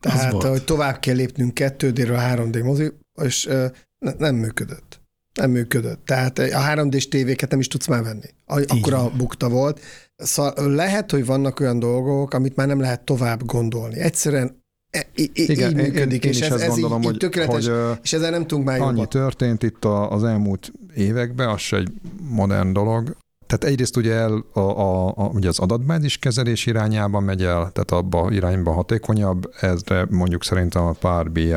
Tehát, 0.00 0.32
hogy 0.42 0.64
tovább 0.64 0.98
kell 0.98 1.14
lépnünk 1.14 1.52
2D-ről 1.60 2.16
a 2.16 2.20
3D 2.20 2.62
mozi, 2.64 2.92
és 3.22 3.46
e, 3.46 3.72
ne, 3.98 4.12
nem 4.18 4.34
működött. 4.34 5.00
Nem 5.34 5.50
működött. 5.50 6.04
Tehát 6.04 6.38
a 6.38 6.42
3D-s 6.74 7.08
tévéket 7.08 7.50
nem 7.50 7.60
is 7.60 7.68
tudsz 7.68 7.86
már 7.86 8.02
venni. 8.02 8.26
Akkor 8.46 8.92
a 8.94 9.10
bukta 9.16 9.48
volt. 9.48 9.80
Szóval 10.16 10.70
lehet, 10.74 11.10
hogy 11.10 11.26
vannak 11.26 11.60
olyan 11.60 11.78
dolgok, 11.78 12.34
amit 12.34 12.56
már 12.56 12.66
nem 12.66 12.80
lehet 12.80 13.04
tovább 13.04 13.44
gondolni. 13.44 13.98
Egyszerűen 13.98 14.62
e- 14.90 15.06
i- 15.14 15.30
i- 15.34 15.42
Igen, 15.50 15.70
így 15.70 15.78
én, 15.78 15.84
működik, 15.84 16.24
én 16.24 16.30
és 16.30 16.36
is 16.38 16.46
ez, 16.46 16.52
ezt 16.52 16.62
ez 16.62 16.68
gondolom, 16.68 16.98
így, 16.98 17.04
így 17.04 17.10
hogy, 17.10 17.18
tökéletes, 17.18 17.66
hogy 17.66 17.98
és 18.02 18.12
ezzel 18.12 18.30
nem 18.30 18.46
tudunk 18.46 18.66
már 18.66 18.80
annyi 18.80 18.88
jobban. 18.88 19.08
történt 19.08 19.62
itt 19.62 19.84
a, 19.84 20.10
az 20.12 20.24
elmúlt 20.24 20.72
években, 20.94 21.48
az 21.48 21.58
se 21.60 21.76
egy 21.76 21.92
modern 22.22 22.72
dolog. 22.72 23.16
Tehát 23.46 23.64
egyrészt 23.64 23.96
ugye 23.96 24.12
el 24.12 24.44
a, 24.52 24.60
a, 24.60 25.08
a, 25.08 25.24
ugye 25.32 25.48
az 25.48 25.58
adatbázis 25.58 26.18
kezelés 26.18 26.66
irányába 26.66 27.20
megy 27.20 27.42
el, 27.42 27.70
tehát 27.72 27.90
abba 27.90 28.30
irányba 28.32 28.72
hatékonyabb, 28.72 29.50
ezre 29.60 30.06
mondjuk 30.10 30.44
szerintem 30.44 30.82
a 30.84 30.92
pár 30.92 31.30
BI 31.30 31.54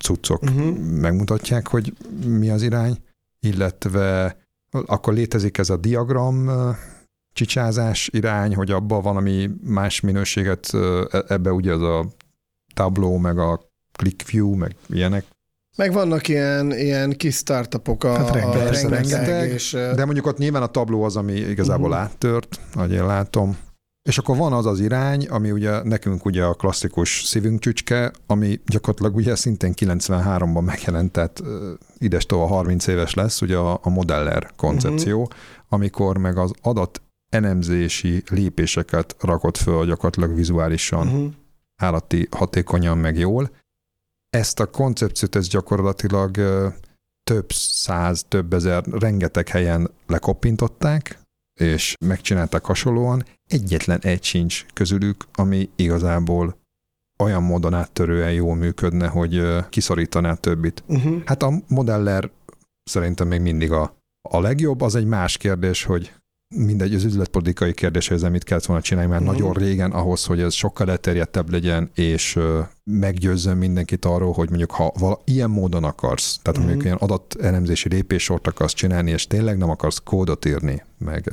cuccok 0.00 0.42
Uh-huh. 0.42 0.76
megmutatják, 0.78 1.66
hogy 1.68 1.92
mi 2.26 2.50
az 2.50 2.62
irány, 2.62 2.96
illetve 3.40 4.36
akkor 4.70 5.12
létezik 5.14 5.58
ez 5.58 5.70
a 5.70 5.76
diagram 5.76 6.50
csicsázás 7.32 8.08
irány, 8.12 8.54
hogy 8.54 8.70
abban 8.70 9.02
valami 9.02 9.50
más 9.64 10.00
minőséget, 10.00 10.74
e- 11.10 11.24
ebbe 11.28 11.52
ugye 11.52 11.72
az 11.72 11.82
a 11.82 12.06
Tableau, 12.78 13.16
meg 13.16 13.38
a 13.38 13.60
ClickView, 13.92 14.54
meg 14.54 14.76
ilyenek. 14.88 15.24
Meg 15.76 15.92
vannak 15.92 16.28
ilyen, 16.28 16.72
ilyen 16.72 17.12
kis 17.16 17.34
startupok, 17.34 18.04
a, 18.04 18.12
Hát 18.12 18.30
a 18.30 18.32
rengeteg, 18.32 18.72
rengeteg, 18.72 18.90
rengeteg, 18.90 19.50
és 19.50 19.70
De 19.70 20.04
mondjuk 20.04 20.26
ott 20.26 20.38
nyilván 20.38 20.62
a 20.62 20.66
tabló 20.66 21.02
az, 21.02 21.16
ami 21.16 21.32
igazából 21.32 21.90
uh-huh. 21.90 22.04
áttört, 22.04 22.60
ahogy 22.74 22.92
én 22.92 23.06
látom. 23.06 23.56
És 24.02 24.18
akkor 24.18 24.36
van 24.36 24.52
az 24.52 24.66
az 24.66 24.80
irány, 24.80 25.26
ami 25.26 25.50
ugye 25.50 25.82
nekünk 25.82 26.24
ugye 26.24 26.44
a 26.44 26.54
klasszikus 26.54 27.22
szívünk 27.24 27.60
csücske, 27.60 28.12
ami 28.26 28.60
gyakorlatilag 28.66 29.16
ugye 29.16 29.34
szintén 29.34 29.72
93-ban 29.76 30.64
megjelent, 30.64 31.12
tehát 31.12 31.40
ö, 31.44 31.72
idestova 31.98 32.46
30 32.46 32.86
éves 32.86 33.14
lesz, 33.14 33.40
ugye 33.40 33.56
a, 33.56 33.80
a 33.82 33.88
modeller 33.88 34.50
koncepció, 34.56 35.20
uh-huh. 35.20 35.36
amikor 35.68 36.18
meg 36.18 36.38
az 36.38 36.52
adat 36.62 37.02
elemzési 37.28 38.22
lépéseket 38.30 39.16
rakott 39.20 39.56
föl 39.56 39.86
gyakorlatilag 39.86 40.34
vizuálisan 40.34 41.06
uh-huh. 41.06 41.32
Állati 41.82 42.28
hatékonyan, 42.30 42.98
meg 42.98 43.18
jól. 43.18 43.50
Ezt 44.30 44.60
a 44.60 44.70
koncepciót 44.70 45.36
ez 45.36 45.48
gyakorlatilag 45.48 46.36
több 47.24 47.52
száz, 47.52 48.24
több 48.28 48.52
ezer, 48.52 48.84
rengeteg 48.84 49.48
helyen 49.48 49.90
lekoppintották, 50.06 51.20
és 51.60 51.94
megcsinálták 52.06 52.64
hasonlóan. 52.64 53.24
Egyetlen 53.46 54.00
egy 54.00 54.24
sincs 54.24 54.66
közülük, 54.74 55.24
ami 55.32 55.70
igazából 55.76 56.56
olyan 57.18 57.42
módon 57.42 57.74
áttörően 57.74 58.32
jól 58.32 58.54
működne, 58.54 59.06
hogy 59.06 59.42
kiszorítaná 59.68 60.34
többit. 60.34 60.82
Uh-huh. 60.86 61.22
Hát 61.24 61.42
a 61.42 61.52
modeller 61.68 62.30
szerintem 62.82 63.28
még 63.28 63.40
mindig 63.40 63.72
a, 63.72 63.96
a 64.28 64.40
legjobb. 64.40 64.80
Az 64.80 64.94
egy 64.94 65.06
más 65.06 65.36
kérdés, 65.36 65.84
hogy 65.84 66.14
mindegy, 66.56 66.94
az 66.94 67.04
üzletpolitikai 67.04 67.72
kérdés, 67.74 68.08
hogy 68.08 68.16
ezzel 68.16 68.30
mit 68.30 68.44
kellett 68.44 68.64
volna 68.64 68.82
csinálni, 68.82 69.10
mert 69.10 69.22
Mhm. 69.22 69.30
nagyon 69.30 69.52
régen 69.52 69.90
ahhoz, 69.90 70.24
hogy 70.24 70.40
ez 70.40 70.52
sokkal 70.54 70.90
elterjedtebb 70.90 71.50
legyen, 71.50 71.90
és 71.94 72.38
meggyőzzön 72.84 73.56
mindenkit 73.56 74.04
arról, 74.04 74.32
hogy 74.32 74.48
mondjuk 74.48 74.70
ha 74.70 74.92
vala, 74.98 75.20
ilyen 75.24 75.50
módon 75.50 75.84
akarsz, 75.84 76.38
tehát 76.42 76.58
Mhm. 76.58 76.66
mondjuk 76.66 76.84
ilyen 76.84 76.96
adatelemzési 77.00 77.88
lépéssort 77.88 78.46
akarsz 78.46 78.72
csinálni, 78.72 79.10
és 79.10 79.26
tényleg 79.26 79.56
nem 79.58 79.70
akarsz 79.70 80.00
kódot 80.04 80.44
írni, 80.44 80.82
meg, 80.98 81.32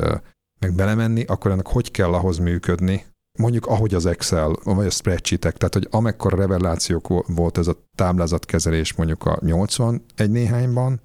meg 0.60 0.74
belemenni, 0.76 1.24
akkor 1.24 1.52
ennek 1.52 1.68
hogy 1.68 1.92
kell 1.92 2.14
ahhoz 2.14 2.38
működni, 2.38 3.06
mondjuk 3.40 3.66
ahogy 3.66 3.94
az 3.94 4.06
Excel, 4.06 4.56
vagy 4.64 4.86
a 4.86 4.90
spreadsheetek, 4.90 5.58
tehát 5.58 5.74
hogy 5.74 5.88
amekkora 5.92 6.38
revelációk 6.38 7.08
vo- 7.08 7.26
volt 7.28 7.58
ez 7.58 7.68
a 7.68 7.78
táblázatkezelés 7.96 8.94
mondjuk 8.94 9.26
a 9.26 9.38
81 9.42 10.30
néhányban, 10.32 11.02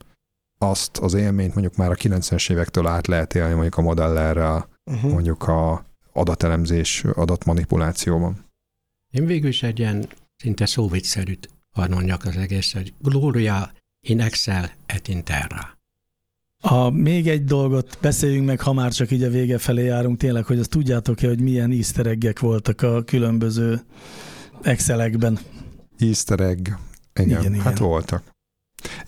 azt 0.63 0.99
az 0.99 1.15
élményt 1.15 1.55
mondjuk 1.55 1.77
már 1.77 1.91
a 1.91 1.95
90-es 1.95 2.51
évektől 2.51 2.87
át 2.87 3.07
lehet 3.07 3.35
élni 3.35 3.53
mondjuk 3.53 3.77
a 3.77 3.83
modellerrel, 3.83 4.69
Uh-huh. 4.91 5.13
mondjuk 5.13 5.43
a 5.49 5.85
adatelemzés, 6.13 7.05
adatmanipulációban. 7.05 8.45
Én 9.11 9.27
végül 9.27 9.49
is 9.49 9.63
egy 9.63 9.79
ilyen 9.79 10.09
szinte 10.37 10.67
szóvicszerűt 10.67 11.49
hadd 11.77 11.91
mondjak 11.91 12.25
az 12.25 12.37
egész, 12.37 12.73
hogy 12.73 12.93
Gloria 12.99 13.73
in 14.07 14.21
Excel 14.21 14.71
et 14.87 15.09
in 15.09 15.25
terra. 15.25 15.79
A, 16.63 16.91
még 16.91 17.29
egy 17.29 17.45
dolgot 17.45 17.99
beszéljünk 18.01 18.47
meg, 18.47 18.61
ha 18.61 18.73
már 18.73 18.93
csak 18.93 19.11
így 19.11 19.23
a 19.23 19.31
vége 19.31 19.59
felé 19.59 19.85
járunk, 19.85 20.19
tényleg, 20.19 20.45
hogy 20.45 20.59
azt 20.59 20.71
tudjátok-e, 20.71 21.27
hogy 21.29 21.41
milyen 21.41 21.71
easter 21.71 22.07
eggek 22.07 22.39
voltak 22.39 22.83
a 22.83 23.03
különböző 23.03 23.81
Excelekben. 24.63 25.39
Easter 25.99 26.41
egg. 26.41 26.59
Igen, 26.59 26.79
Igen, 27.15 27.41
igen, 27.41 27.53
igen. 27.53 27.65
hát 27.65 27.79
voltak. 27.79 28.23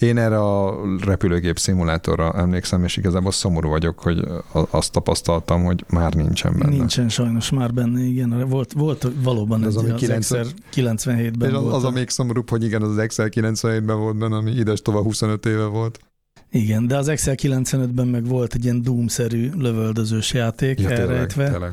Én 0.03 0.19
erre 0.19 0.39
a 0.39 0.81
repülőgép 1.05 1.59
szimulátorra 1.59 2.33
emlékszem, 2.33 2.85
és 2.85 2.97
igazából 2.97 3.33
szomorú 3.33 3.69
vagyok, 3.69 3.99
hogy 3.99 4.25
azt 4.71 4.93
tapasztaltam, 4.93 5.65
hogy 5.65 5.85
már 5.89 6.15
nincsen 6.15 6.59
benne. 6.59 6.77
Nincsen 6.77 7.09
sajnos 7.09 7.51
már 7.51 7.73
benne, 7.75 8.01
igen. 8.01 8.49
Volt, 8.49 8.73
volt 8.73 9.07
valóban 9.23 9.63
Az, 9.63 9.77
egy, 9.77 9.83
ami 9.83 9.91
az 9.93 10.01
90 10.01 10.41
Excel 10.41 10.53
97-ben 10.73 11.49
És 11.49 11.55
az, 11.55 11.63
volt. 11.63 11.75
az 11.75 11.85
a 11.85 11.91
még 11.91 12.09
szomorúbb, 12.09 12.51
hogy 12.51 12.65
igen, 12.65 12.83
az 12.83 12.89
az 12.91 12.99
Excel 12.99 13.29
97-ben 13.31 13.99
volt 13.99 14.17
benne, 14.17 14.37
ami 14.37 14.51
ides 14.51 14.83
tovább 14.83 15.03
25 15.03 15.47
éve 15.47 15.65
volt. 15.65 15.99
Igen, 16.51 16.87
de 16.87 16.97
az 16.97 17.09
Excel 17.09 17.35
95-ben 17.43 18.07
meg 18.07 18.27
volt 18.27 18.55
egy 18.55 18.65
ilyen 18.65 18.83
Doom-szerű 18.83 19.51
lövöldözős 19.59 20.33
játék 20.33 20.81
Ja, 20.81 20.89
tényleg, 20.89 21.09
elrejtve. 21.09 21.51
tényleg. 21.51 21.73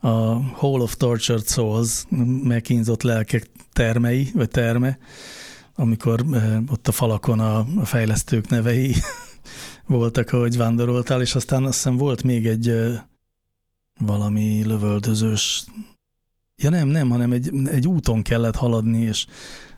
A 0.00 0.10
Hall 0.54 0.80
of 0.80 0.96
Tortured 0.96 1.46
Souls, 1.48 2.04
megkínzott 2.42 3.02
lelkek 3.02 3.46
termei, 3.72 4.30
vagy 4.34 4.48
terme, 4.48 4.98
amikor 5.82 6.24
eh, 6.32 6.58
ott 6.70 6.88
a 6.88 6.92
falakon 6.92 7.40
a, 7.40 7.66
fejlesztők 7.84 8.48
nevei 8.48 8.94
voltak, 9.86 10.32
ahogy 10.32 10.56
vándoroltál, 10.56 11.20
és 11.20 11.34
aztán 11.34 11.64
azt 11.64 11.74
hiszem 11.74 11.96
volt 11.96 12.22
még 12.22 12.46
egy 12.46 12.68
eh, 12.68 13.00
valami 14.00 14.64
lövöldözős, 14.64 15.64
ja 16.56 16.70
nem, 16.70 16.88
nem, 16.88 17.10
hanem 17.10 17.32
egy, 17.32 17.50
egy 17.64 17.86
úton 17.86 18.22
kellett 18.22 18.56
haladni, 18.56 19.00
és 19.00 19.26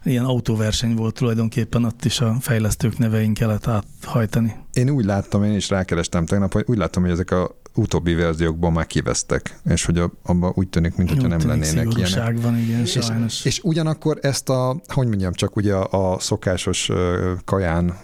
ilyen 0.03 0.25
autóverseny 0.25 0.95
volt 0.95 1.15
tulajdonképpen, 1.15 1.85
ott 1.85 2.05
is 2.05 2.21
a 2.21 2.37
fejlesztők 2.41 2.99
nevein 2.99 3.35
kellett 3.35 3.67
áthajtani. 3.67 4.55
Én 4.73 4.91
úgy 4.91 5.05
láttam, 5.05 5.45
én 5.45 5.55
is 5.55 5.69
rákerestem 5.69 6.27
tegnap, 6.27 6.53
hogy 6.53 6.65
úgy 6.67 6.77
láttam, 6.77 7.03
hogy 7.03 7.11
ezek 7.11 7.31
a 7.31 7.61
utóbbi 7.75 8.15
verziókban 8.15 8.73
már 8.73 8.87
kivesztek, 8.87 9.59
és 9.65 9.85
hogy 9.85 9.99
a- 9.99 10.13
abban 10.23 10.53
úgy 10.55 10.69
tűnik, 10.69 10.97
mintha 10.97 11.27
nem 11.27 11.47
lennének 11.47 11.97
ilyenek. 11.97 12.41
van, 12.41 12.59
igen, 12.59 12.81
És, 12.81 12.99
sajnos. 13.01 13.45
és 13.45 13.61
ugyanakkor 13.63 14.19
ezt 14.23 14.49
a, 14.49 14.81
hogy 14.87 15.07
mondjam, 15.07 15.33
csak 15.33 15.57
ugye 15.57 15.75
a, 15.75 16.13
a 16.13 16.19
szokásos 16.19 16.91
kaján 17.45 17.95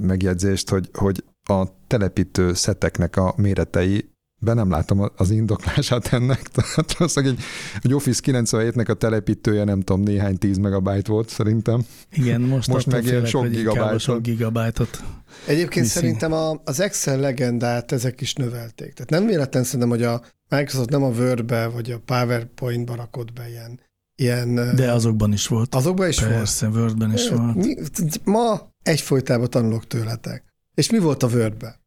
megjegyzést, 0.00 0.68
hogy, 0.70 0.88
hogy 0.92 1.24
a 1.42 1.64
telepítő 1.86 2.52
szeteknek 2.54 3.16
a 3.16 3.34
méretei 3.36 4.10
be 4.40 4.54
nem 4.54 4.70
látom 4.70 5.10
az 5.16 5.30
indoklását 5.30 6.12
ennek. 6.12 6.42
Tehát 6.54 6.96
valószínűleg 6.96 7.34
egy, 7.34 7.44
egy 7.82 7.94
Office 7.94 8.20
97-nek 8.24 8.88
a 8.88 8.94
telepítője 8.94 9.64
nem 9.64 9.80
tudom, 9.80 10.02
néhány 10.02 10.38
10 10.38 10.58
megabyte 10.58 11.12
volt 11.12 11.28
szerintem. 11.28 11.84
Igen, 12.12 12.40
most, 12.40 12.68
Most 12.68 12.86
meg 12.86 13.02
ilyen 13.02 13.14
félek, 13.14 13.28
sok 13.28 13.48
gigabájtot. 13.48 14.00
sok 14.00 14.22
gigabájtot. 14.22 15.02
Egyébként 15.46 15.84
Viszi. 15.84 15.98
szerintem 15.98 16.32
a, 16.32 16.60
az 16.64 16.80
Excel 16.80 17.18
legendát 17.18 17.92
ezek 17.92 18.20
is 18.20 18.34
növelték. 18.34 18.92
Tehát 18.92 19.10
nem 19.10 19.26
véletlen 19.26 19.64
szerintem, 19.64 19.88
hogy 19.88 20.02
a 20.02 20.22
Microsoft 20.48 20.90
nem 20.90 21.02
a 21.02 21.08
Word-be 21.08 21.66
vagy 21.66 21.90
a 21.90 21.98
PowerPoint-ba 22.04 22.94
rakott 22.94 23.32
be 23.32 23.48
ilyen, 23.48 23.80
ilyen 24.16 24.54
De 24.76 24.92
azokban 24.92 25.32
is 25.32 25.46
volt. 25.46 25.74
azokban 25.74 26.08
is 26.08 26.20
volt. 26.20 26.32
Persze, 26.32 26.68
Wordben 26.68 27.12
is 27.12 27.28
volt. 27.28 27.54
Mi, 27.54 27.76
ma 28.24 28.72
egyfolytában 28.82 29.50
tanulok 29.50 29.86
tőletek. 29.86 30.44
És 30.74 30.90
mi 30.90 30.98
volt 30.98 31.22
a 31.22 31.26
Word-be? 31.26 31.80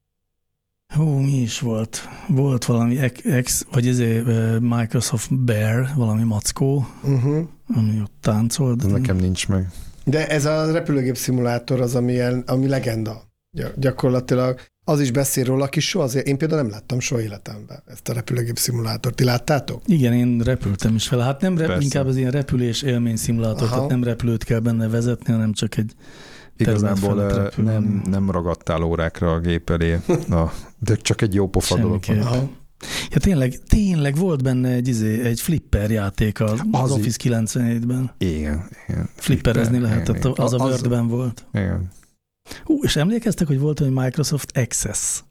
Hú, 0.95 1.03
mi 1.03 1.41
is 1.41 1.59
volt? 1.59 1.99
Volt 2.27 2.65
valami 2.65 2.97
X, 3.43 3.65
vagy 3.71 3.87
ezért 3.87 4.27
uh, 4.27 4.59
Microsoft 4.59 5.39
Bear, 5.43 5.87
valami 5.95 6.23
mackó, 6.23 6.87
Uh-huh. 7.03 7.47
ami 7.75 7.99
ott 8.01 8.13
táncolt. 8.21 8.83
Ez 8.83 8.91
nekem 8.91 9.15
nincs 9.15 9.47
meg. 9.47 9.69
De 10.03 10.27
ez 10.27 10.45
a 10.45 10.71
repülőgép 10.71 11.17
szimulátor 11.17 11.81
az, 11.81 11.95
ami, 11.95 12.19
el, 12.19 12.43
ami 12.45 12.67
legenda. 12.67 13.21
Gy- 13.51 13.73
gyakorlatilag 13.79 14.59
az 14.83 14.99
is 14.99 15.11
beszél 15.11 15.43
róla, 15.43 15.63
aki 15.63 15.79
soha 15.79 16.03
azért, 16.05 16.27
én 16.27 16.37
például 16.37 16.61
nem 16.61 16.71
láttam 16.71 16.99
soha 16.99 17.21
életemben 17.21 17.83
ezt 17.85 18.09
a 18.09 18.13
repülőgép 18.13 18.57
szimulátort. 18.57 19.15
Ti 19.15 19.23
láttátok? 19.23 19.81
Igen, 19.85 20.13
én 20.13 20.39
repültem 20.39 20.95
is 20.95 21.09
vele. 21.09 21.23
Hát 21.23 21.41
nem 21.41 21.57
rep, 21.57 21.67
Persze. 21.67 21.83
inkább 21.83 22.05
az 22.05 22.15
ilyen 22.17 22.31
repülés 22.31 22.81
élmény 22.81 23.15
szimulátor, 23.15 23.63
Aha. 23.63 23.75
tehát 23.75 23.89
nem 23.89 24.03
repülőt 24.03 24.43
kell 24.43 24.59
benne 24.59 24.87
vezetni, 24.87 25.33
hanem 25.33 25.53
csak 25.53 25.77
egy 25.77 25.93
Igazából 26.57 27.45
nem, 27.57 28.01
nem 28.09 28.31
ragadtál 28.31 28.83
órákra 28.83 29.33
a 29.33 29.39
gép 29.39 29.69
elé, 29.69 29.99
Na, 30.27 30.51
de 30.83 30.95
csak 30.95 31.21
egy 31.21 31.33
jó 31.33 31.49
pofa 31.49 31.77
dolog. 31.79 32.05
Ja 33.11 33.19
tényleg, 33.19 33.59
tényleg 33.67 34.15
volt 34.15 34.43
benne 34.43 34.69
egy, 34.69 34.87
izé, 34.87 35.21
egy 35.21 35.41
flipper 35.41 35.91
játék 35.91 36.39
az, 36.39 36.61
az 36.71 36.91
Office 36.91 37.17
97-ben. 37.23 38.11
Igen, 38.17 38.67
igen. 38.87 39.09
Flipperezni 39.15 39.77
Flipper, 39.77 39.91
lehetett, 39.91 40.15
igen. 40.17 40.31
az 40.35 40.53
a 40.53 40.57
Az- 40.57 40.61
Wordben 40.61 41.07
volt. 41.07 41.45
Igen. 41.53 41.89
Hú, 42.63 42.83
és 42.83 42.95
emlékeztek, 42.95 43.47
hogy 43.47 43.59
volt 43.59 43.81
egy 43.81 43.89
Microsoft 43.89 44.57
Access? 44.57 45.23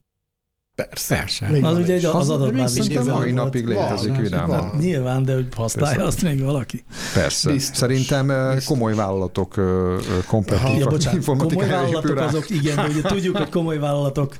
Persze. 0.88 1.14
Persze. 1.16 1.48
Még 1.48 1.64
Az 1.64 1.72
van 1.72 1.82
ugye 1.82 1.94
egy, 1.94 2.04
az 2.04 2.30
adatbázis 2.30 2.84
Szerintem 2.84 3.14
Mai 3.14 3.32
napig 3.32 3.66
létezik 3.66 4.30
van. 4.46 4.72
Nyilván, 4.78 5.24
de 5.24 5.34
hogy 5.34 5.46
használja 5.56 5.96
Persze. 5.96 6.08
azt 6.08 6.22
még 6.22 6.42
valaki. 6.42 6.84
Persze. 7.14 7.52
Biztos. 7.52 7.76
Szerintem 7.76 8.28
ö, 8.28 8.48
Biztos. 8.54 8.64
komoly 8.64 8.94
vállalatok 8.94 9.56
ö, 9.56 9.94
ö, 9.94 9.98
komplet 10.26 10.58
Aha. 10.58 10.76
Ja, 10.78 10.86
komoly 11.26 11.68
vállalatok 11.68 12.14
rá. 12.18 12.24
azok, 12.24 12.50
igen, 12.50 12.76
de 12.76 12.86
ugye 12.86 13.02
tudjuk, 13.02 13.36
hogy 13.36 13.48
komoly 13.48 13.78
vállalatok 13.78 14.36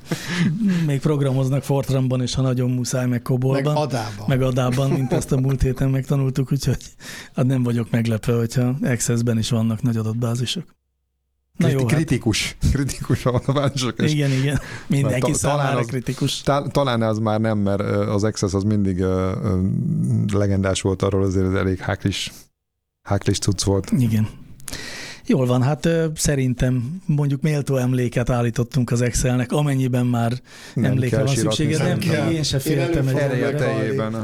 még 0.85 0.99
programoznak 0.99 1.63
Fortranban, 1.63 2.21
és 2.21 2.35
ha 2.35 2.41
nagyon 2.41 2.69
muszáj, 2.69 3.01
meg 3.01 3.09
Meg 3.09 3.21
Kobolban, 3.21 3.73
meg, 3.73 3.83
adában. 3.83 4.25
meg 4.27 4.41
Adában, 4.41 4.89
mint 4.89 5.11
ezt 5.13 5.31
a 5.31 5.39
múlt 5.39 5.61
héten 5.61 5.89
megtanultuk, 5.89 6.51
úgyhogy 6.51 6.77
hát 7.35 7.45
nem 7.45 7.63
vagyok 7.63 7.89
meglepve, 7.89 8.33
hogyha 8.33 8.75
Access-ben 8.83 9.37
is 9.37 9.49
vannak 9.49 9.81
nagy 9.81 9.97
adatbázisok. 9.97 10.63
Na 11.57 11.67
jó, 11.69 11.79
hát, 11.79 11.87
kritikus, 11.87 12.55
kritikus 12.73 13.25
a 13.25 13.71
és 13.97 14.11
igen, 14.11 14.31
igen, 14.31 14.59
mindenki 14.87 15.31
Ta- 15.31 15.37
talán 15.39 15.57
számára 15.59 15.79
az- 15.79 15.85
kritikus. 15.87 16.41
Tá- 16.41 16.71
talán 16.71 17.01
az 17.01 17.17
már 17.17 17.39
nem, 17.39 17.57
mert 17.57 17.81
az 18.07 18.23
Access 18.23 18.53
az 18.53 18.63
mindig 18.63 18.99
ö, 18.99 19.31
legendás 20.33 20.81
volt 20.81 21.01
arról, 21.01 21.23
azért 21.23 21.55
elég 21.55 21.79
háklis, 21.79 22.31
háklis 23.01 23.39
cucc 23.39 23.63
volt. 23.63 23.91
Igen. 23.97 24.27
Jól 25.25 25.45
van, 25.45 25.63
hát 25.63 25.85
ö, 25.85 26.05
szerintem 26.15 27.01
mondjuk 27.05 27.41
méltó 27.41 27.75
emléket 27.75 28.29
állítottunk 28.29 28.91
az 28.91 29.01
Excelnek, 29.01 29.51
amennyiben 29.51 30.05
már 30.05 30.33
Nem 30.73 30.85
emlékre 30.85 31.15
kell 31.17 31.25
van 31.25 31.35
szüksége, 31.35 31.77
nem, 31.77 31.97
még 31.97 32.35
én 32.35 32.43
se 32.43 32.55
Én 32.55 32.61
féltem 32.61 33.07
egy 33.07 33.55
teljében. 33.55 34.13
a- 34.13 34.23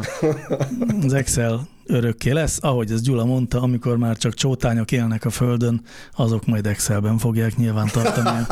Az 1.05 1.13
Excel 1.13 1.67
örökké 1.85 2.31
lesz, 2.31 2.57
ahogy 2.61 2.91
ez 2.91 3.01
Gyula 3.01 3.25
mondta, 3.25 3.61
amikor 3.61 3.97
már 3.97 4.17
csak 4.17 4.33
csótányok 4.33 4.91
élnek 4.91 5.25
a 5.25 5.29
Földön, 5.29 5.81
azok 6.15 6.45
majd 6.45 6.65
Excelben 6.65 7.17
fogják 7.17 7.55
nyilván 7.55 7.87
tartani. 7.91 8.45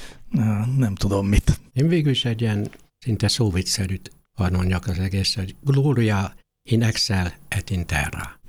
Nem 0.78 0.94
tudom 0.94 1.26
mit. 1.26 1.60
Én 1.72 1.88
végül 1.88 2.10
is 2.10 2.24
egy 2.24 2.40
ilyen 2.40 2.70
szinte 2.98 3.28
szóvicszerűt 3.28 4.10
hadd 4.36 4.52
mondjak 4.52 4.86
az 4.86 4.98
egész, 4.98 5.34
hogy 5.34 5.54
Gloria 5.64 6.34
in 6.70 6.82
Excel 6.82 7.32
et 7.48 7.70
in 7.70 7.86
terra. 7.86 8.40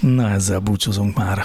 Na, 0.00 0.30
ezzel 0.30 0.58
búcsúzunk 0.58 1.16
már. 1.16 1.44